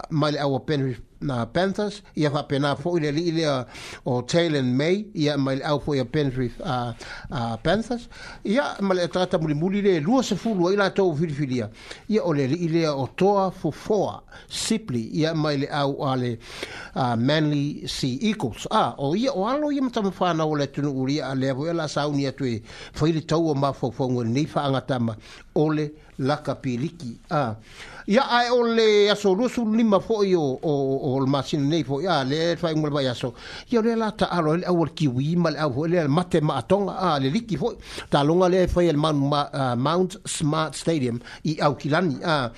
[0.10, 3.66] mai le awa penri na Panthers ia fa pena fo ile li ile
[4.06, 6.92] o Taylor May ia mai le au fo ia penri a a uh,
[7.32, 8.10] uh, Panthers
[8.44, 11.70] ia mai le trata muli muli le lua se fulu ila to filfilia
[12.12, 16.38] ia ole li ile o toa fo foa simply ia mai le au uh, ale
[17.18, 21.22] Manly Sea Eagles a o ia o alo ia mata fa na ole tunu uri
[21.24, 22.62] a le vela sa uni atu e
[22.94, 25.00] fo ile to o ma fo fo ni fa angata
[25.56, 25.90] ole
[26.20, 27.56] lakapiliki kapiliki a ah
[28.08, 31.82] ya ai ole ya so lu su lima fo yo o o o masin nei
[31.84, 33.34] fo ya le fa ngul ba ya so
[33.70, 36.94] yo le la ta alo le awol ki wi mal awo le mate ma tonga
[37.02, 37.74] a le liki fo
[38.14, 41.18] ta longa le fa el man ma, uh, mount smart stadium
[41.50, 42.52] i au kilani a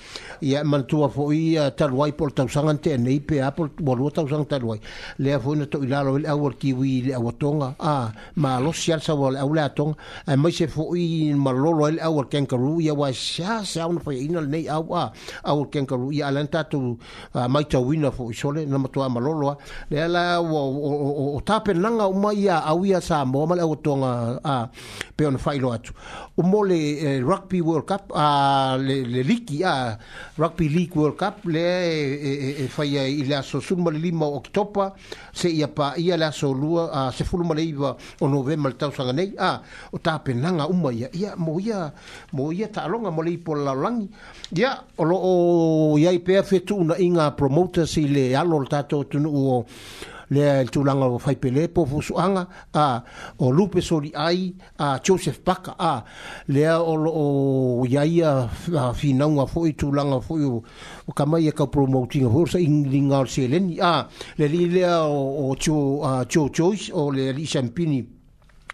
[0.44, 3.70] ya man tua fo i ta wai por ta sanga te nei pe a por
[3.80, 4.78] bolu ta sanga ta wai
[5.16, 8.68] le fo na to ilalo le awol ki wi le awo tonga a ma lo
[8.76, 9.96] sial sa wol awle atong
[10.28, 13.88] e mai se fo i ma lo lo le awol kenkaru ya wa sha sa
[13.88, 15.08] un fo i nei awa
[15.44, 16.98] au kengaru i alanta tu
[17.34, 19.56] uh, mai tau wina fo isole na matua maloloa
[19.90, 24.40] le ala o, o, o, tape nanga o a awia sa mo male o tonga
[24.44, 24.68] a
[25.16, 25.92] peon failo atu
[26.36, 29.98] umole eh, rugby world cup a le, liki a
[30.38, 33.98] rugby league world cup le e eh, e eh, faia i la so sumo le
[33.98, 34.92] lima oktopa
[35.32, 38.90] se ia pa ia la so lua a se fulu male iba o novembro tau
[38.92, 39.60] sanga nei a
[39.92, 41.92] o tape nanga o mai ia mo ia
[42.32, 44.08] mo ia ta longa mole i pola langi
[44.54, 48.68] ia o lo o o yai pea fetuuna i ga promoters le alo o le
[48.72, 49.58] tatou tunuu o
[50.34, 52.84] le tulaga o faipele po fusuaga a
[53.38, 54.52] o lupe soli ai
[54.84, 55.94] a joseph paka a
[56.54, 58.48] le o loo iaia
[59.00, 60.60] finauga foi tulaga foi o
[61.16, 63.94] kamai e kau promotinga foi sa igiga o le seleni a
[64.38, 65.54] le lii lea o
[66.30, 68.00] jo joice o le alii sampini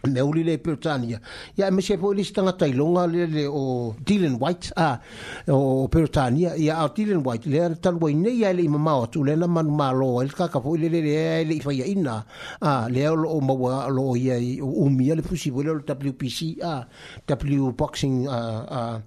[0.09, 1.21] me uli le Britania.
[1.57, 5.01] Ya me se poli stanga tailonga le le o Dylan White a
[5.49, 6.55] o Britania.
[6.57, 9.47] Ya o Dylan White le tal boy ne ya le mama o tu le na
[9.47, 12.25] man malo el ka ka poli le le le fa ya ina
[12.61, 16.87] a le o o mawa lo ya o mi le pusi le WPC a
[17.29, 18.99] W boxing a uh, a uh,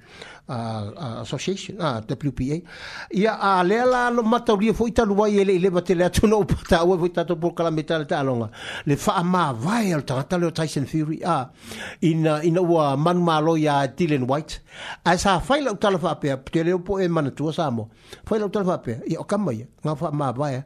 [0.50, 2.62] association a WPA
[3.14, 6.26] ia a le la lo mata ri foi ta luai ele ele bate le tu
[6.28, 8.50] no pata o foi ta to por kala metal ta longa
[8.86, 11.50] le fa ma vai al ta le Tyson Fury a
[12.02, 14.62] in in o man ma lo ya Dylan White
[15.04, 17.90] a sa fai la ta fa pe te le po e man tu sa mo
[18.26, 20.64] fai la ta fa pe ia ka mai nga fa ma vai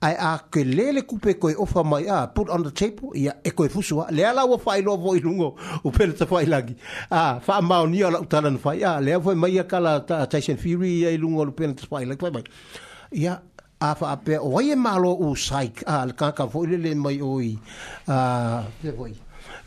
[0.00, 3.12] a a ke le le coupe ko o fa mai a put on the table
[3.14, 6.08] ia e ko e fusu le ala o fai lo vo i lungo o pe
[6.16, 6.74] ta fai lagi
[7.10, 10.26] a fa ma o ni ala ta fai a le ia foi mai kala ta
[10.26, 12.48] Tyson Fury ia lungo lu pen tsai like like
[13.12, 13.34] ia
[13.80, 17.56] a fa pe o ye malo u sai al ka ka foi le mai oi
[18.08, 19.12] a pe voi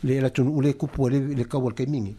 [0.04, 2.14] le la tun ule ku po le le ka wal kemingi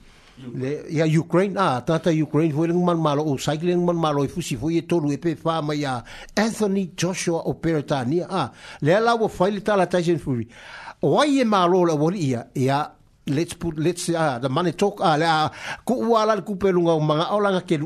[0.56, 4.28] le ya ukraine a tata ukraine foi lungo malo u sai le lungo malo i
[4.28, 6.04] fusi foi e tolu e pe fa mai a
[6.36, 8.52] anthony joshua operator ni a
[8.82, 10.48] le la wo foi le ta la tyson fury
[11.02, 12.94] o ye malo le wo ia ia
[13.28, 15.48] let's put let's ah the money talk ah la ah,
[15.88, 16.56] ko wala ku
[17.00, 17.80] manga ola nga ke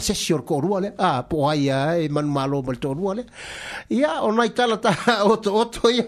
[0.00, 1.68] se ko le ah po ai
[2.08, 3.24] man malo mal to le
[3.90, 4.90] ya ona itala ta
[5.28, 6.04] oto oto ya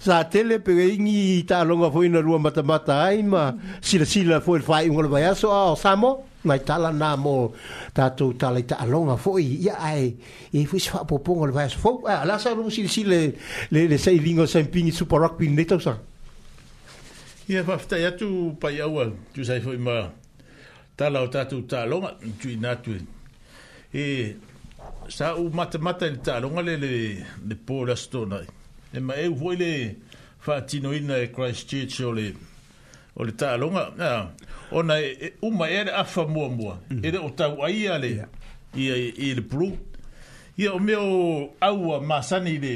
[0.00, 4.04] sa tele pe e ingi ta longa foi na rua mata mata ai ma sila
[4.04, 10.16] sila foi fai ngol ba so ah samo mai foi ya, e
[10.68, 10.78] fo
[12.04, 13.32] ah la sa sil sil le
[13.88, 15.56] le sai lingo super rock pin
[17.48, 19.92] Ia yeah, whaftai atu pai aua, tu sai fwoi ma
[20.96, 22.10] tala o tatu tālonga,
[22.42, 23.02] tu i nātu e.
[23.94, 24.02] E,
[25.14, 26.90] sā u matamata ni tālonga le le,
[27.46, 28.98] le pōra stona e.
[28.98, 29.68] ma e u fwoi le
[30.42, 32.26] whātino ina e Christchurch o le,
[33.14, 33.84] o le tālonga.
[34.08, 34.26] Ah,
[34.72, 37.04] ona e, e uma ere afa mua mua, mm.
[37.06, 38.10] ere o tau aia le,
[38.74, 39.70] i le pru.
[40.58, 42.74] Ia o meo aua masani le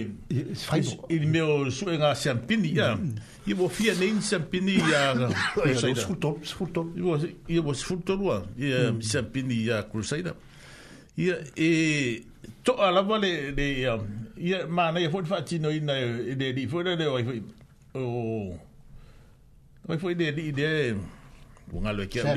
[1.11, 2.91] i le meo sue ngā siampini, ia.
[2.97, 3.15] Mm.
[3.49, 5.31] Ia wo fia nein siampini i a...
[5.97, 6.91] Sfultor, sfultor.
[7.49, 10.37] Ia wo sfultor ua, ia siampini i a Crusader.
[11.17, 11.71] Ia e...
[12.69, 13.33] Tō a lawa le...
[13.57, 16.67] Ia mana, ia fwoi fwa e tino i na i e, e le li.
[16.69, 17.41] Fwoi le o i fwoi...
[17.95, 18.05] O...
[19.89, 20.71] O i fwoi le li i le...
[21.73, 22.29] Wunga lo e kia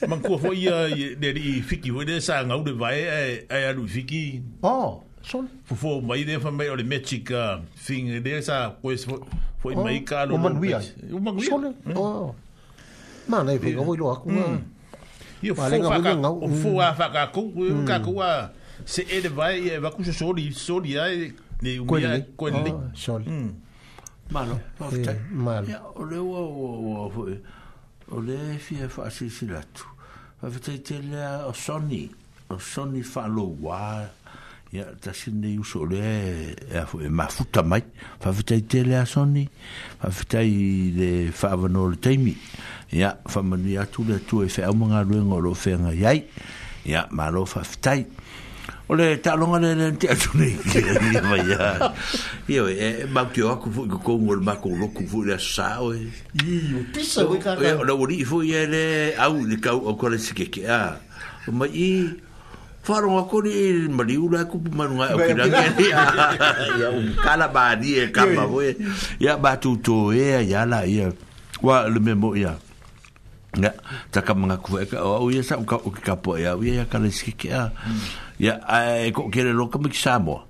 [0.06, 0.54] Man kua fō
[1.66, 1.90] fiki.
[1.90, 4.40] Hoi le sā ngā ua le vai e, e fiki.
[4.62, 5.48] Oh, son.
[5.68, 8.12] Fō fō mai le fā mai o le metik uh, fing.
[8.22, 9.10] Le sā koe sā
[9.62, 10.04] fō i mai
[10.38, 10.78] man uia.
[13.80, 14.64] O man
[15.50, 18.50] o fu a fa ka ku ku ka ku a
[18.84, 21.84] se e de vai e eh, va ku se soli soli a e le u
[21.84, 23.48] mia quelli oh, soli mm.
[23.48, 25.66] eh, malo ofte malo
[25.96, 27.28] o le o o o
[28.12, 29.84] o le fi fa si si la tu
[30.40, 32.08] va vite te le o soni
[32.50, 34.04] o soni fa lo wa
[34.74, 37.84] ya ta sin de uso le e fu e ma futa mai
[38.22, 39.48] va vite te le a soni
[40.00, 40.40] va vite
[40.98, 42.36] le fa vano le taimi
[42.94, 45.90] ya fa manu ya tu le tu e fa mo nga lu ngolo fe nga
[45.90, 46.30] yai
[46.86, 48.06] ya ma lo fa ftai
[48.86, 50.54] o le ta longa le le ti atu ni
[51.50, 51.82] ya
[52.46, 55.26] yo e, e ma ki o ku ku ko ngol ma ko lo ku fu
[55.26, 56.06] le sa o e
[56.46, 58.84] yo pisa we ka ka o le wori fu ye le
[59.18, 60.94] au le ka o ko le sike ki a
[61.50, 62.22] o ma i
[62.84, 65.88] Faro a kori e mali ula e kupu manu ngai o ki rangi e ni
[66.84, 68.76] a un kalaba a ni e kama voe.
[69.24, 71.08] Ia batu to e a yala ia.
[71.64, 72.52] Wa le memo ia.
[72.52, 72.52] Ia.
[73.54, 73.70] Ya,
[74.10, 76.84] taka mga kuwa eka, o au ia sa, uka uki kapo ea, au ia ia
[76.90, 77.70] kala isiki kia.
[78.38, 79.06] Ya, hmm.
[79.06, 80.42] e ko kere loka miki Samoa.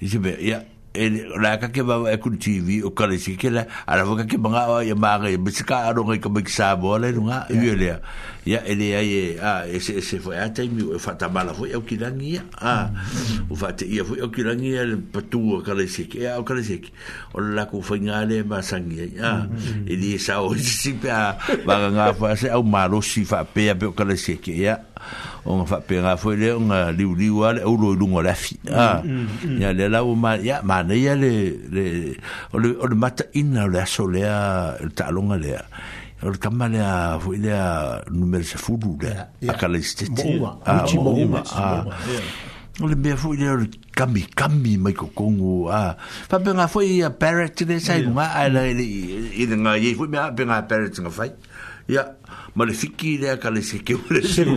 [0.00, 0.60] Isi bea, ya,
[0.94, 1.10] e
[1.42, 4.38] la ka ke ba e kun tv o ka le sike la ala ka ke
[4.38, 7.26] manga o ya mare be se ka ro ngai ka be sa bo le no
[7.26, 7.88] ga yu e le
[8.46, 11.26] ya e le ai a e se se fo ya tai mi o fa ta
[11.26, 12.94] bala fo ya ki la ngia a
[13.50, 16.22] o fa te ia fo ya ki la ngia le patu o ka le sike
[16.30, 16.94] ya o ka le sike
[17.34, 19.50] o la ku fo nga le ma sa ngia ya
[19.82, 21.34] e di sa o si pe a
[21.66, 24.54] ba nga fa se au malo si fa pe ya pe o ka le sike
[24.54, 24.78] ya
[25.44, 29.04] o nga whapenga fwe le o nga liu liu ale au loi lungo lafi ya
[29.04, 29.04] mm, ah.
[29.04, 29.76] mm, mm.
[29.76, 31.32] le lau ma ya ma ne ya le
[31.68, 31.84] le
[32.56, 35.60] o le o le mata ina o le aso lea le ta alonga lea
[36.24, 36.90] o le tamma lea
[37.20, 41.44] fwe lea numere se fudu lea a kala istete mouma
[42.80, 45.92] o le mea fwe lea o le kami kami mai ko kongo ah.
[45.92, 50.32] a fa benga fwe ya parrot le sai nga ala ile nga ye fwe mea
[50.32, 51.36] benga parrot nga fai
[51.84, 52.16] ya
[52.56, 54.56] male fiki de ka le se ke le se le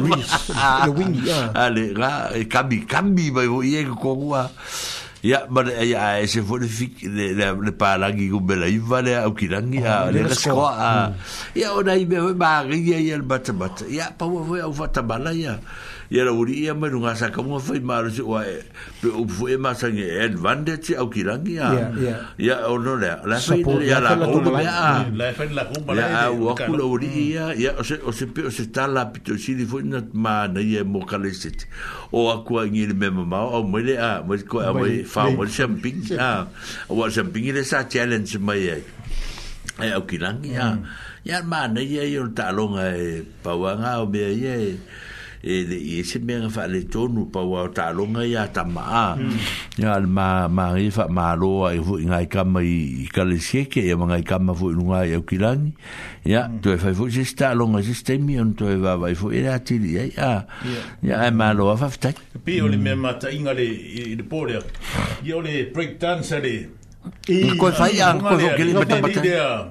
[0.96, 4.48] wing ya ale ga e kambi kambi ba yo ye ko wa
[5.20, 8.64] ya male ya e se fo le fiki le le pa la gi ko bela
[8.68, 10.72] i vale au ki ya le resko
[11.52, 14.68] ya ona i be ba ri ya ya le bat bat ya pa wo ya
[14.72, 15.60] u fa ta bala ya
[16.08, 18.64] ia ra uri ia mai runga saka mua fai maru si ua e
[19.04, 21.92] pe upu e masa nge e advande ti au kirangi a
[22.40, 25.66] ia o no lea lai fai nere ia la kuma mea a lai fai la
[25.68, 29.36] kuma lai ia ua kula uri ia ia o se pe o se tala pito
[29.38, 31.66] siri fai na ma na e ia mo kale siti
[32.16, 35.52] o a kua ngiri me mamau au mele a mai koe a mai fau mai
[35.52, 36.48] shamping a
[36.88, 38.80] ua shamping ile sa challenge mai e
[39.84, 40.84] e au kirangi a mm.
[41.28, 44.72] ia ma na ia ia o talonga e pawanga o mea ia e
[45.42, 48.64] e le i e se me fa le tonu pa wa ta longa ya ta
[48.66, 49.14] ma
[49.78, 49.94] ya hmm.
[49.94, 51.78] al ma ma ri fa ma lo e hmm.
[51.78, 54.90] e ai vu ngai kam i ka le se ke ya ngai kam vu nu
[54.90, 55.74] ngai au kilang
[56.26, 58.96] ya to e fa vu se sta longa se ste mi on to e va
[58.98, 60.34] vai fu era ti ya ya
[61.06, 62.12] ya ai ma lo fa fta
[62.44, 63.02] pe o le me hmm.
[63.02, 63.68] ma ta inga le
[64.18, 64.58] le pole
[65.24, 66.77] ya le break dance le
[67.30, 69.22] I koe fai a koe o kele mata mata.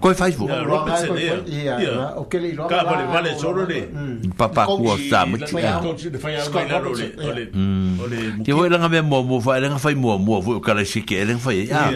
[0.01, 0.45] Koe fai fu.
[0.45, 2.69] O kele i roa.
[2.69, 3.87] Ka vale, vale, soro le.
[3.93, 4.01] Mm.
[4.01, 4.33] Mm.
[4.37, 5.53] Papa kua sa mati.
[8.45, 8.53] Te mm.
[8.53, 11.25] hoi langa mea mua mua fai, langa fai mua mua fai o kala shike, e
[11.25, 11.91] langa fai ea.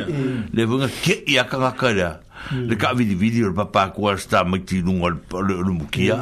[0.52, 2.10] Le vunga ke i a kanga kare.
[2.56, 5.10] Le ka vidi vidi o papa kua sa mati nunga
[5.42, 6.18] le mukia.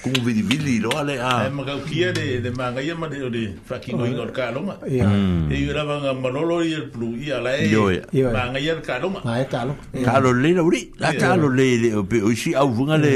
[0.00, 1.20] Kung vini vini ro ale.
[1.20, 4.48] E ma kau kia de de manga ia ma de de fucking oi ngor ka
[4.56, 4.80] longa.
[4.88, 5.04] E
[5.60, 7.68] i ra manga malolo i el plu i ala e.
[8.38, 9.20] Manga ia ka longa.
[9.28, 10.04] Ma e ka longa.
[10.08, 10.82] Ka lo le uri.
[11.20, 11.88] Ka lo le le
[12.24, 13.12] o si au vunga le.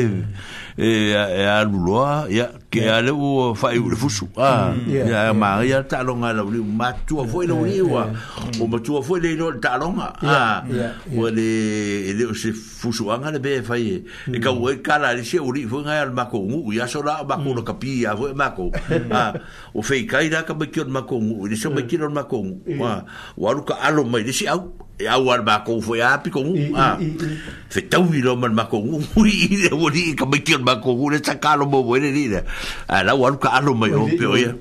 [0.77, 5.61] e e alu loa ya ke ale o fa i le fusu a ya ma
[5.65, 7.93] ya ta longa la u ma tu o foi le u
[8.61, 10.65] o ma tu o foi le no ta longa a
[11.17, 11.51] o le
[12.09, 14.35] e le o se fusu anga le be fa e mm-hmm.
[14.35, 16.39] e ka o e ka la le se u li foi nga al ma ko
[16.41, 17.57] u ya so la ma ko mm.
[17.57, 19.31] no ka pi a foi ma ko a ah,
[19.77, 21.75] o fe ka ira ka ma ki o ma ko u le se mm.
[21.77, 23.05] ma ki ah, o ma ko u a
[23.37, 24.73] o ka alo mai le se au
[25.03, 26.97] e au ar ma kou foi api kou ngu a
[27.71, 30.55] fe tau i lo man ma kou ngu ui i le wani i ka maiti
[30.55, 32.43] ar ma kou ngu le ta ka alo mo mo ene ni le
[32.89, 34.53] a la wanu ka alo mai o pe oia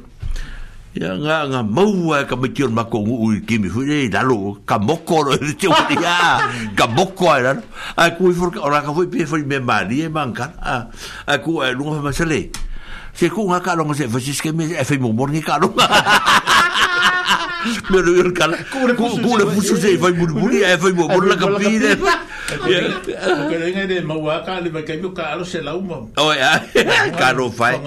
[1.02, 4.10] ia ngā ngā mau a ka maiti ar ma kou ngu ui kimi hui e
[4.14, 6.18] lalo ka moko no e te wani a
[6.80, 7.62] ka moko a e lalo
[7.96, 11.38] a ku i furka ora ka fui pe fui me ma ni e ma a
[11.38, 12.40] ku a lunga fa masale
[13.14, 15.74] se ku ngā ka alo ngase fasiske me e fai mo morni ka alo
[17.92, 18.58] Me lo yo cala.
[18.72, 18.88] Cómo
[19.38, 21.94] le puso se fue muy muy y fue muy por la capilla.
[23.48, 26.10] Pero en el mauaca le me cayó caro se la uma.
[26.18, 26.66] Oh ya.
[27.20, 27.78] Caro fue.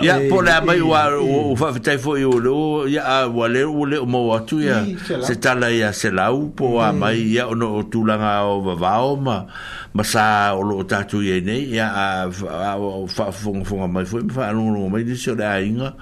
[0.00, 4.32] Ya por la mayua o fa te fue yo lo ya vale o le mo
[4.44, 4.86] tu ya.
[5.20, 8.16] Se tala ya se la u po a mai ya no tu la
[8.46, 9.46] o va o ma.
[9.92, 15.04] Masa o lo tatu ye ne ya fa fa fa mai fue fa no mai
[15.04, 15.94] dice la inga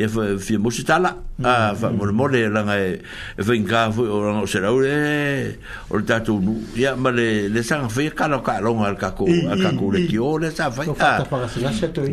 [0.00, 1.10] e fa fi musitala
[1.42, 1.98] a fa mm-hmm.
[1.98, 3.02] mole mole la nga e
[3.46, 4.94] fa inga fu o la se la ure
[5.90, 6.36] o ta tu
[6.78, 9.54] ya ma le le sang fi e ka lo ka lo ngal ka ko a
[9.58, 11.26] ka ko le kio le sa fa ta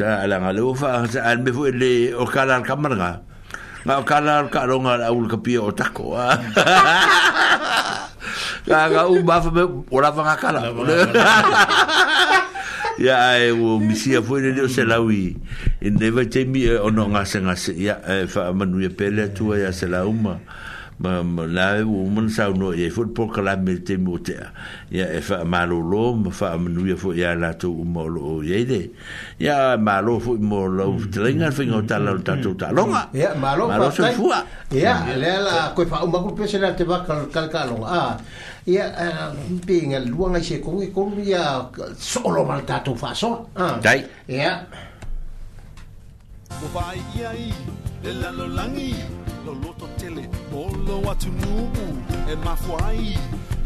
[0.02, 2.90] da la nga le o fa al me fu le o ka la ka ma
[2.90, 3.12] nga
[3.86, 6.34] nga o ka la ka lo ngal a ul ka pio o ta ko a
[8.66, 9.62] ka ga u ba fa me
[9.94, 10.60] o la fa nga ka la
[12.98, 15.36] ya ai wo misi a foi leo selawi
[15.84, 17.96] in e never take eh, me on nga senga ya
[18.28, 20.40] fa eh, manu ye pele tu ya selauma
[21.00, 24.18] ma dạ, e ma la u mun sa no e football kala me te mo
[24.26, 24.34] te
[24.90, 28.44] ya e fa malo lo ma fa manu ia fo ia la to mo lo
[28.44, 28.90] ye de
[29.40, 32.00] ya malo fo mo lo tlenga fo ngo ta ừ.
[32.04, 32.40] la ta ừ.
[32.44, 34.32] to ta longa ya malo pa so fu
[34.72, 38.16] ya le la ko fa ma ko pese la te va kal kal kal a
[38.66, 38.86] ya
[39.68, 41.68] bi nga luanga se ko ko ya
[42.00, 43.50] solo mal ta to fa so
[43.82, 44.64] dai ya
[46.56, 47.52] Ko pai iai,
[48.06, 48.94] le lalo langi,
[49.46, 51.86] le le le malosi, malosi lolototele olowa tunubu
[52.32, 53.18] emafwayi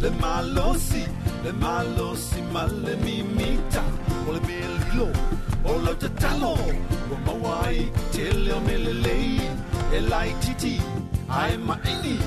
[0.02, 1.06] lemalosi
[1.46, 3.84] lemalosi malemimita
[4.30, 5.08] olemelilo
[5.66, 6.58] olojatalo
[7.12, 9.42] wamawai teleomelelei
[9.98, 10.82] elaititi
[11.30, 12.18] aemaini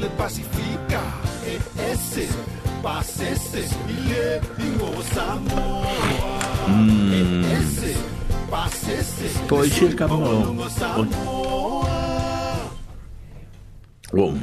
[0.00, 0.16] le pacifica.
[0.18, 1.00] pasifika
[1.50, 2.28] eese
[2.82, 5.84] pasese ile ingosamoa
[6.68, 7.44] mm.
[7.46, 8.15] eese
[9.48, 10.54] Poi circa mo.
[14.14, 14.38] Um.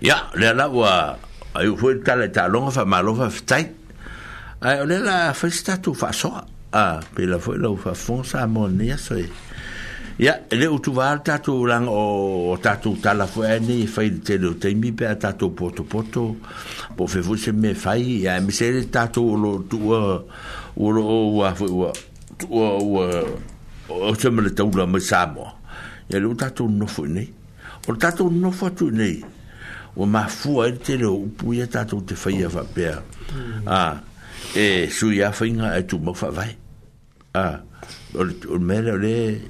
[0.00, 1.18] Ya, le la wa.
[1.54, 3.68] Ai fu tale ta longa fa malo fa tai.
[4.64, 6.32] Ai le la fa sta tu fa so.
[6.72, 9.16] Ah, pe la fu lo fa fon sa mo ne so.
[10.18, 13.42] Ya, e le u tu va ta tu lang o ta tu ta la fu
[13.44, 16.36] ene fa i te lo te mi pe ta tu poto poto.
[16.96, 20.90] Po fe vu se me fai, ya e mi se ta tu lo tu o
[20.90, 21.02] lo
[21.36, 21.92] wa fu wa
[22.38, 23.06] tua ua
[23.88, 25.52] o te mele taula mai Samoa.
[26.08, 27.28] Ia leo tato nofo nei.
[27.88, 29.22] O tato nofo atu nei.
[29.96, 32.54] O ma fua e te leo upu ia tato te whaia mm.
[32.56, 32.98] wha pēr.
[33.34, 33.62] Mm.
[33.66, 34.00] Ah,
[34.56, 36.52] e sui a whainga e tu mau wha vai.
[37.34, 37.58] Ah,
[38.14, 39.40] o le mele o le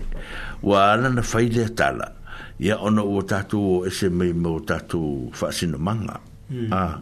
[0.62, 2.12] ua ana na whaile a tala.
[2.60, 4.98] Ia ona ua tato o ese mei mau tato
[5.34, 6.20] whaasino manga.
[6.50, 6.72] Mm.
[6.72, 7.00] Ah,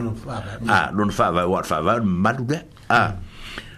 [0.67, 0.91] 啊！
[0.93, 2.67] 攞嚟賣，賣話賣，賣到咩？
[2.89, 3.15] 啊！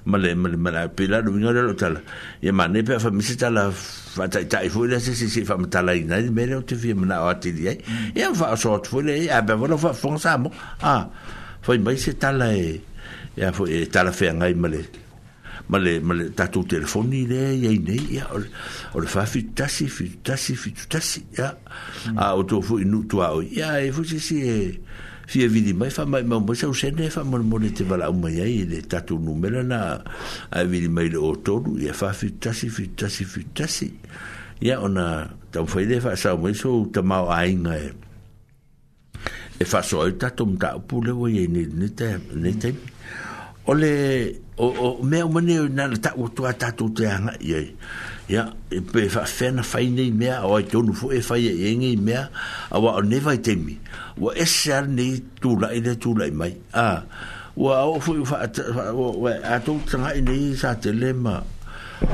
[0.06, 2.00] ma le ma le ma le pila lu vinga le lotala
[2.42, 5.44] ia ma ne pe fa misi tala fa tai tai fu le se se se
[5.44, 7.78] fa mtala ina i mele o te fi mna o ati di ai
[8.16, 10.50] ia fa a sot fu le ia be vana fa fong sa mo
[10.82, 11.08] a
[11.60, 12.80] fa i mai se tala e
[13.36, 14.80] ia fu e tala fe ngai ma le
[15.70, 18.48] ma le ma le tatu telefoni le ia i nei ia o le
[18.96, 21.56] o le fa fi tasi fi tasi fi tasi ia
[22.16, 24.80] a o to fu inu tua o ia e fu se se e
[25.30, 28.40] fia vidi mai fa mai mai mosau se ne fa mon mon te bala mai
[28.42, 29.78] ai le tatu numera na
[30.50, 33.88] a vidi mai le otoru ia fa fi tasi fi tasi fi tasi
[34.66, 35.06] ia ona
[35.54, 37.90] tau fai le fa sau mai so te mau ai ngai e.
[39.62, 42.08] e fa so ai tatu mta pu le wai ni ni te
[42.42, 42.68] ni te
[43.70, 43.92] ole
[44.58, 46.66] o o me o mane na tatu tua te
[47.16, 47.60] anga ia
[48.30, 51.50] ya e pe fa fena fa nei mea o ai tonu fo e fa ye
[51.74, 52.30] enge mea
[52.70, 53.74] a wa o never te mi
[54.22, 57.02] wa esar nei tu la ile tu la mai a
[57.58, 58.46] wa o fo fa
[58.94, 61.42] wa a tu tsanga nei sa te le ma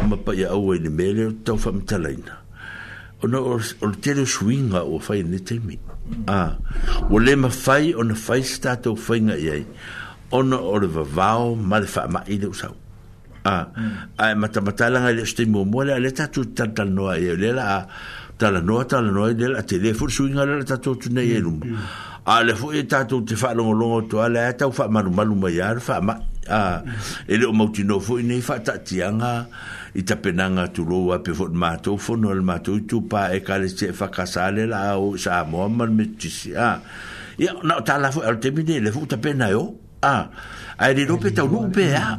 [0.08, 2.34] ma pa ya o ni mele to fa mtalaina
[3.20, 3.60] o no o
[4.02, 5.76] te le swinga o fa nei te mi
[6.32, 6.56] a
[7.12, 9.56] wa le ma fa o na fa sta to fa nga ye
[10.38, 12.85] ona o le va va o ma le fa ma ile usau
[13.46, 16.84] a ah, ai mata mata la le ste mo mo le ta tu ta ta
[16.84, 17.86] no ai e le la
[18.38, 20.64] ta la no ta la no e le la te le fu su ngala le
[20.70, 21.76] ta tu tu nei lu mm, mm.
[22.32, 25.00] a le fu e ta tu te fa lo lo to ala ta fa ma
[25.18, 26.14] ma lu ma yar fa ma
[26.60, 26.82] a
[27.32, 28.96] e le mo tu no fu nei fa ta ti
[29.98, 32.84] i ta penanga tu lo wa pe fu ma to fu no le ma tu
[32.88, 34.24] tu pa e ka le se fa ka
[34.72, 36.80] la o sa mo ma me ti si a
[37.38, 39.62] ya no ta la fu al te mi le fu ta pena yo
[40.02, 40.16] e a
[40.82, 42.18] ai le lo pe ta lu pe a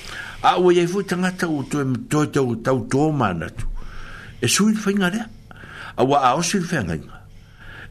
[0.41, 3.47] a o ye fu tanga ta u to em to to ta u to mana
[3.49, 3.65] tu
[4.41, 5.21] e su il fainga le
[5.97, 6.95] a wa a o su il fainga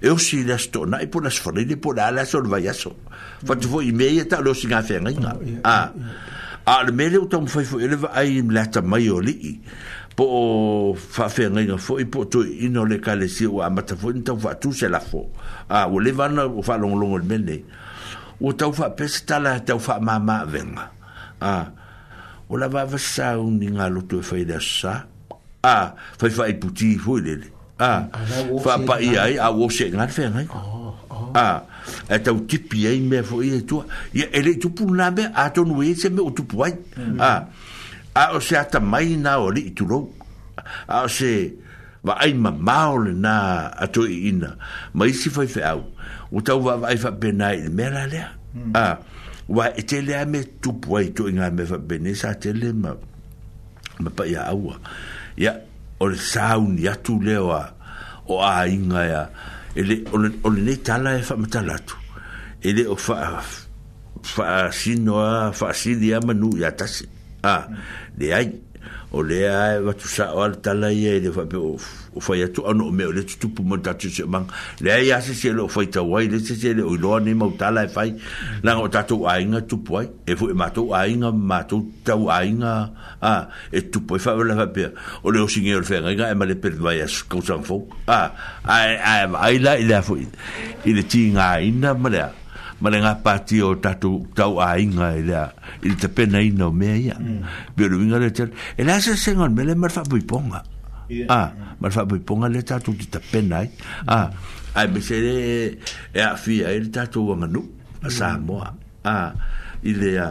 [0.00, 2.58] e o si le sto na i po na sfori le po la so va
[2.58, 2.96] ya so
[3.46, 5.90] fa tu vo i me ye ta lo si nga fainga a
[6.66, 9.20] a le me le u tom fai fu ele va ai la ta mai o
[9.20, 9.62] li
[10.16, 13.82] po fa fainga nga fo i po to i no le ka si o ma
[13.82, 15.30] ta fo ni ta fa tu se la fo
[15.70, 17.62] a o le va na fa long long le me le
[18.42, 20.90] o tau fa pesta la tau fa ma ma venga
[21.38, 21.78] ah
[22.50, 24.96] o la va vasa un ninga lo tu e fai da sa
[25.62, 25.74] a
[26.18, 27.36] fai fai puti fui le
[27.76, 28.08] a
[28.64, 31.30] fa pa i ai a wo se ngar fe ngai oh, oh.
[31.38, 31.62] a
[32.10, 33.78] e tau tipi ai me fo i tu
[34.18, 36.74] ia ele tu pu na be a to nui e se me o tu puai
[36.74, 37.20] hmm.
[37.22, 39.98] a a o se ata mai na o li tu lo
[40.90, 41.30] a o se
[42.02, 43.34] va ai ma maol na
[43.82, 44.50] a to ina
[44.98, 45.80] mai si fai fe au
[46.34, 48.74] o tau va vai fa benai me la le hmm.
[48.74, 49.08] a mm
[49.50, 52.94] wa etele a me tupu ai e to inga me bene sa tele ma
[53.98, 54.78] ma pa ya awa
[55.36, 55.58] ya
[55.98, 57.74] ol saun ya tu lewa
[58.30, 59.22] o a inga ya
[59.74, 61.98] ele ol ol ne tala e fa matala tu
[62.62, 63.42] ele o fa
[64.22, 65.18] fa sino
[65.50, 67.02] fa si dia manu ya tas
[67.42, 67.66] a
[68.14, 68.46] de ai
[69.12, 72.62] o le ai va tu sa al tala ye de fa o fa ya tu
[72.70, 74.46] ano me le tu pou mo ta tu se man
[74.78, 77.34] le ai asi se lo fa ta wai le se se le o lo ni
[77.34, 78.04] mo tala fa
[78.62, 81.62] na o ta tu ai nga tu poi e fu ma tu ai nga ma
[81.66, 82.72] tu ta ai nga
[83.18, 83.34] a
[83.74, 84.90] e tu poi fa la pe
[85.26, 87.66] o le o singe o fe nga e ma le per vai as ko san
[87.66, 88.22] fo a
[88.62, 92.22] ai ai ai la ile fu ile ti nga ina ma le
[92.80, 95.44] ma le ngā pāti o tatu tau a inga e lea,
[95.84, 97.16] i te pena ina o mea ia.
[97.20, 97.50] Mm.
[97.76, 100.62] Bero inga le tēra, e lea se se ngon, me le marfa pui ponga.
[100.62, 103.70] A, ah, marfa pui ponga le tatu ti te pena i.
[104.06, 104.28] A, ah,
[104.80, 105.40] ai me se e le
[106.14, 107.28] e a fia, e le tātou mm.
[107.28, 107.64] wanga nu,
[108.00, 108.70] a sā moa.
[108.70, 108.72] A,
[109.12, 109.50] ah,
[109.84, 110.30] i le a,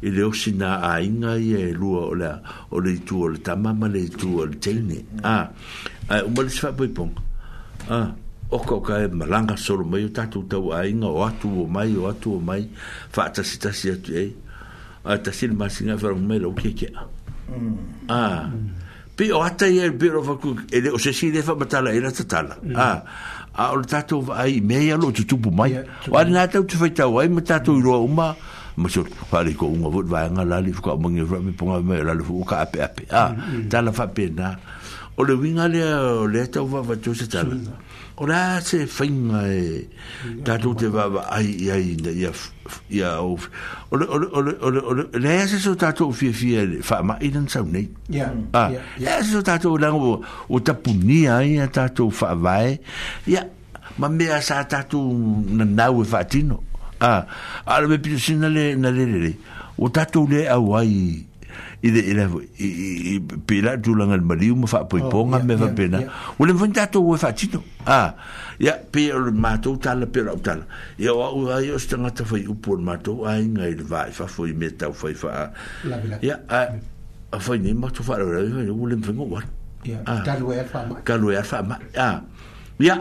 [0.00, 0.32] i le o
[0.68, 2.36] a inga i e lua o lea,
[2.70, 5.02] o le itu o le tamama, le tu o le teine.
[5.10, 5.24] Mm.
[5.24, 5.38] A,
[6.08, 7.28] ai, umale se ponga.
[7.90, 8.04] A, a,
[8.50, 11.46] o ka o ka e malanga soro mai o tatu tau a inga o atu
[11.46, 12.66] o mai o atu o mai
[13.14, 14.26] fa atasi tasi atu e
[15.06, 18.10] a tasi ni masi ngai wharong mei lau kia kia mm.
[18.10, 18.50] a ah.
[19.16, 22.02] pi o ata i e bero vaku e le o sesi le fa matala e
[22.02, 22.74] la tatala mm.
[22.74, 22.98] a ah.
[23.54, 25.78] a o le tatu va ai mei alo tu tupu mai
[26.10, 28.34] o ari nga tau tu fai tau ai ma tatu i roa uma
[28.80, 32.22] ma so pare ko unga vot vai nga lali fuka mangi rami ponga mei lali
[32.26, 34.58] fuka ape ape a ah, mm, tala fa pena
[35.14, 37.88] o le wingale le le tau va vatu se tala mm
[38.20, 42.30] o rā se whainga e tātou te wawa ai i ai ina ia
[42.92, 45.72] ia o o le o le o le o le o le le ase so
[45.80, 50.18] tātou fia fia le wha ma inan sau nei ia le ase so tātou lango
[50.20, 52.76] o tapu ni ai a tātou wha vai
[53.32, 53.46] ia
[53.96, 55.16] ma mea sa tātou
[55.56, 56.60] na nau e wha tino
[57.00, 57.14] a
[57.64, 59.32] ala me pito sina le na le le le
[59.80, 61.18] o tātou le au ai ia
[61.82, 62.66] i de i
[63.14, 63.14] i
[63.46, 66.00] pila tu langa de mariu mo fa poi oh, ponga me va pena
[66.38, 68.08] o le vonta to o e fa chito a ah,
[68.60, 70.56] ya pe o ma to ta le pe o ta
[71.00, 74.04] ya o o sta na ta foi u por ma to ai nga i va
[74.12, 75.52] fa foi me ta foi fa
[76.20, 76.60] ya a
[77.32, 79.40] a foi ni ma to fa o le o le vonga o
[79.88, 82.16] ya ta lo e fa ma ka lo e fa ma ya ah.
[82.78, 82.94] ya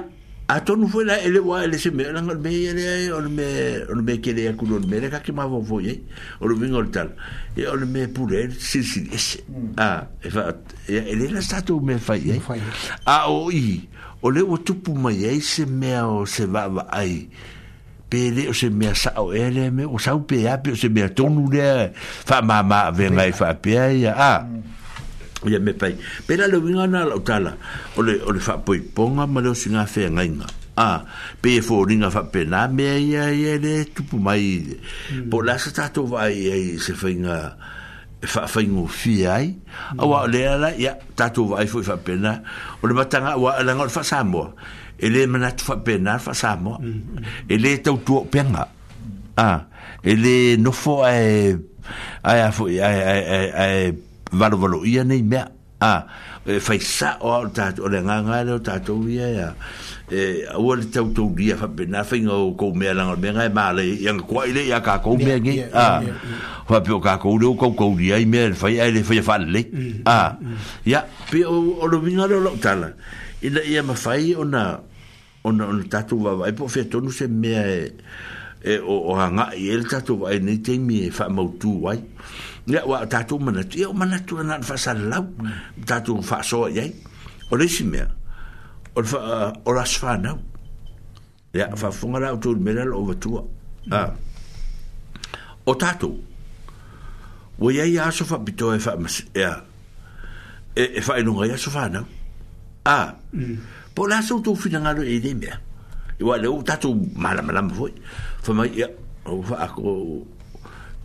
[0.50, 3.46] atonu foi la ele wa ele se elle ele on me
[3.86, 5.94] elle me kele ya kulon ka ma vo vo ye
[6.42, 7.10] on tal
[7.56, 8.00] e on me
[8.36, 8.82] elle si
[9.78, 10.08] ah
[10.88, 12.42] e est ele la stato me fa elle
[13.06, 13.88] a o i
[14.24, 17.30] o le elle est se me o se va va ai
[18.12, 20.88] elle o se me sa o ele me o sa elle oh, pe a se
[20.88, 23.78] me tonu le fa ma ma elle fa pe
[24.10, 24.78] ah hmm.
[25.48, 25.95] ia me pai
[26.28, 27.56] pela le winga na o tala
[27.95, 30.26] o le o le fa poi ponga ma le singa fe nga
[30.80, 30.90] a
[31.40, 34.44] pe fo e ringa fa pe na me ia ia le tupu mai
[35.32, 35.45] po hmm.
[35.48, 37.36] la sa ta to vai ai se fa nga
[38.20, 39.56] fa fa ngo fi ai
[39.95, 42.34] a wa le ala ia ta to vai fo fa pe na
[42.84, 44.44] o le matanga wa la ngol fa samo
[45.03, 47.48] ele mena tu fa pe na fa samo hmm.
[47.53, 48.64] ele tau tu pe nga
[49.40, 49.52] a
[50.11, 51.56] ele no fo ai
[52.28, 53.78] ai fo ai ai ai
[54.31, 55.49] valo valo ia nei mea
[55.80, 56.01] a ah,
[56.45, 59.56] e, fai sa o au tato o le nganga le o tato ia ia
[60.11, 63.49] e ua le tau tau ria fa pena fai ngau kou mea langa mea ngai
[63.49, 65.88] maa le ianga kua ile ia ka kou mea ngi a
[66.68, 69.18] fa pio ka kou leo kou kou ria i mea le fai ai le fai
[69.23, 69.61] mm, a fale le
[70.03, 70.35] a
[70.85, 71.01] ia
[71.31, 71.47] pio
[71.80, 72.91] o lo minga le o lau tala
[73.41, 74.84] ina ia ma fai o na
[75.43, 77.80] o na o na tato vava e po fia tonu se mea e
[78.60, 82.03] e o, o hanga i el tato vai nei teimi e fa mautu wai
[82.70, 85.26] Ya, wa tatou manatua ia o manatua na le faasalalau
[85.90, 86.84] tatou faasoa i ya,
[87.50, 88.06] o le isi mea
[88.94, 89.10] o le
[89.66, 90.38] o le aso fanau
[91.58, 93.41] ia faafofoga la outou lemela loo vatua
[95.66, 96.14] o tatou
[97.58, 99.50] ua iai aso faapitoa e faamas e
[100.78, 102.06] e faailoga ia so fanau
[102.86, 103.18] a
[103.98, 105.58] po le aso outou finagalo e lei mea
[106.22, 107.94] ua le ou tatou malamalama foi
[108.46, 108.94] famai ia
[109.26, 109.90] ou ako.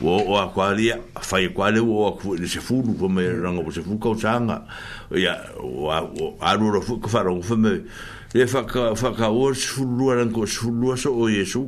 [0.00, 3.70] o o a kwalia fai kwale o ku le se fulu ko me ranga o
[3.70, 4.62] se fu ka sanga
[5.10, 5.90] ya o
[6.40, 7.82] a ru ro fu ka fa ro fu me
[8.34, 11.66] e fa ka fa ka o se fulu ran ko se fulu so o yesu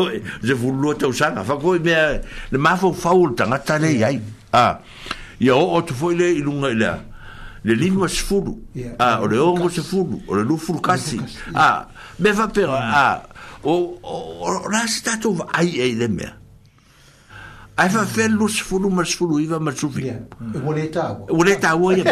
[0.46, 1.94] se o ta sanga fa ko me
[2.50, 4.18] le ma fo faul tanga ta le yai
[4.52, 4.78] a
[5.38, 6.90] ya o o tu foi le ilunga ile
[7.62, 8.58] le lima se fulu
[8.98, 11.20] a o le ongo se fulu o le lu fulu kasi
[11.54, 11.86] a
[12.18, 13.22] me fa pe a
[13.62, 16.39] o o la sta tu ai ele mea
[17.80, 20.20] ai fa fe lus fulu mas fulu iva mas sufi yeah.
[20.68, 21.06] wole ta
[21.38, 22.04] wole ta wo ya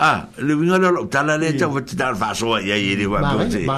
[0.00, 3.20] ah le vinga lo tala le ta vot dar fa so ya ye le va
[3.36, 3.68] dote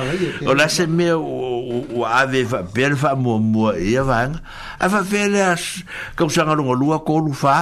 [0.47, 5.03] o la se me o ave fa bel fa mo mo ia va ai fa
[5.13, 5.43] fe le
[6.15, 7.57] ka usanga lo lua ko lu fa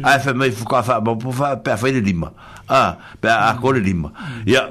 [0.00, 2.30] ai fa me fu ka fa bo fa pe fa le lima
[2.70, 4.14] ah pe a ko le lima
[4.46, 4.70] ya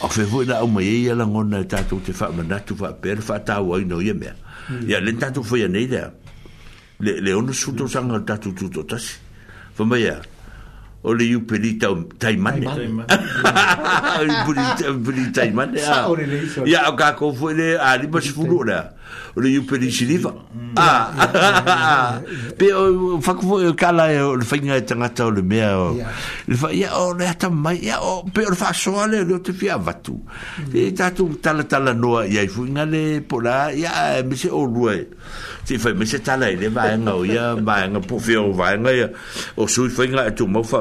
[0.00, 2.28] o fe fu na o mai e ia lango na ta e tu te fa
[2.36, 4.30] ma na tu fa per fa ta wa ino ye me
[4.86, 5.86] ya le ta tu fo ya ne
[7.00, 9.04] le le ono su to sanga ta tu tu to tas
[9.74, 10.16] fo mai ia
[11.02, 12.66] o le iu peri tau taimane.
[14.78, 15.78] Peri taimane.
[15.78, 16.10] Sa ah.
[16.10, 16.66] o le leisho.
[16.66, 18.82] Ia, o ka kofu ele a lima sifuru o rea.
[19.36, 20.32] O le iu peri sirifa.
[20.32, 20.74] Mm.
[20.76, 22.18] Ah.
[22.58, 25.70] Pe o whakufu e kala e o le whainga e tangata o le mea.
[26.48, 27.78] Le wha, ia o le hata mai.
[27.84, 30.18] Ia o pe o le wha soa le o te fia vatu.
[30.58, 30.74] Mm.
[30.74, 33.70] E tatu tala tala noa ia i fuinga le pola.
[33.70, 35.06] Ia, me se o rua e.
[35.68, 37.54] Te whai, me se tala e le vaenga o ia.
[37.54, 39.10] Vaenga po fia o vaenga ia.
[39.56, 40.64] O sui whainga e tu mau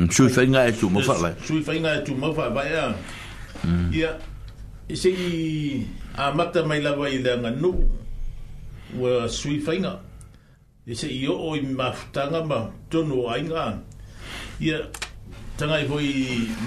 [0.00, 1.32] Mm, sui whainga e tū mawhai vai.
[1.44, 2.82] Sui whainga e tū mawhai vai a.
[3.66, 3.88] Mm.
[3.94, 4.10] Ia,
[4.86, 5.80] i e se i
[6.14, 7.72] a mata mai lawa i le anga nu,
[8.96, 9.96] ua sui whainga.
[10.86, 13.66] E I se i o o i mawhutanga ma tono a inga.
[14.60, 14.78] Ia,
[15.58, 16.12] tangai hoi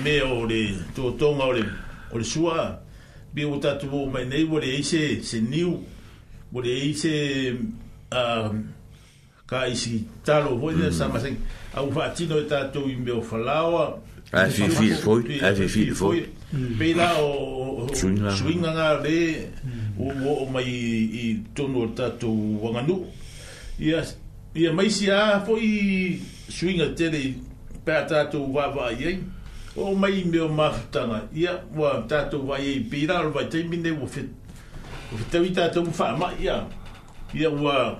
[0.04, 0.60] me o le
[0.94, 1.64] tō tōnga o le,
[2.12, 2.68] o le sua.
[3.32, 5.72] Bia o tātu o mai nei, wale eise se niu,
[6.52, 7.48] wale eise...
[8.12, 8.52] Uh,
[9.52, 10.92] ka isi talo foi de mm.
[10.96, 11.36] sama sen
[11.76, 14.00] au fatino ta e tu in be falao
[14.32, 16.20] a fi fi foi a fi fi foi
[16.80, 16.88] be
[17.20, 17.86] o
[18.40, 19.20] swinga na de
[20.00, 20.08] o
[20.44, 20.64] o mai
[21.26, 22.32] i tonu ta tu
[22.64, 23.04] wanganu
[23.80, 24.00] ia
[24.56, 25.08] ia mai si
[25.46, 27.36] foi swinga tele
[27.84, 29.20] pe ta tu va va ye
[29.76, 33.64] o mai meu o maftana ia wa ta tu va ye pira o vai te
[33.64, 34.30] minde o fit
[35.14, 36.56] o fitavita tu fa ma ia
[37.36, 38.00] ia wa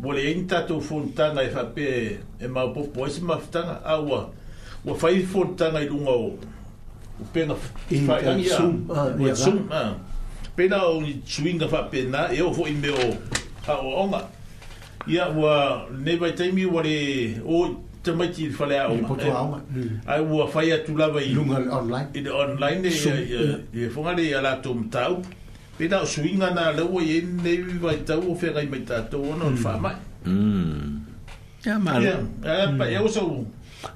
[0.00, 4.28] Wale e inta tō fontanga e whape e maupopo e si mawhitanga awa.
[4.84, 6.38] Wa whai fontanga i runga o
[7.32, 7.54] pena
[7.90, 8.50] i whaitangi
[8.90, 9.14] ah, a.
[9.16, 9.94] Wa
[10.56, 13.16] Pena o ni tsuinga whape na e o fwoi me o
[13.66, 14.20] hao onga.
[15.08, 19.00] Ia wa nevai taimi wale o te mai ki whale a onga.
[19.00, 19.32] Ia poto eh.
[19.32, 19.60] a onga.
[20.06, 21.32] Ai wa whai atu lava i.
[21.32, 22.06] Lunga online.
[22.12, 25.22] de online e fungare e, e i alato mtau
[25.78, 26.56] pena o suinga hmm.
[26.56, 26.56] hmm.
[26.56, 26.56] hmm.
[26.56, 29.76] na le o ye ne vai ta o fera i meta to o no fa
[29.76, 29.96] mai
[31.66, 32.16] ya mal ya
[32.78, 33.44] pa ya o so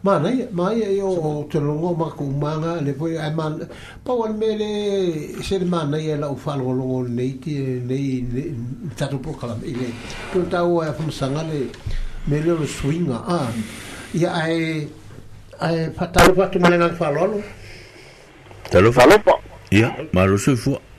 [0.04, 1.10] ma nei ma ye yo
[1.50, 3.56] te no ngo ma ku manga le foi ai mal
[4.04, 7.56] pa o mele se le mana ye la o fa lo lo ne ti
[7.88, 8.44] ne
[9.00, 9.88] ta to po kala ile
[10.32, 11.60] to ta o fa mo sanga le
[12.28, 13.40] mele o suinga a
[14.22, 14.86] ya ai
[15.64, 17.40] ai fa ta lo pa tu mele na fa lo lo
[18.70, 19.32] ta lo fa lo pa
[19.80, 20.76] ya ma lo su fu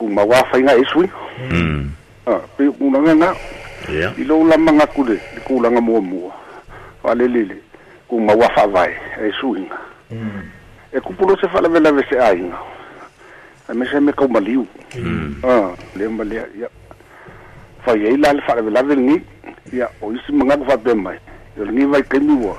[0.00, 1.04] kumawafai nga esu
[1.52, 1.88] mm
[2.26, 3.30] ah pe unanga nga
[3.92, 6.32] yeah i lo lama nga kule i kulanga mo mo
[7.04, 7.56] wale lele
[8.08, 8.92] kumawafa vai
[9.28, 9.78] esu nga
[10.16, 10.40] mm
[10.96, 12.58] e ku pulo se fala vela vese ai nga
[13.68, 14.64] a me se me ka maliu
[14.96, 16.68] mm ah le mali ya
[17.84, 19.20] fa ye la le fala vela vela ni
[19.72, 21.20] ya o isi manga fa pe mai
[21.60, 22.56] yo ni vai ke ni wo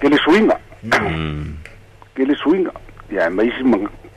[0.00, 1.56] ke le suinga mm
[2.14, 2.70] ke le suinga
[3.12, 3.88] ya mai isi manga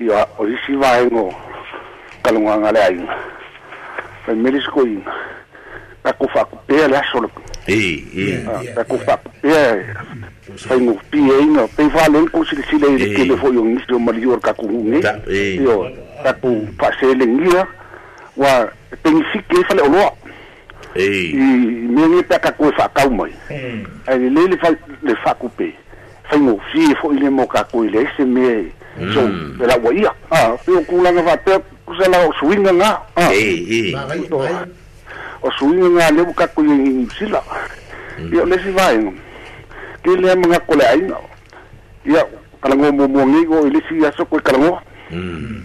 [0.00, 1.34] ia o isi vaego
[2.22, 3.16] talogaga le aiga
[4.26, 5.12] faimele sikoiga
[6.02, 7.40] kako faakupea le aso lepu
[8.74, 9.84] kako faakupea
[10.56, 15.00] faigofieina pei falei kousilesile i le kele foʻi o gisi o se le kakuguge
[15.60, 15.90] io
[17.00, 17.48] te ni
[18.36, 18.72] ua
[19.02, 20.12] tegisike fa le oloa
[20.94, 21.08] i
[21.92, 23.32] mege pe akakue faakau mai
[24.06, 24.48] ae lelei
[25.02, 25.74] le faakupe
[26.30, 28.64] 飛毛師傅你冇㗎，攰你先咩
[29.12, 29.22] 做？
[29.26, 33.28] 你話喂啊，啊邊個姑娘嘅發嗲，嗰隻撈水嘅啦，啊，
[35.40, 37.42] 我水嘅啦，你冇㗎攰唔知啦，
[38.32, 39.12] 要你先翻嚟，
[40.04, 41.14] 佢你冇㗎過嚟，
[42.04, 42.28] 要
[42.60, 43.40] kalau ngau fui mau ngi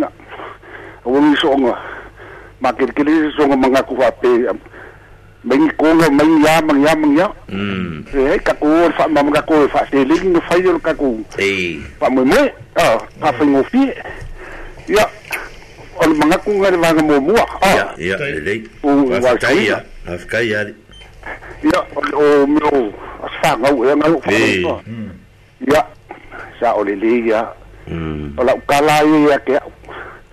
[0.00, 0.08] ya
[1.04, 1.78] wani songa
[2.60, 4.28] makirikiri songa mangaku hape
[5.44, 8.04] mengi konga mengi ya mengi ya mengi ya hmm.
[8.16, 11.20] eh kaku fa mam kaku fa seling no ah, fa yo kaku
[12.00, 12.40] fa mo mo
[12.80, 13.92] ah fa fa ngofi
[14.88, 15.04] ya
[16.00, 19.78] on mangaku ngare wa mo mo ah ya ya le o wa ya ya
[20.08, 20.64] afkai ya
[21.60, 21.80] ya
[22.16, 22.72] o mo
[23.44, 24.32] fa ngau ya ngau fa
[24.88, 25.12] hmm.
[25.68, 25.84] ya
[26.56, 27.44] sa o le ya
[27.84, 27.98] ya
[28.40, 29.62] ola kala ya ke ya.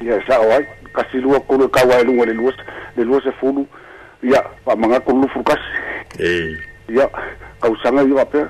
[0.00, 2.52] ia saʻoai kasi lua kolu kauaeluga le lua
[2.96, 3.66] le lua sefulu
[4.22, 6.58] ia faamagaku lulufu kasi
[6.88, 7.08] ia
[7.60, 8.48] kausaga ia faapea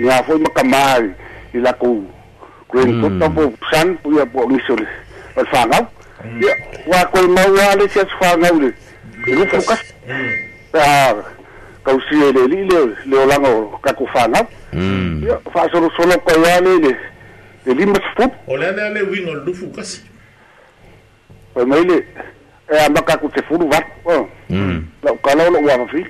[0.00, 1.10] nga foi makamai
[1.54, 2.04] i la ku
[2.68, 4.86] kuen tu ta po san pu ya po ni sul
[5.36, 5.86] al fangau
[6.40, 6.52] ya
[6.86, 8.72] wa ko ma wa le ah, se fangau le
[9.26, 9.82] lu ku kas
[10.72, 11.16] ta
[11.82, 14.44] kau si le li le le la ngo ka ku fangau
[15.24, 16.92] ya fa so so lo ko ya le le
[17.64, 20.04] le limas fu o le le wingo lu fu kas
[21.56, 22.04] ko mai le
[22.68, 23.80] e a maka ku te furu va
[24.52, 26.00] mm la ka lo lo wa fi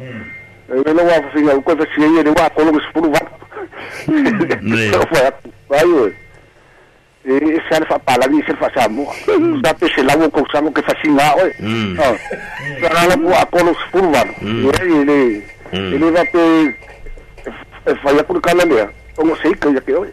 [0.00, 0.22] mm
[0.72, 3.10] e lo wa fi ga ko te si ye le wa ko lo se furu
[3.12, 3.20] va
[4.62, 4.90] ne
[5.68, 6.12] vai oi
[7.28, 7.34] e
[7.68, 9.04] se fa pala ni se fa samo
[9.60, 11.52] da pe se la wo ko samo ke fascina oi
[12.00, 12.14] ah
[12.80, 16.40] para la wa ko lo se furu va e ele ele va pe
[18.02, 18.88] fa ya ku ka le
[19.20, 20.06] ông sĩ cười giật kiểu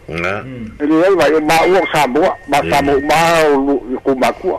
[0.78, 3.16] thì như vậy mà uống xà múa mà xà múa mà
[4.04, 4.58] cụ mà cua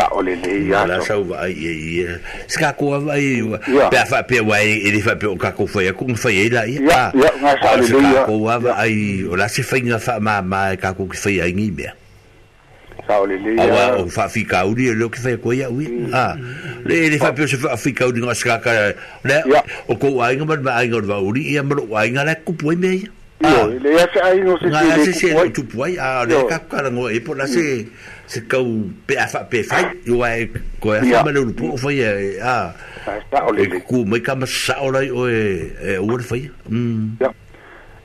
[0.00, 2.10] ta'olele tá, ia la sa wa ia ia
[2.48, 3.60] ska ko ia
[3.92, 6.46] pe fa pe wa ele fa pe o ka ko fa ia ko fa ia
[6.56, 6.80] la ia
[7.12, 8.24] ia nga sa le ia
[9.28, 11.92] o la se fa inga fa ma ma ka ko ki fa ia ngi me
[13.06, 15.88] sa ole le ia o fa fi ka uri lo ki fa ko ia ui
[16.16, 16.36] a
[16.88, 18.72] le ele fa pe se fa fi ka uri nga ska ka
[19.28, 19.38] le
[19.86, 22.56] o ko wa inga ma não nga wa uri ia ma wa inga la ku
[22.56, 24.18] pu não ia le ia se
[24.48, 27.44] não no se se ku pu ai a le ka ka ngo e po la
[27.44, 27.84] se
[28.30, 28.66] se kau
[29.06, 30.46] pe a pe fai yo ai
[30.80, 32.10] ko a fa mele upu fai e
[32.42, 32.56] a
[33.58, 35.40] e ku mai ka masa ora o e
[35.90, 37.30] e o fai mm ya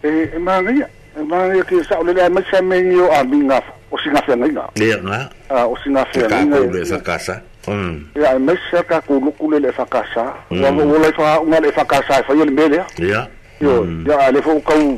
[0.09, 0.81] e e ma ngi
[1.29, 3.45] ma ngi ki sa ole le ma sa me yo a mi
[3.93, 5.19] o singa fe ngi nga e nga
[5.53, 7.37] a o singa fe ngi nga le fa kasa
[7.67, 11.37] mm ya e sa ka ku lu ku le fa kasa wa wo le fa
[11.45, 13.29] nga le fa kasa fa yo le mele ya
[13.61, 14.97] yo ya le fo kau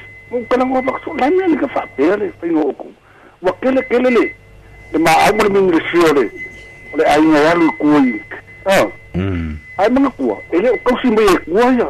[0.47, 2.87] kalang wapak so lai ni ka fa pele pe ngo ko
[3.43, 4.23] wa kele kele le
[4.95, 6.25] le ma ai mo min resiore
[6.95, 8.15] le ai ngo ya lu kui
[8.65, 11.87] ah mm ai mo ko ele ko si me ko ya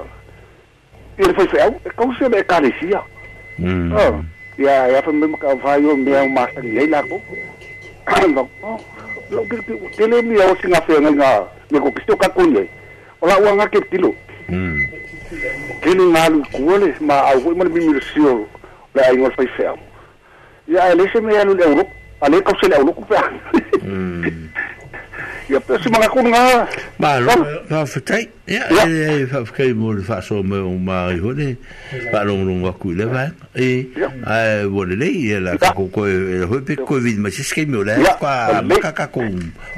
[1.22, 3.02] ele foi fel ko si me ka lesia
[3.62, 4.14] mm ah
[4.58, 7.22] ya ya fa me ka fa yo me o ma ka le la ko
[9.32, 9.56] lo que
[9.96, 11.30] que le mi o singa fe nga
[11.70, 12.66] me ko kisto ka kunye
[13.22, 14.10] ola wa nga ke kilo
[14.50, 14.82] mm.
[15.82, 18.46] Kini malu kuole ma au ko man bimir sio
[18.96, 19.78] la ai ngol fai fam.
[20.68, 21.88] Ya ele se me alu leuruk,
[22.22, 23.24] ale ko se leuruk pa.
[23.82, 24.50] Hmm.
[25.50, 26.68] Ya pe se mala kunga.
[27.00, 27.36] Ba lo
[27.70, 28.28] fa fikai.
[28.48, 31.56] Ya e fa fikai mo fa so me o mari hole.
[32.12, 33.32] Ba lo lo ngwa ku le va.
[33.56, 33.88] E
[34.28, 37.66] a vole le e la ko ko e ho pe ko vid ma se ske
[37.66, 39.24] me le kwa ma ka ka ko.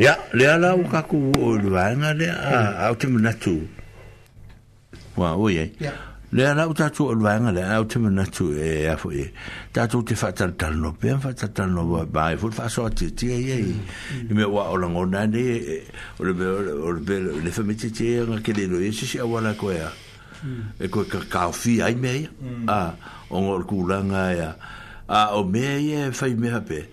[0.00, 3.68] Ya, le ala o kaku o luanga le a au te manatu.
[5.14, 5.72] Wa, o ye.
[6.32, 9.30] Le ala o tatu o luanga le a au te manatu e a fo ye.
[9.74, 13.26] Tatu te fatal talno, pe am fatal talno wa ba e fulfa so ati ti
[13.28, 13.58] e ye.
[14.30, 15.84] I me wa o lango nane, e,
[16.16, 18.92] o le be o le be le fa miti ti e nga ke le noye
[18.96, 19.90] si si a wala ko ea.
[20.80, 22.28] E ko e ka kao fi ai me ye.
[22.40, 22.72] Mm.
[22.72, 22.80] A,
[23.28, 24.50] o ngol kulanga ya.
[25.12, 26.86] A, o me ye fai me hape.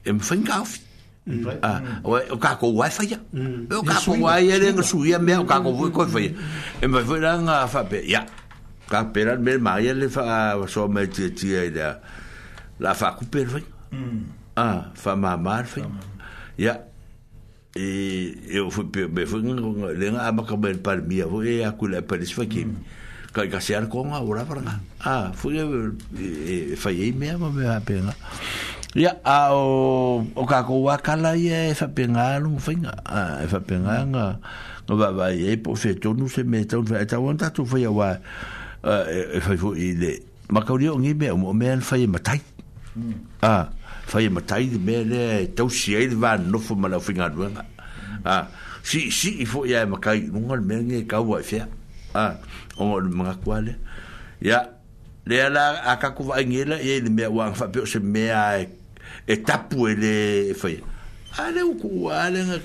[0.00, 0.80] E me fai nga fi
[1.24, 1.40] Hum.
[1.64, 2.20] Ah, hum.
[2.36, 3.20] o ka ko wai fai ya.
[3.72, 6.36] O ka ko wai ele nga suia me o ka ko voi ko fai.
[6.84, 8.28] E mai foi nga fa pe ya.
[8.92, 11.96] Ka pera me mai ele fa so me tia ti ida.
[12.76, 13.64] La fa ku per fai.
[14.60, 15.88] Ah, fa ma mar fai.
[16.60, 16.84] Ya.
[17.72, 17.88] E
[18.52, 20.20] eu fui pe me foi le hum.
[20.20, 22.68] a ma ka ben par mia foi a ku la pa lis fai ki.
[23.32, 24.76] Ka ka se ar ko nga ora par nga.
[25.00, 25.56] Ah, foi
[26.12, 28.12] e fai me ma me a pena.
[28.12, 28.73] Mm.
[28.94, 29.66] ia a o
[30.22, 34.06] o ka ko wa kala ia e fa penga lu fenga a e fa penga
[34.06, 34.38] nga
[34.86, 37.50] no va va e po fe to nu se me to va ta won ta
[37.50, 38.14] tu fa ia wa
[39.10, 41.82] e fa e fo i le ma ka ri o ngi me o me an
[41.82, 42.38] fa ia matai
[43.42, 43.66] a
[44.06, 47.26] fa ia matai de me le to si e va no fo ma la fenga
[47.34, 47.50] lu
[48.30, 48.46] a
[48.86, 51.42] si si i fo ia e ma kai nu ngal me ngi e ka wa
[51.42, 51.66] fe
[52.14, 52.26] a
[52.78, 53.74] o ma ka le
[54.38, 54.70] ia
[55.26, 58.83] le ala akakuvaʻaigiela ia i le mea uaga faapeo se mea e
[59.26, 60.80] e tapu e le e fai.
[61.38, 62.58] A le uku, a le nga,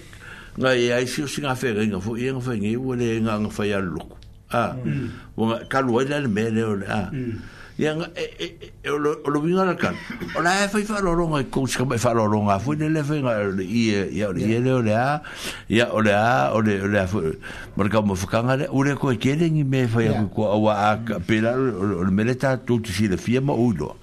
[0.58, 3.20] nga e ai si o singa fai ringa, fu i e nga fai ngewa le
[3.22, 4.18] nga nga fai al luku.
[4.52, 5.10] A, o mm.
[5.48, 7.10] nga, kalu e le me le o le, a.
[7.12, 7.36] Mm.
[7.80, 9.96] I nga, e, e, e, o lo vinga la kan.
[10.36, 13.04] O la e fai fai lo ronga, e mai fai lo fu i le le
[13.04, 15.22] fai nga, i e, i e, i e le o le a,
[15.70, 17.24] i e, o le a, o le, o le a, fu,
[17.78, 21.56] marika mo fukanga le, u le koe kere me fai a kukua, o a, pela,
[21.56, 23.96] o le mele ta, tu tisi fia ma uilo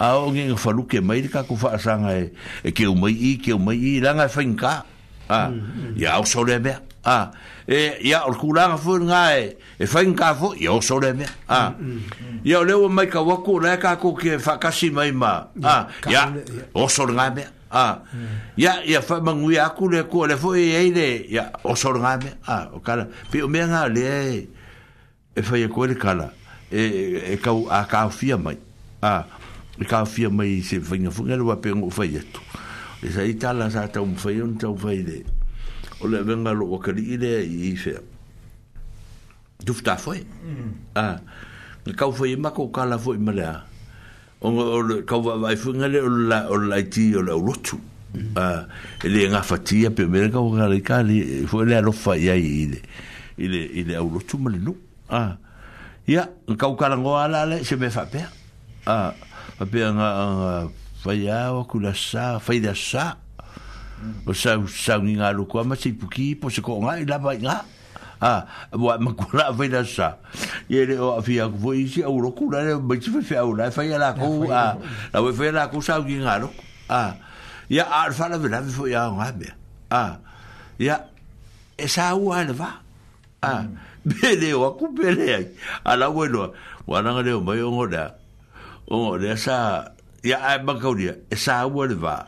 [0.00, 2.32] a o nge fa luke mai ka ku fa sanga e
[2.64, 4.72] e ke mai i ke mai i langa fa inka
[5.28, 5.40] a
[5.94, 6.20] ya mm, mm.
[6.20, 6.72] o so lebe
[7.04, 7.30] a
[7.68, 10.96] e ya o ku langa fu nga e e fa inka fu ya o so
[10.98, 11.76] lebe a
[12.48, 15.52] ya mm, o lewa mai ka waku la ka ku ke fa kasi mai ma
[15.62, 16.32] a ya
[16.72, 18.00] o so nga me a
[18.56, 21.76] ya ya fa mangu ya ku le ku le fu e ye de ya o
[21.76, 24.08] so nga me a o kala pe o me nga le
[25.36, 26.32] e fa ye ku le kala
[26.72, 27.52] e e, e ka
[27.84, 28.56] ka fia mai
[29.04, 29.36] a
[29.80, 32.40] e ka fia mai se vinga fu ngelo pe ngo fai eto
[33.02, 35.24] e sa ita la sa ta un fai un ta un fai de
[36.00, 37.96] o le venga lo wakari ide i i fe
[39.64, 40.70] du fta foi mm.
[40.94, 41.16] a ah.
[41.86, 43.56] ne ka foi ma ko kala foi ma le a
[44.44, 47.80] o le ka va vai fu ngelo o la o la ti o la lotu
[47.80, 48.36] mm.
[48.36, 48.66] a ah.
[49.00, 52.28] e le nga fatia pe me ka o ngale ka le fo le lo fai
[52.28, 52.82] ai ide
[53.40, 54.76] ile ile au lotu ma le no
[55.08, 55.36] a ah.
[56.04, 58.20] ya ka ka ngo ala le se me fa pe
[58.84, 59.16] a
[59.58, 63.16] a pe nga fai awa ku la sa, fai la sa.
[64.24, 67.18] O sa sa ni nga lo kwa ma se puki po se ko nga la
[67.20, 67.56] ba nga.
[68.20, 68.44] Ah,
[68.76, 70.18] wa ma ku la fai la sa.
[70.68, 71.46] Ye le o a fi e mm.
[71.48, 74.12] aku fo isi au lo ku la le ma chi fai au la fai la
[74.12, 74.76] ko a
[75.12, 76.50] la we fai la ko sa ni nga lo.
[76.88, 77.16] Ah.
[77.70, 79.48] Ya ar fa la vela vi fo ya nga be.
[79.92, 80.20] Ah.
[80.80, 81.06] Ya
[81.76, 82.80] e sa u a le va.
[83.44, 83.68] Ah.
[84.04, 85.44] Be le o ku be le ai.
[85.84, 86.52] Ala we lo.
[86.88, 88.04] Wa na nga le o mai o nga da.
[88.04, 88.19] Ah
[88.90, 89.86] o le sa
[90.26, 92.26] ya ai ba ka dia e sa wa le va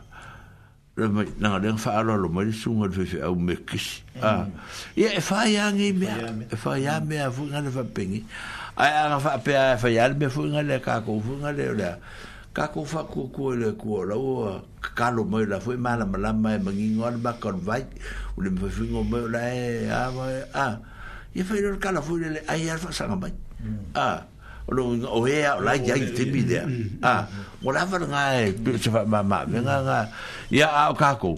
[0.95, 3.99] le mai na le fa alo lo mai su ngal fe fe au me kis
[4.23, 4.47] a
[4.95, 6.07] ya e fa ya ngi me
[6.47, 8.23] e fa ya me a fu ngal fa pengi
[8.79, 11.51] ai a fa pe a fa ya me fu ngal le ka ko fu ngal
[11.59, 11.91] le le
[12.55, 15.99] ka ko fa ko ko le ko la o ka lo mai la fu ma
[15.99, 17.83] la ma la mai ma ngi ngol ba kon vai
[18.39, 20.07] u le fu ngo me la e a
[20.55, 20.67] a
[21.35, 23.35] ye fa lo ka la fu le ai ar fa sa ngamai
[23.99, 24.31] a
[24.71, 27.27] lo o he a la ya i te bide mm, mm, ah, a
[27.63, 29.99] o la va nga e se va ma ma venga nga
[30.47, 31.35] ya a o kako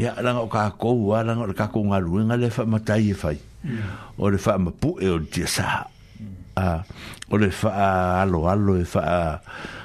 [0.00, 2.64] ya la nga o kako wa la nga o kako nga lu nga le fa
[2.64, 4.16] mata i fai e mm.
[4.16, 5.84] o le fa ma pu e o di sa
[6.56, 6.80] a
[7.28, 7.68] o le fa
[8.24, 9.02] a lo e a lo e fa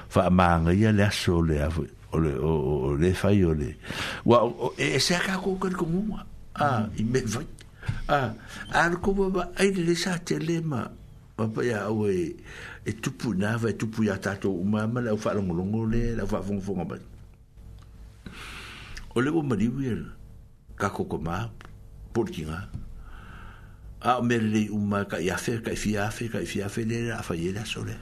[0.07, 3.51] fa ma nga ya le so le a o le o le fa i o
[3.51, 3.75] le
[4.23, 4.37] wa
[4.79, 6.15] e, e se a kako ka ko mo
[6.55, 7.43] a i me fa
[8.07, 8.19] a
[8.71, 11.03] a ko ba ai le sa te le ma
[11.35, 12.35] Papa ya awe
[12.85, 16.61] e tupu nava e tupu ya tato umama la long long le la ufa fongo
[16.61, 17.03] fongo bani.
[19.15, 20.05] O le o mariwi el
[20.77, 21.51] kako koma
[22.13, 22.69] porkinga.
[24.01, 27.97] A o merele uma ka iafe ka ifiafe ka ifiafe le la afa yela sole.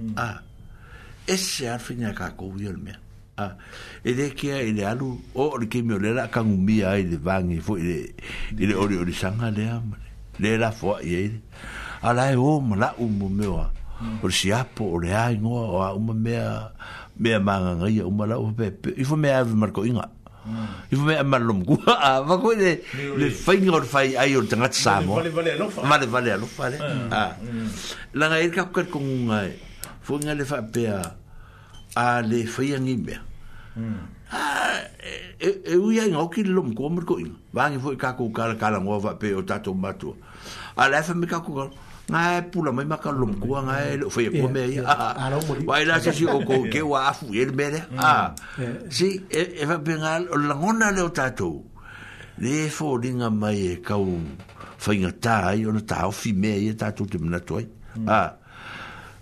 [0.00, 0.14] Mm.
[0.16, 0.40] A
[1.26, 2.96] ese arfe nya kako wiel mea.
[3.36, 3.56] Ah,
[4.04, 8.14] ele que le alu o le que me olera kan umia ele vangi fo le
[8.58, 9.94] ele ore ore sanga le am
[10.40, 11.40] le la fo ele
[12.02, 13.66] ala e o mala u mo me wa
[14.22, 16.38] o si apo o le ai ngo o u mo me
[17.18, 20.06] me ma nga ngai u mala u pe i fo me ave marko inga
[20.90, 22.82] i fo me ma lo mo a va ko le
[23.18, 26.30] le fainga o fai ai o tanga tsa mo vale vale lo fa vale vale
[26.38, 26.76] lo fa le
[27.10, 27.66] ah, mm.
[28.14, 29.52] la ngai e ka ko ko ngai
[30.02, 31.02] fo nga le fa pe a
[31.98, 33.14] a le fai ngi me
[33.74, 34.02] mm.
[35.02, 35.10] e,
[35.42, 38.30] e, e u ia ngau ki lom ko mer ko in wang fo ka ko
[38.30, 40.14] ka ka la ngo va pe o tato matu
[40.78, 41.66] a la fa me ka ko
[42.10, 44.82] ngai pula mai maka lum kua ngai le fo ye pome ya
[45.68, 47.98] wai la si o ko ke wa afu yel mele mm.
[48.00, 48.32] ah
[48.88, 51.64] si e va e pengal o la ngona le o tato
[52.40, 54.24] le fo dinga mai e ka u
[54.80, 56.08] fa inga ta ai o ta e mm.
[56.08, 57.68] o fi me ye tato te mna toi
[58.08, 58.32] ah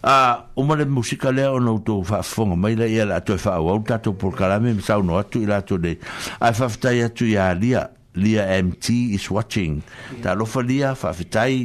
[0.07, 3.35] ah o mala musika le o no to fa fong mai la ye la to
[3.37, 5.99] fa o tato por kala me sa no atu ila to de
[6.39, 7.83] a fa fta ya tu ya lia
[8.17, 9.83] lia MT is watching.
[10.13, 10.23] Yeah.
[10.23, 11.57] Ta lofa lia whawhitai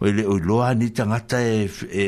[0.00, 2.00] o le oiloa ni tangata e, e,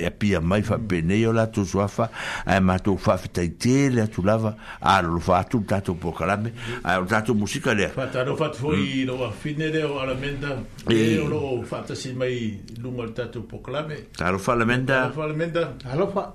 [0.00, 2.08] e, e pia mai whapene o la tu suafa
[2.46, 6.52] a e mātou whawhitai te le atu lava a lo whātu tātou pokarame
[6.84, 7.90] a o tātou musika lea.
[7.96, 9.40] Whataro whatu i roa mm.
[9.44, 10.54] whine reo alamenda
[10.88, 12.36] e o lo whātasi mai
[12.78, 14.06] lunga tātou pokarame.
[14.16, 14.94] Taro whalamenda.
[14.94, 15.66] Taro whalamenda.
[15.90, 16.30] Alofa.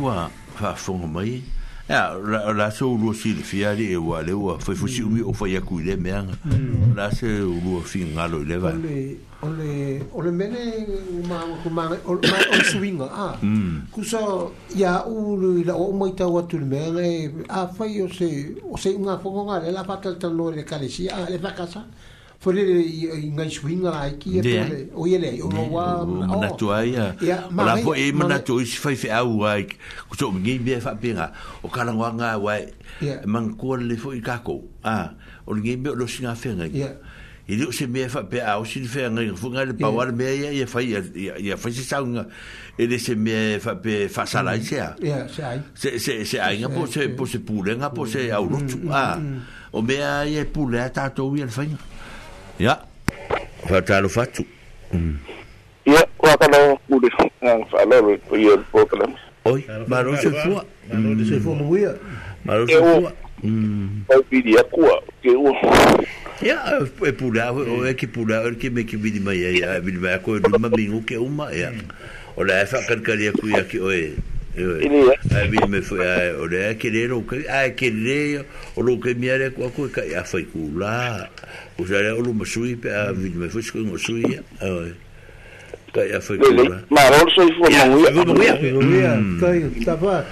[0.07, 1.41] ua fa fonga mai
[1.89, 5.01] ya la la so lu si le fiali e wa le wa fo fo si
[5.03, 6.27] mi o fa ya ku le me an
[6.95, 9.71] la se lu fi nga lo le va le o le
[10.11, 10.63] o le mene
[11.15, 13.71] u ma ku ma o ma o swinga a mm.
[13.93, 17.11] ku so ya u lu la o mo ita wa tu le me e,
[17.47, 20.63] a fa yo se o se nga fo nga le la pata tan lo le
[20.69, 21.87] kalesi a le va casa
[22.37, 24.57] for i ngai swinga ai ki e
[24.93, 27.17] o ele o no wa na tu ai ya
[27.51, 29.65] la po e mana tu is fai fai au ai
[30.05, 31.31] ko so mi ngi be fa pinga
[31.63, 32.53] o kala wa nga wa
[33.25, 35.13] man ko le fo i kako a
[35.49, 36.69] o ngi be lo singa fenga
[37.47, 40.29] i lu se me fa pe au sin fenga fu ngai le pa war me
[40.35, 42.27] ya ya fai ya fai si sa nga
[42.77, 44.77] e le se me fa pe fa sa la se
[45.73, 48.35] se se se ai nga po se po se pou le nga po se mm.
[48.37, 49.37] au lu mm, a mm,
[49.73, 51.79] o me ai e pou le ta to wi al fenga
[52.59, 52.81] ya
[53.69, 54.41] faatalo fatu
[54.93, 55.15] mm.
[55.85, 56.57] ya ia kana
[56.89, 57.09] kule
[57.71, 61.29] faalalo ia potalami oi malo se fua malo mm.
[61.29, 61.91] se fua muia
[62.45, 64.03] malo se fua Vai mm.
[64.29, 65.53] pidi a kua, ke u
[66.41, 69.79] ya e pula, o e ki pula, o ke me ki vidi mai, ia, e,
[69.79, 71.85] vidi e, mai, a koe rima mingu ke uma, ya e,
[72.35, 74.17] O la kan whakarkari ya ku ya ki oe.
[74.59, 75.43] É.
[75.61, 78.43] a me foi ah, é, olha ore é a querer o que a querer
[78.75, 81.29] o que me era com a coisa a foi cula
[81.77, 84.87] o já era o lo masui pe a vi me foi com o sui ah,
[85.89, 90.25] então, a foi cula marol sou foi não ia não ia não ia tá tava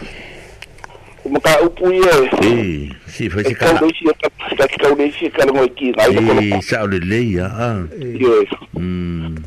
[1.22, 2.16] como ka upu ia
[2.50, 3.74] e si foi se ka ka
[4.58, 6.10] ka ka o deixa ka ngoi ki na
[6.58, 9.38] e sa o le ia ah yes mm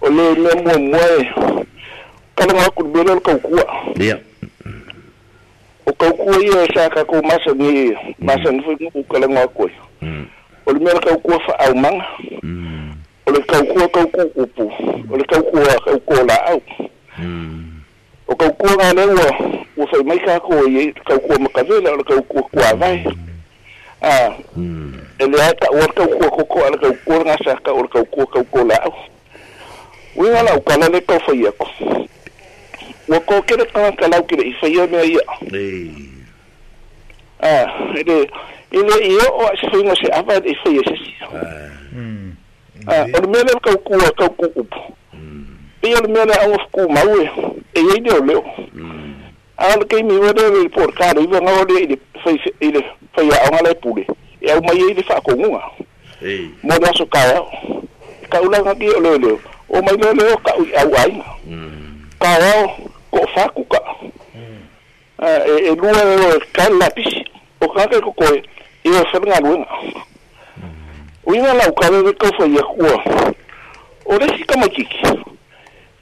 [0.00, 1.24] o le le mo mo e
[2.38, 3.58] ka ngoi ku belo ka ku
[3.98, 4.22] ia
[5.86, 10.26] o kaukua ia e sa kakou masani e ia masani foi nuku kalago aku ai
[10.66, 11.00] o le mea mm.
[11.00, 12.94] le kaukua faaumaga o mm.
[13.34, 14.62] le kaukua kaukuu upu
[15.12, 16.82] o le kaukua kaukua laau o
[17.18, 17.80] mm.
[18.38, 19.28] kaukua gale ua
[19.76, 22.98] ua faimai kakou ai ai kaukua makavela o le kaukua kuavae
[24.02, 24.36] a ah.
[25.18, 28.92] e leae taʻua le kaukua kokoa le kaukua le gasaka o le kaukua kaukua laau
[30.16, 31.68] uiga laukala le kaufaia ako
[33.08, 35.20] Ua ko kere ka lau kere ifa whaia mea ia.
[35.52, 35.90] Ei.
[37.40, 37.64] Ah,
[37.94, 38.28] ele,
[38.70, 41.14] ele i o o ase whinga se awa e whaia se si.
[42.86, 44.80] Ah, ele mele ka kau ka kau kukupu.
[45.80, 47.30] Pei ele mele au fuku maue,
[47.74, 48.42] e ide o leo.
[48.74, 49.14] Hmm.
[49.56, 51.82] Ah, ele kei mi wera le por kare, iwa ngā ole
[52.60, 54.04] ile faya au ngala e pule.
[54.42, 55.62] E au mai ile whakongunga.
[56.22, 56.50] Ei.
[56.62, 57.40] Mo aso kaya.
[58.28, 59.40] Ka ulanga ki o leo leo.
[59.70, 61.24] O mai leo leo ka ui au aina.
[61.46, 62.04] Mm.
[62.18, 63.78] Ka au fákuka
[65.46, 67.24] e lua o kai lapisi
[67.60, 68.38] o kake kokoe
[68.84, 69.66] i o feregaluega
[71.26, 72.94] uiga laukaveve kaufaia kua
[74.04, 74.98] o lesi kamaikiki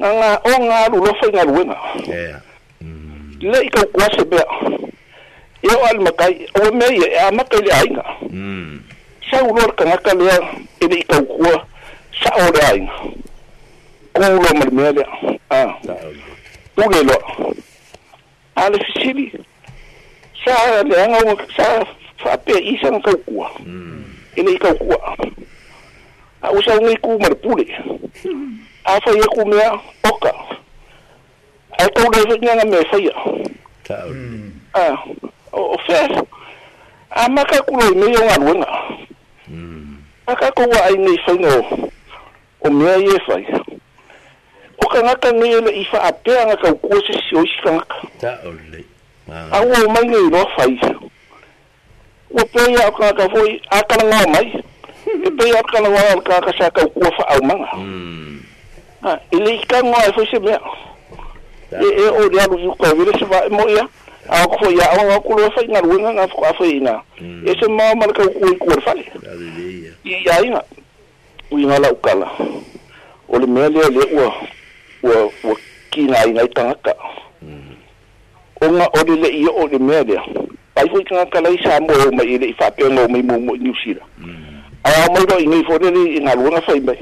[0.00, 1.76] gaga o galulo faigaluega
[3.50, 4.44] le'i kaukuase pea
[5.64, 8.02] ia o alimakai aua mea ia e amaka i le aiga
[9.30, 9.66] sauloa mm.
[9.66, 10.38] lekagaka lea
[10.80, 11.66] e le'i kaukua
[12.22, 12.92] sa'o le aiga
[14.12, 15.06] kouloa malemea lea
[16.76, 17.16] uge lo
[18.54, 19.32] ale sicili
[20.44, 21.84] sa le anga o sa
[22.20, 24.02] fa pe isa no kau kua mm.
[24.36, 25.16] ele kau kua
[26.42, 27.64] a usa un iku marpule
[28.22, 28.52] hmm.
[28.84, 30.30] a fa ye ku mea oka
[31.80, 33.12] a e tau le fa nga me fa ya
[33.82, 33.96] ta
[34.76, 34.84] a
[35.52, 35.98] o fe
[37.10, 38.70] a maka ku lo me yo nga luenga
[39.48, 39.96] mm.
[40.26, 41.54] a ka ku wa ai me fa no
[42.64, 43.56] o mea ye fa ya
[44.86, 48.84] fukangaka gaiana i faapea ga kaukua sesioi sigagaka taole
[49.52, 50.94] aua o mai gai loa faisa
[52.30, 54.62] ua pe ia o kagaka foi akalagao mai
[55.26, 56.16] e pe ia o kalagao hmm.
[56.16, 57.68] le kagaka sa kaukua faaumaga
[59.32, 60.60] i le ikago ae foi se mea
[61.72, 63.88] e e o le alu fiukavile se vae mo ia
[64.30, 67.48] ako foi ao ga kuloa faigaluega ga fokaa faina hmm.
[67.48, 69.04] e se mao ma le kaukua ikua le fale
[70.04, 70.62] i aiga
[71.50, 72.30] uiga laukala
[73.28, 74.34] o le mea lea le ua
[75.06, 75.56] ua ua
[75.90, 76.94] kina ai nai tangata
[78.62, 80.22] o nga o le i o le mea lea
[80.74, 81.56] pai fo kanga kala mm.
[81.58, 84.02] i sa mo o mai i le i whapea ngō mai mō mō i usira
[84.84, 86.98] a o mai roi ngai fōrere i ngā luanga whai mai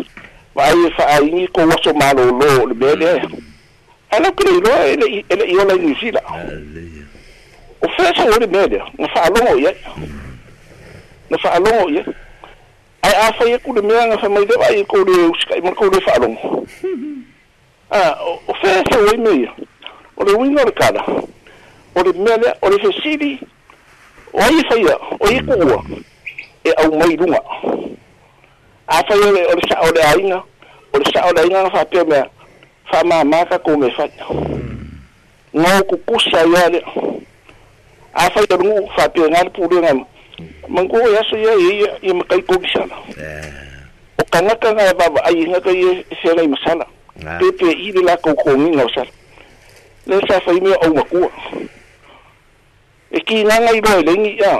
[0.57, 2.69] ma ai e wha ai ngi ko waso malo lo mm.
[2.71, 3.23] le mea lea
[4.15, 6.29] a lau kere i roa e le i o lai New Zealand
[7.81, 10.21] o whesa o le mea lea nga whaalongo i ai mm.
[11.31, 11.99] nga whaalongo i
[13.03, 15.75] ai ai a whai e kule mea nga whamai lewa i kore usika i mara
[15.77, 16.65] kore whaalongo
[17.91, 19.53] a ah, o fe se o ime
[20.17, 21.03] o le winga o le kala
[21.95, 23.39] o le mele o le fesili
[24.33, 25.85] o ai e faia o i e kuua
[26.65, 27.41] e au mai lunga
[28.89, 30.41] a faia o le o le sa o le ainga
[30.95, 32.23] o le sa o le ainga fa pe me
[32.91, 34.09] fa ma ma ka ko me fa
[35.55, 36.81] ngau ku kusa ya le
[38.17, 40.05] a ia lungu fa pe ngal pure ngam
[40.69, 43.53] mangu ya se ya i i makai ko bisala eh.
[44.19, 46.87] o kanga kanga baba ai e nga ka ye se ngai masala
[47.21, 49.11] Pe pe i le la kou kou ngi ngau sara.
[50.07, 51.29] Le sa fai mea au makua.
[53.11, 54.53] E ki nganga i loe lengi ia,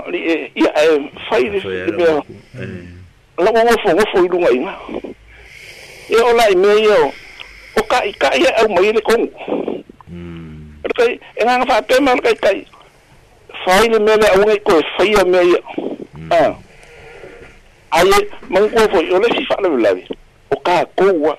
[0.63, 0.89] ia e
[1.29, 1.59] fai le
[1.97, 2.21] mea.
[3.43, 4.75] La wangofo ngofo i lunga inga.
[6.09, 6.95] E o lai mea ia
[7.75, 9.83] o ka i ka ia au mai le kongu.
[10.95, 12.59] Kai, e nganga wha pēma kai kai.
[13.65, 16.55] Fai le mea le au ngai koe, fai a mea ia.
[17.91, 20.14] Ai e, mangu kua fo i o le si wha
[20.55, 21.37] o ka koua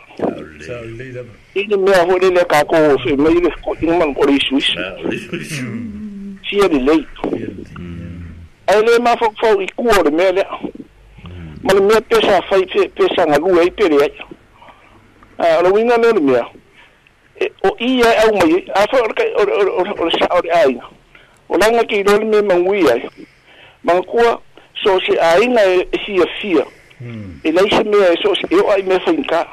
[1.55, 5.67] ini mea hore le ka kou fe mei le ina man kore isu isu
[6.51, 7.07] sia le lei
[8.67, 10.33] ai le ma fo fo i kua le mea
[11.62, 14.12] ma le mea pesa fai pesa nga lua i pere ai
[15.57, 16.45] a lo winga le mea
[17.65, 19.03] o ia au mai a fo
[20.05, 20.78] o sa o ai
[21.49, 23.09] o langa ki lo le mea mangui ai
[23.83, 24.41] mangkua
[24.85, 26.67] so se ai aina e hia fia
[27.44, 29.47] e laise mea e so'ose'eo ai mea faigā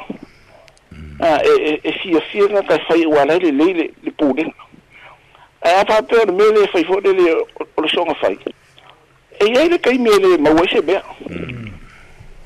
[0.91, 1.17] mm.
[1.19, 4.51] ah, e e fiafia e ga kae fai ua lai lelei le le pulega
[5.61, 7.35] ae faapea ona mea le fai foʻi lele
[7.77, 8.37] o le soga fai
[9.39, 11.01] e iai le kaimi le maua ai se mea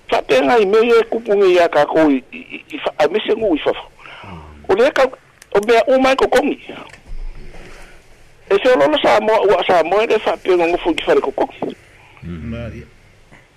[0.09, 2.24] faapega i mea ia e kupugi iā kakou i
[2.98, 4.35] aemesegu i fafa
[4.69, 5.03] o lea ka
[5.53, 6.58] o mea uma e
[8.50, 11.56] e feololo sa ua sa moa e le faapega gofo i ki falekokogi
[12.24, 12.84] mm.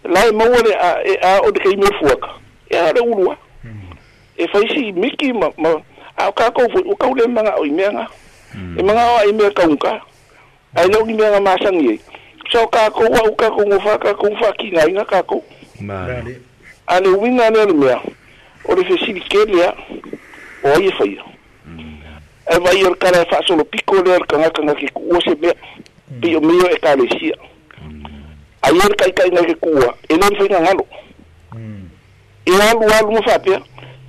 [0.04, 2.34] lai mau le a e a o de kei fuaka
[2.70, 3.36] e a le ulua
[4.36, 5.70] e fai si miki ma ma
[6.16, 8.06] a o kako o kau le manga o imeanga
[8.78, 10.00] e manga o a ime kaunka
[10.76, 12.00] ai no ni manga masangi e
[12.52, 15.42] so kako wa o kako o fa kako fa ki ngai nga kako
[15.86, 16.40] vale
[16.86, 18.00] ale winga ne le mea
[18.64, 19.74] o le fesi di kelia
[20.64, 21.20] o ai fai
[22.52, 25.52] e vai er kala fa solo piko le kanga kanga ki o se be
[26.08, 26.20] mm.
[26.20, 27.46] pio mio e kalesia mm.
[28.62, 30.86] ayen kai kai na kua ele fe nga ngalo
[31.52, 31.88] mm
[32.46, 33.52] e alu alu mo fafi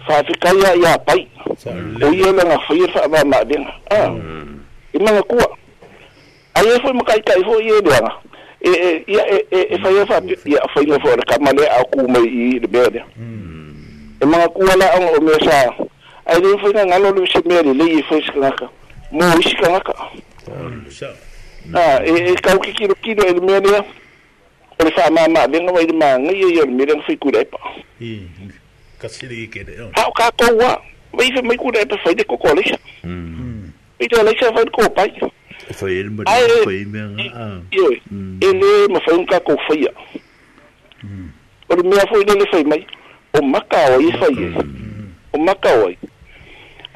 [0.07, 1.27] fa fi ya pai
[2.01, 4.11] o ye na na fi fa ba ma den ah
[4.93, 5.45] e na kua
[6.55, 7.91] ayen fo mo kai kai fo ye de
[8.67, 9.97] e e ya e e, e fa hmm.
[9.97, 14.25] ya fa ya fa ina fo ka male aku mai i de bede mm e
[14.25, 15.71] ma kua la o me sa
[16.25, 18.67] ai ni fo na ngalo lu se mere le i fo e, skaka
[19.11, 19.93] mo e, skaka
[20.51, 21.75] hmm.
[21.75, 23.83] ah e kau kikiro kiro ele
[24.81, 27.59] o le faamāmalenga mai le magai ai o le mea lega faikuleai pa
[29.01, 30.71] kasili kele o ha ka ko wa
[31.13, 33.49] vai fe mai kuda pa fai de ko kolisa mm
[34.01, 35.09] i to lesa fai ko pai
[35.73, 37.59] fai el mo fai me a ah.
[38.09, 38.39] hmm.
[38.41, 39.85] ele ma fai un ka ko fai
[41.05, 41.29] mm
[41.69, 42.81] o me fai le fai mai
[43.37, 45.33] o maka o i fai hmm.
[45.33, 45.91] o maka o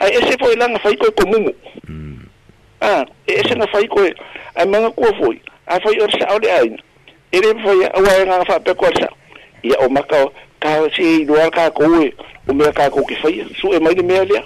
[0.02, 1.54] ai ese foi langa fai ko ko mumu
[1.88, 2.26] mm
[2.82, 4.14] ah ese na fai ko e.
[4.56, 6.74] ai manga ko foi ai fai or sa o le ai
[7.36, 9.08] ere fo ya wa nga fa pe ko sa
[9.64, 10.26] ya o maka
[10.60, 12.04] ka si do ka ko u
[12.50, 14.42] o me ka ko ke fa ya su e mai me ya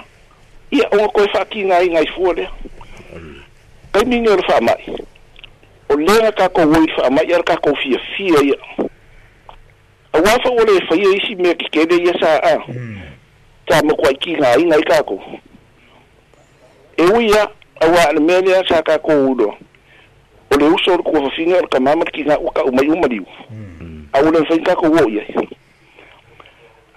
[0.72, 2.46] ya o ko fa ki nga nga fu le
[3.94, 4.82] ai mi ngor fa mai
[5.90, 8.54] o le ka ko u fa mai ya ka ko fi fi ya
[10.14, 12.58] a wa fa o le fa ya isi me ki ke de ya sa a
[13.68, 15.22] ta mo ko ki nga nga ka ko
[16.98, 17.46] e u ya
[17.86, 19.54] a wa le me ya sa ka ko u do
[20.52, 21.54] o le uso o kua el
[21.96, 22.80] o ...que que le kiga'u ka'u hmm.
[22.80, 23.26] a uma liu
[24.12, 24.66] aua le mafai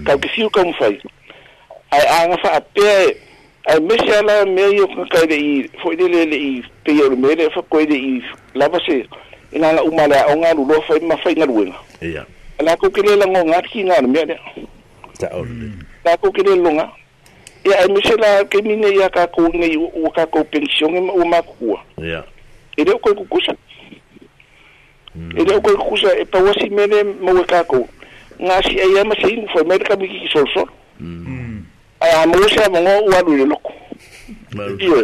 [0.06, 0.96] kau ke fiu kau fai
[1.92, 3.06] ae ...a faapea e
[3.68, 6.26] ai se ala mea que de i foi le le e,
[6.64, 6.66] e
[6.96, 7.40] le
[8.88, 8.90] e,
[9.56, 12.26] ina la umala le o nga lu lo fai ma fai nga luenga ia
[12.60, 14.38] la ko kile la ngo nga ki nga me le
[15.18, 15.46] ta o
[16.04, 16.92] la ko kile lo nga
[17.66, 19.72] ia e mise la ke mine ia ka ko ne
[20.04, 22.24] o ka ko pension e o ma ku ia
[22.78, 23.56] e le ko ku kusa
[25.16, 27.88] e le ko ku kusa e pa wasi mele mo ka ko
[28.36, 30.68] nga si ia ma sei mo fai me ka mi ki sol sol
[32.06, 33.72] a mo se mo ngo wa lu le loko
[34.56, 35.04] Ia.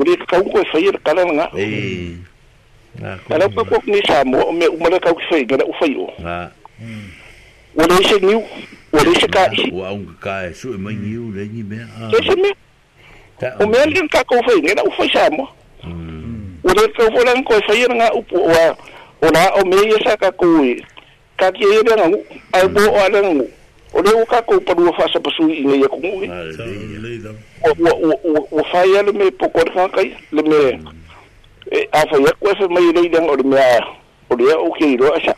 [0.00, 1.46] Guri que ko sayir kala nga.
[1.60, 2.16] Eh.
[3.28, 6.08] Kala pa ko ni samo me umala kau ko é gana ufayo.
[6.16, 6.36] Nga.
[7.76, 8.40] Wala o niu.
[8.96, 9.44] Wala siya ka.
[9.76, 11.84] Wa ang ka so man niu le ni me.
[12.16, 12.48] Ese me.
[13.60, 15.44] O me alin ka ko fay gana ufay samo.
[16.64, 18.72] Wala ka wala ko sayir nga upo wa.
[19.20, 20.64] Ola o me yesa ka ko.
[21.36, 22.08] Ka ki yera nga
[22.56, 23.59] ai bo ala nga.
[23.92, 26.26] o le o ka ko pa dua fasa pasu i ngai ko ngi
[27.82, 30.94] o o o fa ya le me poko de fa kai le me mm.
[31.72, 33.58] e a fa ya ko fa mai le dang o le me
[34.30, 35.34] o le o ke ro asa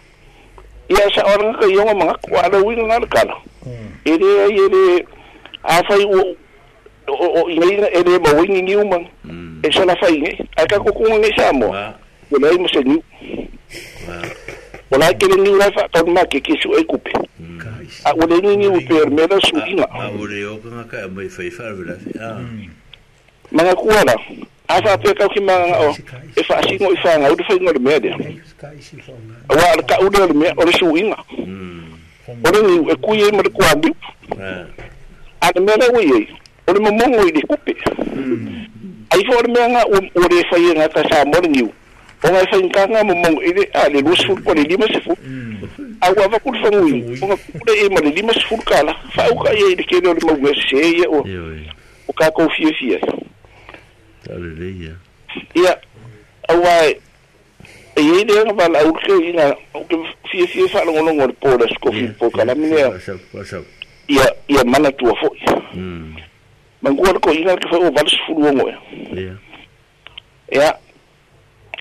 [0.90, 3.32] ia sa orang ka yo ma ko ala wi na le kala
[3.64, 3.90] mm.
[4.04, 5.00] e, e le e le mm.
[5.00, 5.04] e
[5.64, 6.20] a fa o
[7.08, 9.04] o i ngai e le ba wi ngi u man
[9.64, 10.20] e sa la fa i
[10.68, 11.72] ka ko ko ngai sa mo
[12.32, 13.00] le mo se ni
[14.92, 17.12] wala e kele niu lai faataunaga kekesu ai kupe
[18.04, 22.10] auole niuni upe alemea suiga auole okaga ka mai fai faavelave
[23.52, 24.16] magakua la
[24.68, 25.96] a faapekaukimaga o
[26.36, 28.14] e faasigo i fagau le faiga o le mea lea
[29.48, 30.60] aua le kaʻule o le mea ya mm.
[30.60, 31.46] oh, e o e le suiga e
[32.28, 32.90] o le niu mm.
[32.90, 33.94] e kui ai ma le kualiu
[34.36, 34.66] mm.
[35.40, 36.28] a le mea laui
[36.68, 37.76] o le momogo i le kupe
[39.10, 41.72] ai foʻa le mea gaua le faiega ka sa mo le niu
[42.22, 45.16] o ga faigkaga momog ele a le lua sefulu ma le lima sefulu
[46.00, 49.82] aua vakulu fagui oga kule e ma le lima sefulu kala faauka ia e le
[49.82, 51.22] kele o le mauese ia ua
[52.08, 53.00] o kakou fiafia
[54.30, 54.94] aleleia
[55.56, 55.76] ia
[56.48, 56.96] auae
[57.96, 59.56] iai lea ga valaau leke iga
[60.30, 62.54] fiafia faalogologo le pola
[64.08, 65.42] ia ia mana foʻi
[66.82, 68.70] magua lekoiga leke fai ua vale sefulu
[70.52, 70.76] ia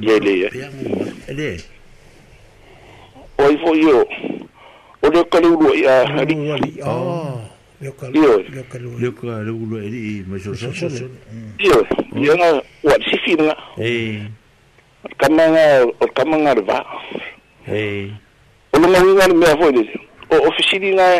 [0.00, 0.50] yele
[1.28, 1.60] ele
[3.38, 4.06] oi fo yo
[5.02, 7.40] o le kalu lo ya ali oh
[7.80, 10.68] le kalu le kalu le kalu lo ele ma so so
[11.58, 12.98] yo yo na wa
[15.18, 16.84] kamanga o kamanga va
[17.68, 18.10] eh
[18.74, 19.86] o le ngi ngi me fo de
[20.32, 21.16] o ofisini na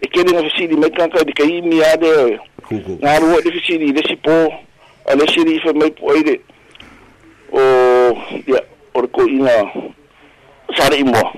[0.00, 2.38] e kele na ofisini me kan ka de kai mi ade
[3.00, 4.32] na ro ofisini de sipo
[5.06, 6.40] ale shirifa me po ide
[7.52, 7.62] o
[8.48, 8.60] ia
[8.94, 9.54] o le koʻiga
[10.76, 11.32] saleʻi moa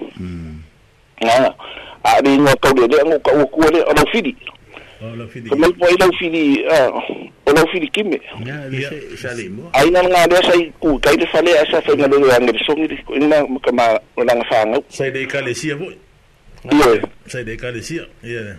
[1.22, 1.50] a
[2.04, 4.36] aʻale igoa taulealea go kauakua lea o lau fili
[5.50, 6.64] ko mai poai lau fili
[7.46, 8.20] o lau fili kime
[9.72, 13.48] aina laga lea sai kuikai le falea e sa faigalele age le sogi le koʻiga
[13.48, 13.82] ma kama
[14.16, 15.94] laga fagau sai le ikalesia foʻi
[16.72, 18.56] ie sai le ikalesia ia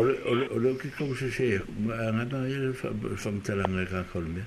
[0.01, 2.73] ole ole ole ki ko se se ngata ye
[3.17, 4.45] fam talanga ka kolme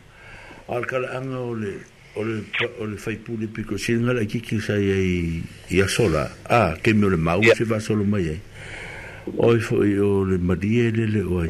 [0.69, 1.73] al kala anga ole
[2.17, 2.41] ole
[2.81, 5.37] ole fai pure piko singa la ki ki sai
[5.69, 8.33] ia sola ah ke me ole mau se va solo mai
[9.37, 11.49] oi fo i o le maria le le oi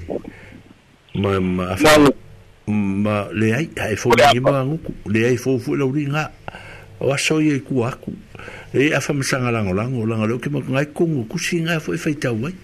[1.20, 1.98] ma ma afa
[2.68, 6.32] ma le ai ai fo ni ma nguku le ai fo fu lau ringa
[7.02, 8.16] o aso i ku aku
[8.74, 12.32] e afa msanga lango lango lango lo ke ma ngai kongo kusinga fo i faita
[12.32, 12.56] wai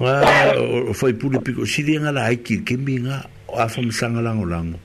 [0.00, 0.56] nga
[0.92, 3.20] fo i puli piko siri nga la ai ki ke mi nga
[3.52, 4.78] afa msanga lango lango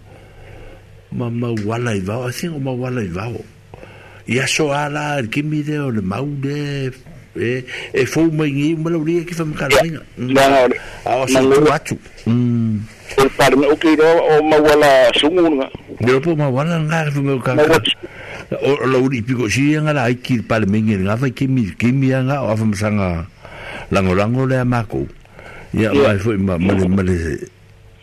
[1.15, 3.39] ma ma wala i vao i think ma wala i vao
[4.27, 6.91] ia so ala ke mi de o le mau de
[7.35, 7.63] e
[7.95, 10.03] e fou mai ngi malauria ki famakalaina
[11.07, 11.95] ao asutu atu
[12.31, 14.03] e parme o kira
[14.39, 15.67] o mawala sungunga
[15.99, 17.55] de po mawala nga fu me ka
[18.67, 21.91] o lo uri piko si nga la ki parme ngi nga fa ki mi ki
[21.95, 23.23] mi nga o fa msanga
[23.91, 25.07] lango lango le mako
[25.73, 27.03] ya wa fu ma ma ma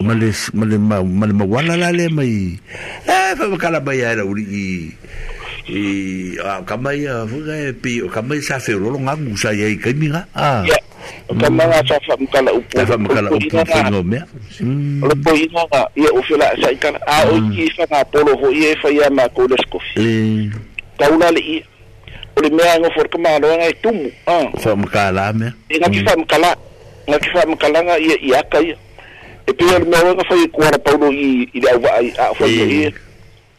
[0.09, 2.57] ma ma ma ma wala la le mai
[3.05, 4.97] e fa kala bayara uri
[5.69, 9.77] i a kamai a fuga e pi o kamai sa fe lo longa musa ye
[9.77, 10.65] kai minga a
[11.29, 14.17] o kamai a sa fa mukala upu fa mukala upu fa no me
[15.05, 18.33] lo po ina ga ye o fela sa ikan a o ki fa na polo
[18.37, 20.49] ho ye fa ya ma ko les ko fi
[20.99, 21.61] kaula le i
[22.37, 26.01] o le mea ngo for kama lo ngai tumu a fa mukala me ina ki
[26.05, 26.49] fa mukala
[27.09, 28.73] nga ki fa mukala nga ye ya kai
[29.47, 32.33] e pe o me nga fa i ko ra paulo i i da wa a
[32.35, 32.89] fa ye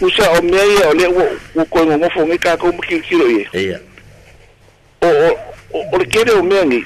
[0.00, 3.78] usa omeye ole wo ko ngo fo ngika ko mukikiro ye iya
[5.02, 5.08] o
[5.72, 6.84] o o kere o mengi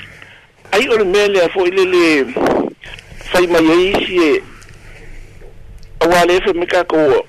[0.73, 2.27] ai o mele fo ile le
[3.33, 4.43] sai mai isi e
[6.01, 7.23] awale fo mika ko wo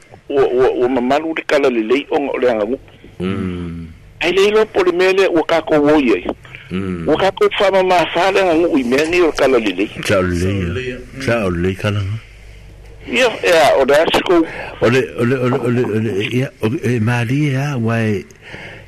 [0.58, 2.80] wo wo mamalu de kala le lei on ole ngamu
[3.20, 3.88] mm
[4.22, 6.26] ai le lo po mele wo ka ko wo ye
[6.72, 9.92] mm wo ka ko fa ma fa le ngamu i mengi o kala le lei
[10.04, 12.26] chao le chao kala ngamu
[13.08, 14.44] Ia, ia, o da asku.
[14.84, 16.52] Ole, ole, ole, ole, ole, ia,
[16.84, 18.26] e maari ea, wai,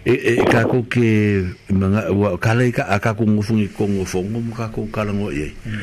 [0.06, 4.51] e, e, kako ke, mga, wa, kala i ka, a kako ngofungi kongo fongo, mo
[4.56, 5.77] kako kalango i, e, mm.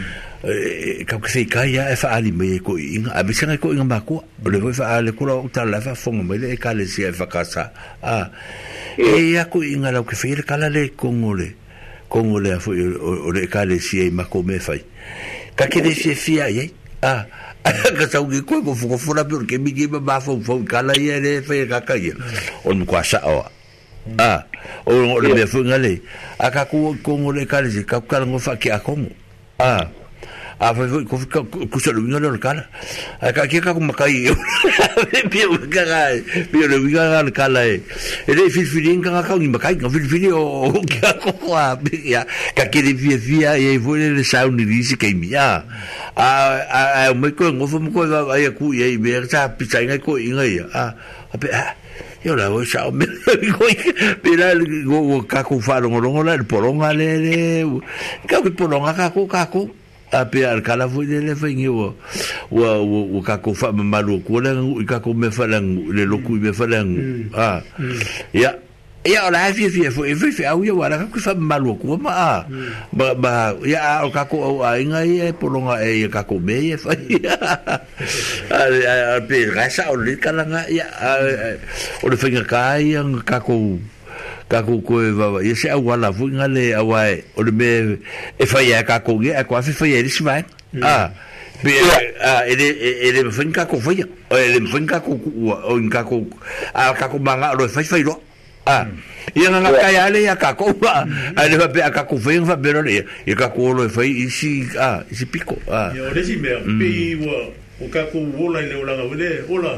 [0.45, 3.61] øh, øh, kako ke kai ia, e faali mai e ko inga, a bisanga e
[3.63, 6.61] ko inga mako, ole voi e faale kura o ta lafa fongo mai le, e
[6.61, 7.71] kale si e fakasa,
[8.05, 8.21] a,
[9.01, 11.55] e ia ko inga lau ke feire kala le kongo le,
[12.13, 14.83] kongo le a fo, ole e kale si e mako me fai,
[15.57, 16.69] ka kere si e fia, ia,
[17.01, 17.17] a,
[17.73, 20.61] ka sa ugi ko fo ko fora por ke mi giba e ba fo fo
[20.63, 22.13] kala ye re fe ka ka ye
[22.65, 23.43] on kwa sa o
[24.23, 24.33] a
[24.87, 25.99] o le me fo ngale
[26.39, 28.95] aka ko ko ngole kale ka ka ngo fa ke a ko
[29.59, 29.83] a
[30.59, 32.65] a fa foi ko ka ku sa lumina lo kala
[33.21, 34.25] a ka ke ka ku makai
[35.29, 36.17] pi o ka ga
[36.49, 37.83] pi o lumina ga kala e
[38.25, 42.25] ele fi filin ka ka ni makai ka fi fili o ka ko a ya
[42.57, 44.01] ka ke de fi fi a e vo ah.
[44.01, 45.61] ah, ah, oh, le sa oh, un ni oh, si ke mi a
[46.17, 46.29] a
[47.13, 49.85] a me ko ngo fo mo ko ga ya ku ye be sa pi sa
[49.85, 50.83] ngai ko inga ya a
[51.37, 51.53] a pe
[52.25, 53.05] yo la voy a me
[53.45, 53.61] digo
[54.25, 54.57] mira
[54.89, 57.61] go ka ku fa lo ngolo la el poronga le
[58.25, 59.69] ka ku poronga ka ku ka ku
[60.15, 61.91] apea ar kala foi le fa ngi o
[62.55, 64.53] o ka ko fa malu ko le
[64.83, 67.35] i ka ko me fa le loku me fa mm.
[67.35, 68.01] ah mm.
[68.33, 68.55] ya
[69.07, 71.99] ya ola fi fi fo e fi fi au ya wala ka fa malu ko
[71.99, 72.71] ma ah mm.
[72.95, 73.33] ba ba
[73.67, 76.95] ya o ka ko a inga e polonga e ka ko me e fa
[79.11, 80.87] a pe rasa o le kala nga ya
[82.07, 83.79] o le fa ka ya ka ko
[84.49, 87.99] kako ko e va ia se awa la funga le awa e o le me
[88.39, 89.43] e fa ia ka ko ia e.
[89.43, 89.43] mm.
[89.43, 90.45] ah, e, ah, e ko fa ia risi vai
[90.83, 91.11] a
[91.63, 91.71] pe
[92.23, 92.67] a ele
[93.03, 95.19] ele funga ko fa ia ele funga ko
[95.67, 96.23] o in ka ko
[96.75, 98.23] a ka ko manga lo fa fa lo
[98.71, 98.87] a
[99.35, 101.37] ia nga ka ia le ia ka ko ah, mm.
[101.39, 103.89] a le va pe a ka ko fa va pero le ia ka ko lo
[103.89, 106.79] fa isi a isi pico a ia le si me mm.
[106.79, 107.51] pe
[107.83, 109.75] o ka ko wola le ola ga ole ola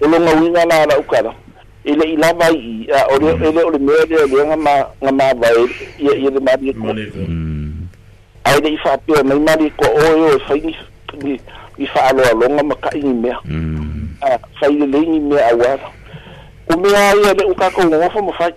[0.00, 1.34] o longa uiga la ala ukala
[1.84, 3.44] i le i lava ii a o mm.
[3.44, 5.66] e le o le mea lea lea gama ga mavae
[5.98, 7.88] ia ia le malieko e mm.
[8.44, 10.22] ae le'i fa'apea mai malieko oe mm.
[10.26, 10.62] o e fai
[11.26, 11.40] e
[11.82, 13.38] i fa'aloaloga ma ka'igi mea
[14.22, 15.86] a fai leleigi mea auala
[16.68, 18.52] o mea ia le u kakaugogofa ma fai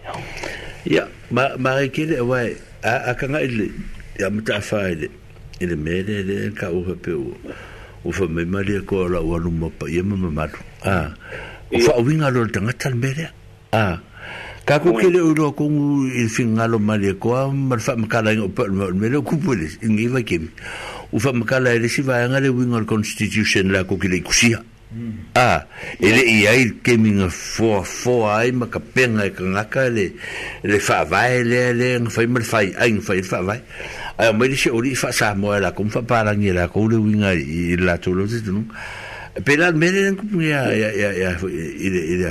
[0.86, 2.40] ia ma maikele wa
[2.84, 3.68] a kaga'i le
[4.20, 5.10] ia mataafā ele
[5.60, 7.56] ile le mea lea lea ka'uha pe ua
[8.06, 10.46] ua fa mai malieko alau aluma pa ia ma ma
[10.84, 11.14] Ah.
[11.72, 13.30] Fa winga lo tanga tal mere.
[13.72, 14.00] Ah.
[14.66, 18.06] Ka ko kele o lo ko ngu il finga lo mali ko ma fa ma
[18.08, 20.50] kala ngo pa mere ku pole ngi va kem.
[21.14, 24.22] U fa ma kala re si va nga le winga lo constitution la ko kele
[24.22, 24.62] ku sia.
[24.92, 25.32] Hmm.
[25.36, 25.66] Ah.
[26.02, 29.86] Ele i ai kem nga fo fo ai ma ka penga e ka nga ka
[29.90, 30.14] le
[30.64, 33.56] le fa va le le fa ma fa ai fa fa va.
[34.22, 36.52] Ai mo le si o li fa sa mo la ko fa pa la ngi
[36.54, 38.62] la ko le winga i la to lo zitu.
[38.74, 39.01] Ah
[39.46, 42.28] pela mere nku ya ya ya ya ile ile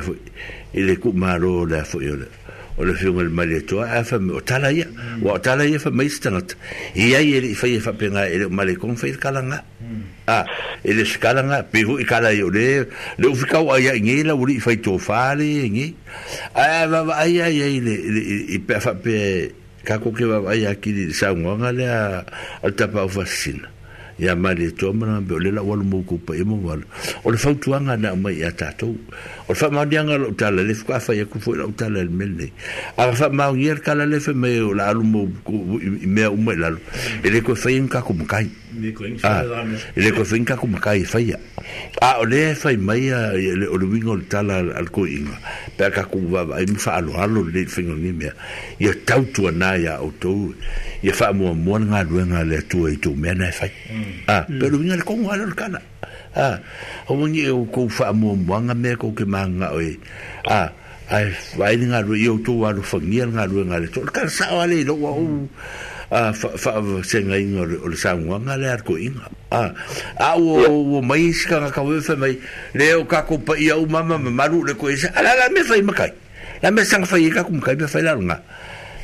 [0.76, 2.20] ile ku maro da fo yo
[2.80, 5.20] o le fiongal maleto a fa o tala ya mm.
[5.24, 6.54] wa tala ya fa maistanat
[6.94, 9.16] ya ile fa ya e fa pinga ile male kon fa e mm.
[9.20, 9.58] kala nga
[10.28, 10.36] a
[10.84, 12.84] ile skala nga pe vu kala yo le
[13.16, 15.86] le u fika wa ya ngi la uri fa to fa le ngi
[16.52, 18.20] a va va ya ya ile ile
[18.54, 19.50] i pe fa pe
[19.88, 23.79] ka ko ke va ya ki di sa ngwa le a ta pa o fascina
[24.20, 26.84] ia mai le mana be wal le laʻua lomou koupa ia mauala
[27.24, 31.56] o le fautuaga na mai iā tatou o le faamauliaga lau talale fakaafai aku foʻi
[31.56, 32.52] lau tala le mele nei
[33.00, 35.24] a faamaugia le kalalefe mai o la alumou
[35.80, 36.76] i mea uma i lalo
[37.24, 38.92] e le koe faia gakakakumakai e
[39.96, 41.36] le koe ku mkai e faia
[42.00, 45.04] a o le fai mai a e le o le wingo le tala al ko
[45.06, 45.36] inga
[45.76, 48.30] pe ka ku va e mi fa alo alo le fingo ni me
[48.80, 50.54] ia tau tu na ya o to
[51.04, 53.70] ia fa mo mo nga nga le tu e tu me na fai
[54.28, 55.80] a pe le wingo le ko alo le kana
[56.34, 56.60] a
[57.10, 59.80] o mo ni e o ku fa mo mo nga me ko ke manga o
[60.48, 60.70] a
[61.10, 61.26] ai
[61.58, 64.80] vai nga ro yo tu alo fingo nga ro nga le to ka sa ale
[64.86, 65.10] lo wa
[66.10, 66.50] a ah, fa
[67.06, 69.70] se ngai no le sangu nga le ar ko inga a ah,
[70.18, 72.34] a o o mai ska nga ka wefa mai
[72.74, 75.62] le o ka ko pa ia o mama maru le ko isa ala la me
[75.62, 76.10] fai makai
[76.66, 78.42] la me sang fai ka kum kai me fai la nga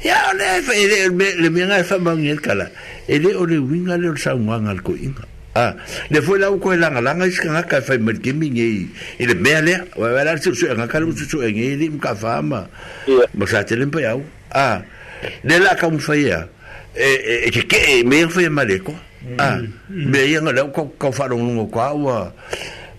[0.02, 0.82] ya le fai
[1.14, 2.74] le me nga fa mangi kala
[3.06, 5.24] ele o le winga le sangu nga ko inga
[5.56, 5.72] Ah,
[6.12, 8.90] le foi la ko la la ngai ska ka fa mer ke mi ngi
[9.22, 11.48] ile e mele wa wa la su su e nga ka lu su su e
[11.54, 12.66] ngi ile mka fa ma
[13.32, 14.20] ma sa tele mpa yau
[14.52, 14.82] ah
[15.48, 16.44] le la ka mu fa ya
[16.96, 18.94] e ke ke e me fe male ko
[19.38, 22.32] a me ia ngala ko ko faro no ko a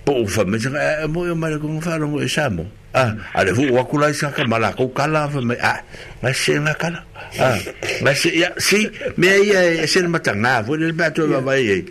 [0.05, 0.69] po fa me se
[1.09, 4.71] mo yo male ko faro e samo a ale fu wa kula isa ka mala
[4.73, 5.81] ko kala fa me a
[6.21, 7.03] ma se na kala
[7.41, 7.57] a
[8.03, 11.83] ma se ya si me ia se ma tanga vo le ba ba ba ye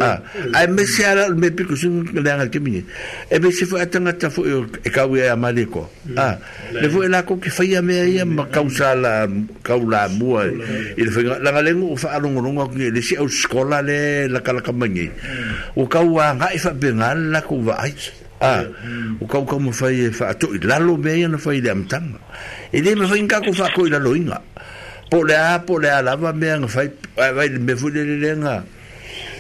[0.02, 0.20] Ah,
[0.52, 2.84] ai ah, me se ara me piku sin le anga ke mini.
[3.32, 5.88] E me se fo atanga ta fo e ka wi a maliko.
[6.18, 6.36] Ah,
[6.74, 8.52] le fo la ko ke fa ia me ia ma mm.
[8.52, 9.26] causa la
[9.64, 10.44] caula mua.
[10.52, 11.00] Mm.
[11.00, 11.62] Il fo la nga
[11.96, 15.08] fa alongo longo ke le se au skola le la kala kamangi.
[15.80, 15.88] O mm.
[15.88, 16.56] ka wa nga ah.
[16.56, 17.96] e fa bengal la ko va ai.
[18.44, 18.68] Ah,
[19.22, 22.20] o ka ka mo fa e fa to lalo me ia na fa ile amtanga.
[22.76, 24.44] E le me fa inga ko fa ko ila loinga.
[25.08, 26.88] Po a po a lava me nga vai
[27.48, 28.34] eh, me fu le le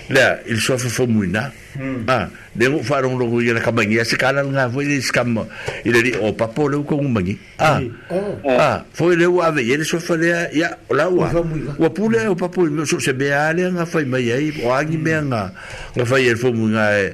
[0.10, 0.20] lea mm.
[0.46, 4.06] ah, i le soa fafamuina oh, le go faalogologo iana kamagi a ah.
[4.06, 4.60] se kalalaga oh.
[4.60, 5.46] ah, foi le skama
[5.84, 10.54] i le lii o papa o le ukagumagi a foi le ua aveia le soafalea
[10.54, 11.32] ia o la ua
[11.80, 14.54] ua pule ai o papa o imeo so o se meaalea ga fai mai ai
[14.64, 15.30] o agi mea mm.
[15.30, 15.52] ga
[15.96, 17.14] ga fai ai le famuiga e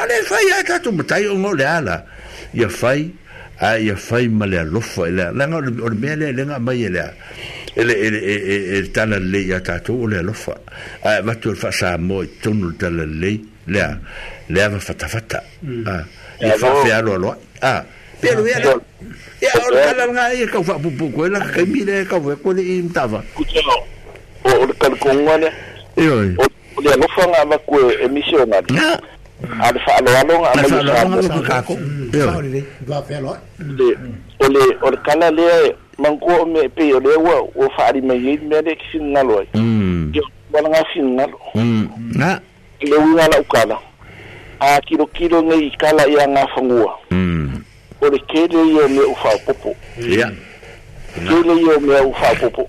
[0.00, 2.04] a le fai ai tatu matai o ngore ala
[2.54, 3.10] ia fai
[3.60, 7.02] a ia fai ma le alofa ele langa o le mea le lenga mai ele
[7.76, 10.54] ele ele ele e, e tala le ia tatu o le alofa
[11.04, 13.98] a vatu le fasa mo i tonu tala le lea
[14.48, 15.82] lea va fatafata mm.
[15.88, 17.84] a ia fa fea lo aloa a
[18.20, 22.04] pero ia e ia o le nga ia kau fa pupu koe la kai mire
[22.06, 23.76] kau fa koe le i mtava kutelo
[24.44, 25.50] o le kalkonga le
[25.96, 26.14] Iyo.
[26.76, 28.56] O le alofa nga ma koe emisionga
[29.62, 31.78] ale fa'aloaloga amaisaako
[34.46, 37.00] ole ole kala lea manko o mea pei mm.
[37.00, 37.06] mm.
[37.06, 40.20] o lea ua ua fa'alimai ai mea lea kisinagalo ai
[40.52, 41.38] walaga sinagalo
[42.80, 43.78] le uiga la'u kala
[44.60, 47.62] a kilokilo gei kala ia gafagua mm.
[48.00, 49.76] o le kele ia me mea u fa'apopo
[51.14, 52.68] kele ia o mea u popo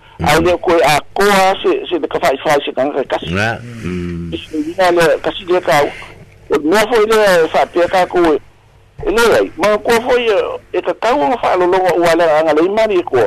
[0.27, 3.57] aulia koe a koa se se ka fai fai se kan ka kasi na
[4.67, 5.73] ina le kasi le ka
[6.63, 8.37] no foi le fa pe ka koe
[9.05, 10.25] ele ai ma ko foi
[10.73, 13.17] e ka ka o fa lo lo o ala anga le mari ko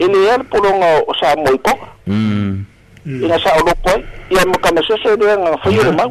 [0.00, 2.64] ele er polonga o sa moi ko mm
[3.06, 3.92] ina sa o lo ko
[4.30, 6.04] ia mo ka me se se de nga foi le ma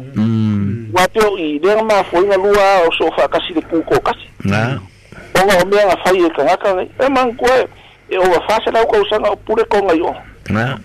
[0.96, 4.26] wa pe i de ma foi na lua o so fa kasi le ku kasi
[4.44, 4.80] na
[5.36, 7.08] o nga o me nga fai ka nga ka e ¿eh?
[7.08, 7.68] man ko pues,
[8.12, 10.14] e o fasa lau kau sanga o pure konga yo
[10.50, 10.78] na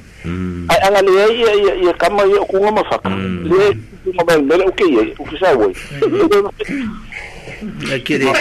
[0.72, 4.72] ai anga le ai ai ai kama yo kunga mafaka le kunga ba le o
[4.72, 5.74] ke ye o ke sa woi
[7.92, 8.32] akire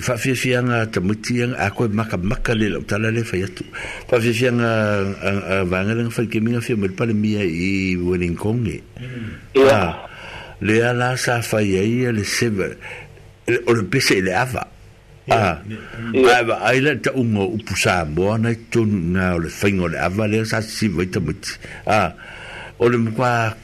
[0.00, 3.64] faafiafiaga tamuiti a koe makamaka le lautala le fai atu
[4.08, 8.78] faafiafiaga a vagalega faikemiga fia ma le palemia i wellingkong e
[9.68, 9.94] a
[10.62, 12.70] lea la sa fai ai le seva
[13.66, 14.66] o le pese le ava
[15.30, 15.58] ah.
[16.14, 19.98] ai a a ila ta ungo upusa mo na tonu na o le o le
[19.98, 21.52] ava le sa si vai muti
[21.86, 22.08] a ah.
[22.80, 23.54] o le mkwa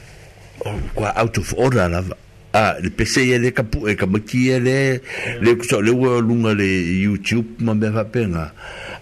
[0.65, 0.73] o
[1.05, 2.13] out of order lava
[2.53, 4.77] a ah, le pese ia e le kapu e ka maki ia e le
[5.41, 6.67] le le ua lunga le
[7.03, 8.53] YouTube ma mea faapega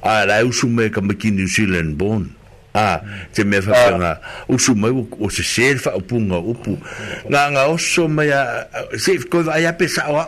[0.03, 2.38] a la usu me ka New Zealand born
[2.79, 4.19] a ah, te mea whawhenga ah.
[4.53, 4.91] usu mai
[5.25, 6.75] o se sēr wha upunga upu
[7.35, 8.43] ngā ngā oso mai a
[9.05, 10.25] se koe vai ape sawa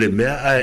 [0.00, 0.62] le mea ai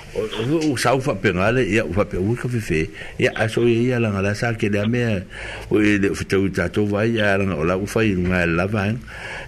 [0.13, 4.35] o sau fa pengale ia fa pe u ka fe ia aso ia la ngala
[4.35, 5.23] sa ke da me
[5.71, 8.99] o le fete u ta to vai ia la ola u fa i la van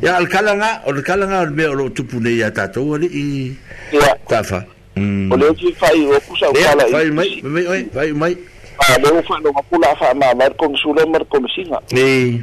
[0.01, 1.75] ia al kalanga o kalanga o me o
[2.19, 3.51] ne ia ta to le i
[4.29, 4.63] ta fa
[4.95, 8.31] o le ti fa i o ku sa i mai mai mai mai
[8.87, 12.39] a le fa no pula fa ma mar kon sule mar kon singa e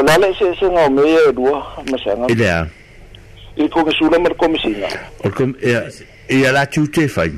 [0.02, 1.60] la le se se ngome e dua
[1.92, 2.64] masanga ile a
[3.60, 4.88] i kon sule mar kon singa
[5.28, 5.84] o kom ia
[6.28, 7.32] ia latu te fai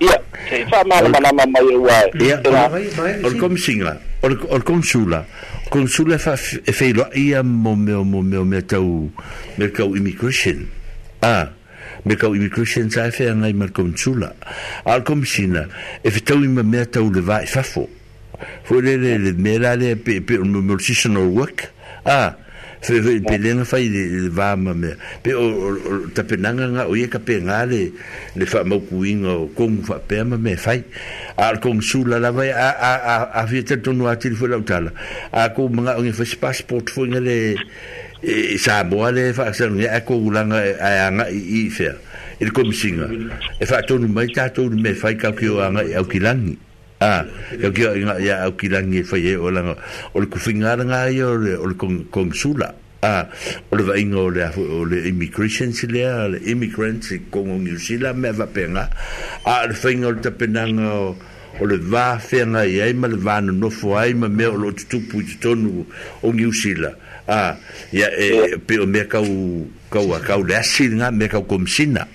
[0.00, 0.16] ia
[0.48, 4.82] te fa ma ma ma ma ia ia ia or kom singla or or kom
[4.82, 5.24] sula
[5.70, 9.08] kom sula fa e fe lo ia mo me mo me me tau
[9.56, 10.68] me kau immigration
[11.24, 11.48] a
[12.04, 14.34] me kau immigration sa fe ngai mar kom sula
[14.84, 15.64] al kom singla
[16.04, 17.88] e fe tau me me tau le vai fa fo
[18.68, 20.76] fo le le le me la le pe pe mo mo
[21.32, 21.72] work
[22.04, 22.32] a ah
[22.86, 25.44] fefe i pelega fai le vama mea pe o
[26.14, 27.80] tapenaga ga o ia kapega le
[28.38, 30.78] le faamaukuiga o kogu faapea ma mea fai
[31.36, 32.46] a le kogusula lava
[33.42, 34.92] afia talitonu atili foi lautala
[35.32, 37.36] a kou magaoge fai se passport foi ga le
[38.22, 41.94] e, saboa le faasanogea a kogulaga ae agai ii fea
[42.38, 43.10] i le komisiga
[43.60, 46.56] e faatonu mai tatou le mea fai kaukio agai aukilagi
[47.06, 47.22] ah
[47.54, 50.26] ke ke ya ya au ki lang ye fa eh, ye o lang o le
[50.32, 52.68] kufinga lang ai o le o le kong sula
[53.06, 53.22] ah
[53.70, 56.02] o le vaingo le o le immigration si le
[56.34, 58.84] le immigrants kong o new sila me va penga
[59.46, 61.14] a ah, le fingo le tapenang o
[61.62, 64.70] o le va fenga ye ma le va no fo ai ma me o lo
[64.78, 65.86] tutu pu tonu
[66.26, 66.50] o new
[67.26, 67.58] Ah,
[67.90, 68.08] eh, eh, a
[68.54, 71.42] ia e pe o me ka u ka u ka u lesi nga me ka
[71.42, 72.06] komisina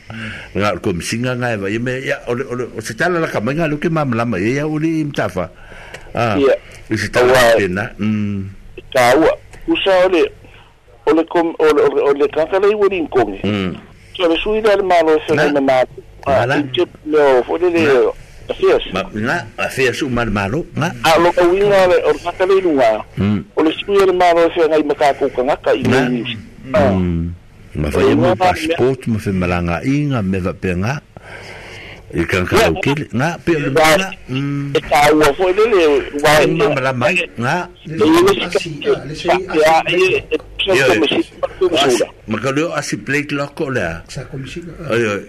[0.55, 3.91] nga komisina nga e me ia o o se tala la kama nga lo ke
[3.91, 5.51] mam lama ia e o li mtafa
[6.15, 6.55] a ah, ia
[6.87, 8.39] e se tala pena mm
[8.95, 9.27] ka u
[9.75, 10.23] usa ole
[11.11, 13.71] ole kom ole ole ka ka le wori kongi mm
[14.15, 15.83] so le suida le malo e se me ma
[16.23, 17.67] ala ke lo fo le
[18.51, 18.83] Afias.
[19.15, 20.89] Nga, afias umar maro, nga.
[21.07, 21.91] A ka winga mm.
[21.91, 21.91] mm.
[21.91, 21.91] mm.
[21.91, 21.91] ah".
[21.91, 22.89] le, or nga ka leinu nga.
[23.55, 26.23] O le sui ele maro e ngai makako ka ngaka i ngai.
[27.79, 29.95] Ma fai emu passport, ma fai malanga i
[30.29, 30.93] me va pe nga.
[32.11, 34.07] I kan ka au kele, nga, pe ole mala.
[34.27, 36.93] E ua fo ele le, e nga.
[37.01, 37.15] mai,
[40.61, 44.03] Le le e e, Ma ka leo asi plate loko lea.
[44.07, 44.21] Sa
[44.93, 45.21] Oi, oi.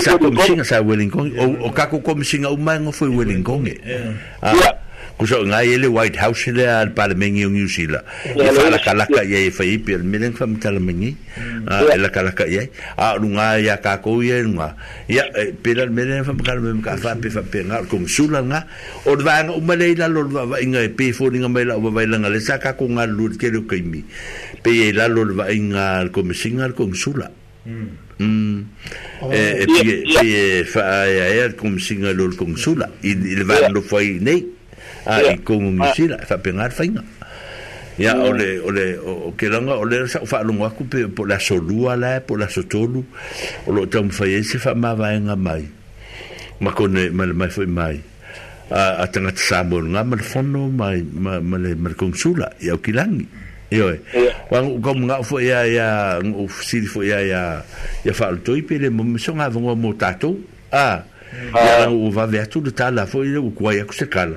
[0.00, 3.76] Sa komisinga sa Wellington o, o kako komisinga o mango foi Wellington e.
[3.84, 4.80] Yeah.
[5.14, 8.02] Ko ah, so ngai ele White House le al parmengi o New Zealand.
[8.34, 11.12] E fala kalaka ye e fai per milen fam talmengi.
[11.38, 11.68] Mm.
[11.70, 12.72] Ah ele kalaka ye.
[12.98, 14.74] A ah, lunga ya kako ye lunga.
[15.12, 18.64] Ya eh, per milen fam kalmem ka fa pe fa pe ngar kom sula nga.
[19.06, 21.92] O va nga umale e la lol va inga e pe fo nga mela va
[21.94, 24.02] va nga le saka ko ngar lut ke lo kaimi.
[24.66, 27.28] Pe la lol va inga komisinga kom sula.
[27.70, 28.03] Mm.
[28.18, 28.62] Mm.
[29.32, 33.82] Eh, e pia, pia whaaea ea kong singa lor kong sula i, i le vāno
[33.90, 34.44] whai nei
[35.02, 37.02] a i kong ngisira whapengar whainga
[37.98, 38.22] ya mm.
[38.22, 42.20] ole ole o ke langa ole sa fa lo ngaku pe po la solua la
[42.22, 43.02] po la sotolu
[43.66, 45.64] o lo tam fa ese fa ma va nga mai
[46.62, 47.98] ma kone ma mai fa mai
[48.70, 52.78] ah, a tanga tsa nga ma fono mai ma ma le ma konsula ia o
[52.78, 53.88] kilangi Io.
[54.52, 55.88] Wan ko mga fo ia ia
[56.20, 57.42] o siri fo ia ia
[58.04, 60.36] ia fal toi pele mo vou songa vango mo tato.
[60.72, 61.02] Ah.
[61.56, 64.36] Ia o va tudo de tala fo o kwa ia se kala.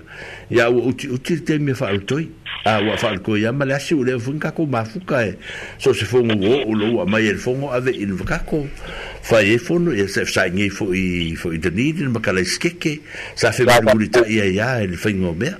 [0.49, 2.27] Ia o uti te me fal toi.
[2.65, 5.33] Ah wa fal ko ia mala si o le fun ka ko mafuka e.
[5.77, 8.65] So se fo ngo o lo wa mai el fongo ave il vaka ko.
[9.23, 12.43] Fa e fo no ia se sa ngi fo i fo i de nidin makala
[12.45, 13.01] skeke.
[13.35, 15.59] Sa fe mo lita ia ia el fingo mea.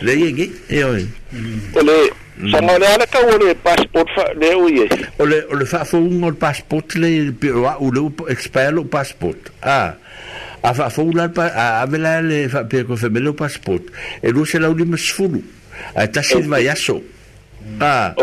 [0.00, 1.06] le ye ngi e oi
[1.76, 1.96] ole
[2.50, 4.88] sanga le ala ka ole passport fa le o ye
[5.18, 9.94] ole ole fa fo un ol passport le pero a ule expire o passport ah
[10.62, 13.90] a fa fo ula a avela le fa pe ko fe melo passport
[14.22, 15.42] e lu se la uli mesfulu
[15.94, 17.02] a ta silva yaso
[17.80, 18.14] ah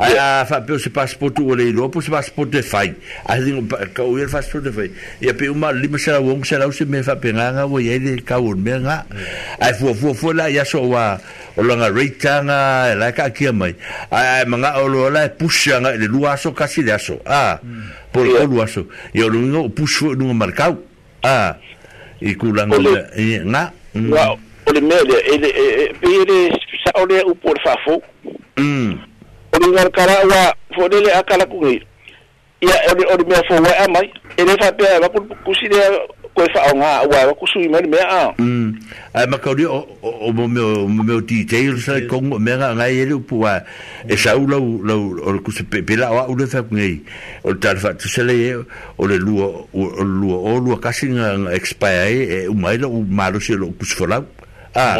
[0.00, 2.94] Aia fa pe se passportu o leilo, po se passportu e fai.
[3.28, 4.90] A dingo ka o fa sto de fai.
[5.20, 7.78] Ia pe uma lima se la wong se la se me fa pe nga wo
[7.80, 9.04] ye le ka o me nga.
[9.60, 11.18] Ai fu fu fu la ia so wa
[11.54, 13.74] o langa reitanga e la ka ki mai.
[14.10, 16.96] Ai manga o lo la e pusha nga e le lua so ka si le
[16.98, 17.20] so.
[17.26, 17.60] Ah.
[18.12, 18.86] Por o lua so.
[19.12, 20.78] Ia lo no pusho no marcau.
[21.22, 21.58] Ah.
[22.22, 23.72] I kulanga nga.
[23.92, 24.08] Mm.
[24.08, 24.38] Wow.
[24.64, 25.52] Ole mele ele
[26.00, 26.40] ele
[26.86, 28.00] sa ole upor fa fo.
[28.56, 29.09] Mm.
[29.60, 30.42] ringal kara wa
[30.74, 31.80] fo dele akala kungi
[32.60, 35.76] ia ode e ode mea fo wa amai ele fa pe wa kun kusine
[36.36, 38.72] koe fa nga wa wa kusui mani mea a mm
[39.14, 42.88] ai makauri o o me o me o detail sa e kong me nga nga
[42.90, 43.60] ele upu wa
[44.08, 47.00] e sa u lau lau o kusi pe pe la wa u le fa kungi
[47.44, 48.64] o tal fa tu sele
[48.98, 49.48] o le lu e,
[49.80, 53.70] o lu o lu kasi nga expire e u mai lo u malo se lo
[53.72, 54.24] kusi fo lau
[54.74, 54.96] ah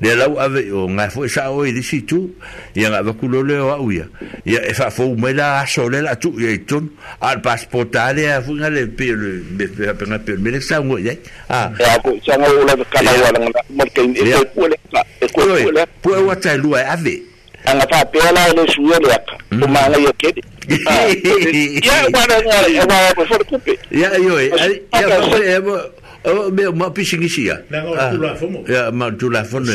[0.00, 2.32] le lau ave o nga foi e sa o i si tu
[2.74, 4.04] ia nga va kulo le o ia
[4.46, 6.88] ia e fa fo me la so le la tu e ton
[7.20, 10.60] al pasportale a fu nga le pe le be pe pe na pe me le
[10.60, 11.12] sa ngo ia
[11.48, 11.70] ah.
[11.78, 15.00] a ko sa ngo la ka la wala nga mo ke e ko le ka
[15.20, 17.14] e ko le po e wa tai lu e ave
[17.62, 20.28] nga fa pe la e le su le ka o ma nga ia ke
[20.66, 24.66] ia wa nga ia wa ko fo ku pe ia yo ya
[24.98, 28.72] ia fo e o oh, me ma pisingisi ya na o oh, tulafono ah.
[28.72, 29.70] ya ma tulafono o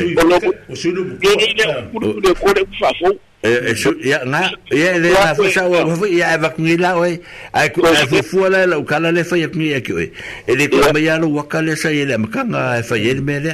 [0.76, 3.11] sulu o sulu o kore kufafo
[3.43, 6.76] e eh, eh, su ya na ya le na fa sa wa ya va kni
[6.77, 7.19] la oi
[7.53, 10.11] ai ku ai fu fu la la kala le fa ya kni ya ki oi
[10.48, 12.84] e le ko me ya lo wa kala sa ye le ma ka nga e,
[12.84, 13.53] fa ye me le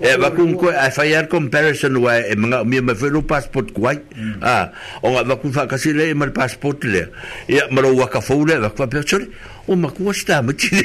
[0.00, 3.06] e va ku ko ai e, fa ya comparison wa e ma mi me fa
[3.06, 4.42] lo passport ku ai mm.
[4.42, 7.06] ah o va ku fa ka si le e, ma passport le
[7.48, 8.98] ya ma lo wa ka fo le va ku pa pe
[9.70, 10.76] ôi mà cũng có star mà chứ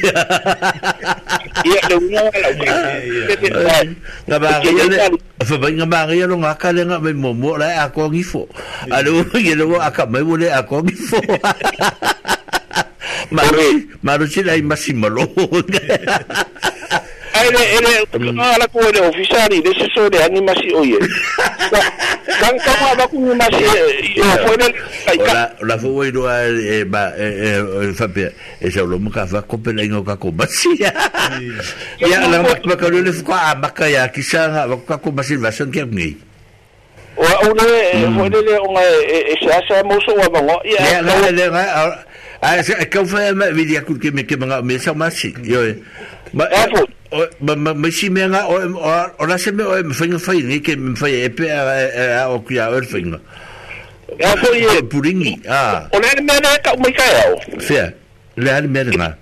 [1.63, 2.53] iya dong nga lah
[4.27, 7.57] nga ba nga yan fa ba nga ba nga yan nga ka nga may momo
[7.57, 8.41] la ako ang ifo
[8.93, 11.17] ano yan mo aka may mo la ako ang ifo
[13.33, 13.65] maru
[14.05, 15.25] maru sila ay masimalo
[17.37, 17.91] Ah, ele ele
[18.31, 18.39] mm.
[18.39, 20.95] ah, ala ko ele officiali de se sole animasi oye
[22.39, 23.59] kan kama ba ku masi
[24.15, 24.67] yo fone
[25.19, 28.31] ola ola fo woi doa e ba e fa pe
[28.63, 29.91] e se lo muka fa ko pele mm.
[29.91, 30.95] ngo ka ko masi ya
[31.99, 35.35] ya la ba ka le fko a ba ka ya kisanga ba ka ko masi
[35.35, 36.15] va son kem ngi
[37.19, 37.63] o ona
[37.99, 38.71] e fone le o
[39.11, 41.63] e se asa mo so wa ngo ya la le ga
[42.39, 45.43] a ka fa ma vidia ku ke me ke nga me sa masi mm.
[45.43, 45.59] yo
[46.33, 46.85] ma apo
[47.91, 48.57] si me nga o
[49.19, 52.25] o la se me o me fenga fai ni ke me fai e pe a
[52.29, 53.19] o ki a o fenga
[54.19, 57.93] ya so ye puringi a o le me na ka me ka o fia
[58.37, 59.13] le al me na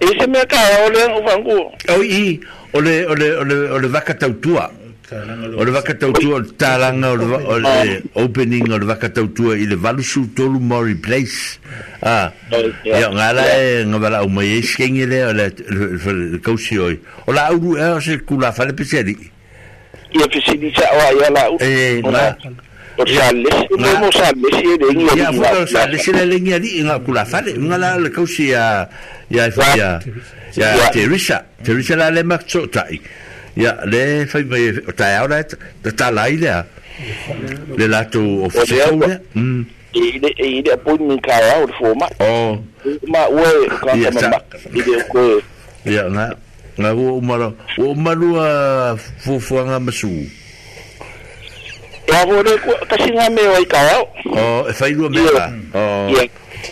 [0.00, 1.58] e se me ka o le o vangu
[1.88, 2.38] o i
[2.74, 4.68] o le o le o le o le vaka tautua
[5.10, 9.74] o le vakatautua o le tālaga o le opening o le eh, vakatautua i le
[9.76, 11.58] valusutolu mori place
[12.02, 12.32] a ah.
[12.84, 17.48] ia gala e eh, gavalaau mai ai sekegi lea o le kausi oi o la
[17.52, 19.30] ea o se kulafale le pesealii
[20.12, 21.50] ia pesilisa o ai ala
[27.96, 28.88] o le kausi ya
[29.30, 29.48] ya
[30.56, 30.74] ya
[31.88, 32.98] ya
[33.56, 35.44] ia le fai mai o tae au lai
[35.96, 36.64] ta lai lea
[37.78, 39.18] le latu o fisau lea
[39.94, 42.32] ile ile appointment ka au le fōma o
[43.12, 44.40] ma ue ka kama ma
[44.78, 45.38] ile koe
[45.88, 46.26] ia ngā
[46.80, 48.46] ngā ua umara ua umarua
[49.24, 50.12] fufuanga masu
[52.08, 52.54] Ia vore
[52.88, 55.44] kasi ngā mea o i ka au o e fai lua mea
[55.80, 55.82] o
[56.16, 56.26] ia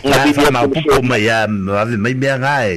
[0.07, 2.75] ngā vidia kupu mai a mawe mai mea ngā e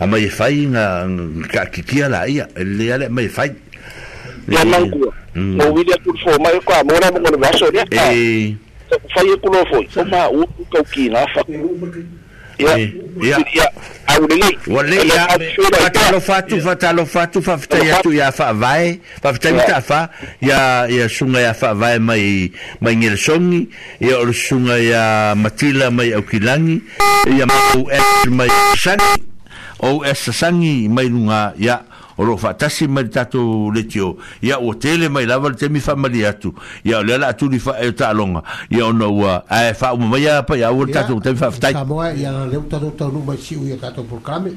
[0.00, 1.06] a mai e fai nga
[1.52, 3.52] ka kikia la ia le ale mai e fai
[4.50, 5.60] ia mai kua mm.
[5.60, 8.54] o wili atu fo mai kwa mora mo ngone vaso ne ka eh.
[9.14, 11.42] fai e kulo fo so ma u ka ki na fa
[12.58, 12.90] eh,
[13.26, 13.66] ia ia
[14.06, 15.26] au le nei wa le ia
[15.74, 20.10] fatalo fatu fatalo fatu fa fitai atu ia fa vai fa fitai ta fa
[20.40, 23.66] ia ia sunga ia fa vai mai mai ngel songi
[23.98, 26.82] ia o sunga ia matila mai au kilangi
[27.36, 29.27] ia mau e mai sangi
[29.82, 31.84] ou e sasangi mai lunga ia
[32.18, 35.78] o lo fatasi mai le tatou le tio ia o tele mai lava le temi
[35.80, 39.74] faamali longa ia o le ala atuli fae eh, o taaloga ia o ua ae
[39.74, 41.74] faaumamai a pai au le tatou temi faafetai
[42.16, 44.52] ia no tatou taunuu mai siʻu ia por polokame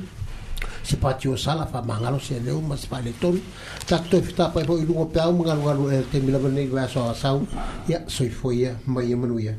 [0.83, 3.37] se patio sala fa mangalo se leu mas pa le ton
[3.85, 6.65] tak to fita pa po ilu pe au mangalo ngalo e eh, te mila bene
[6.67, 7.45] va so sau
[7.87, 9.53] ya i foia mai manu ya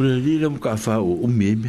[0.00, 1.68] Ule li le muka fa o umi eme.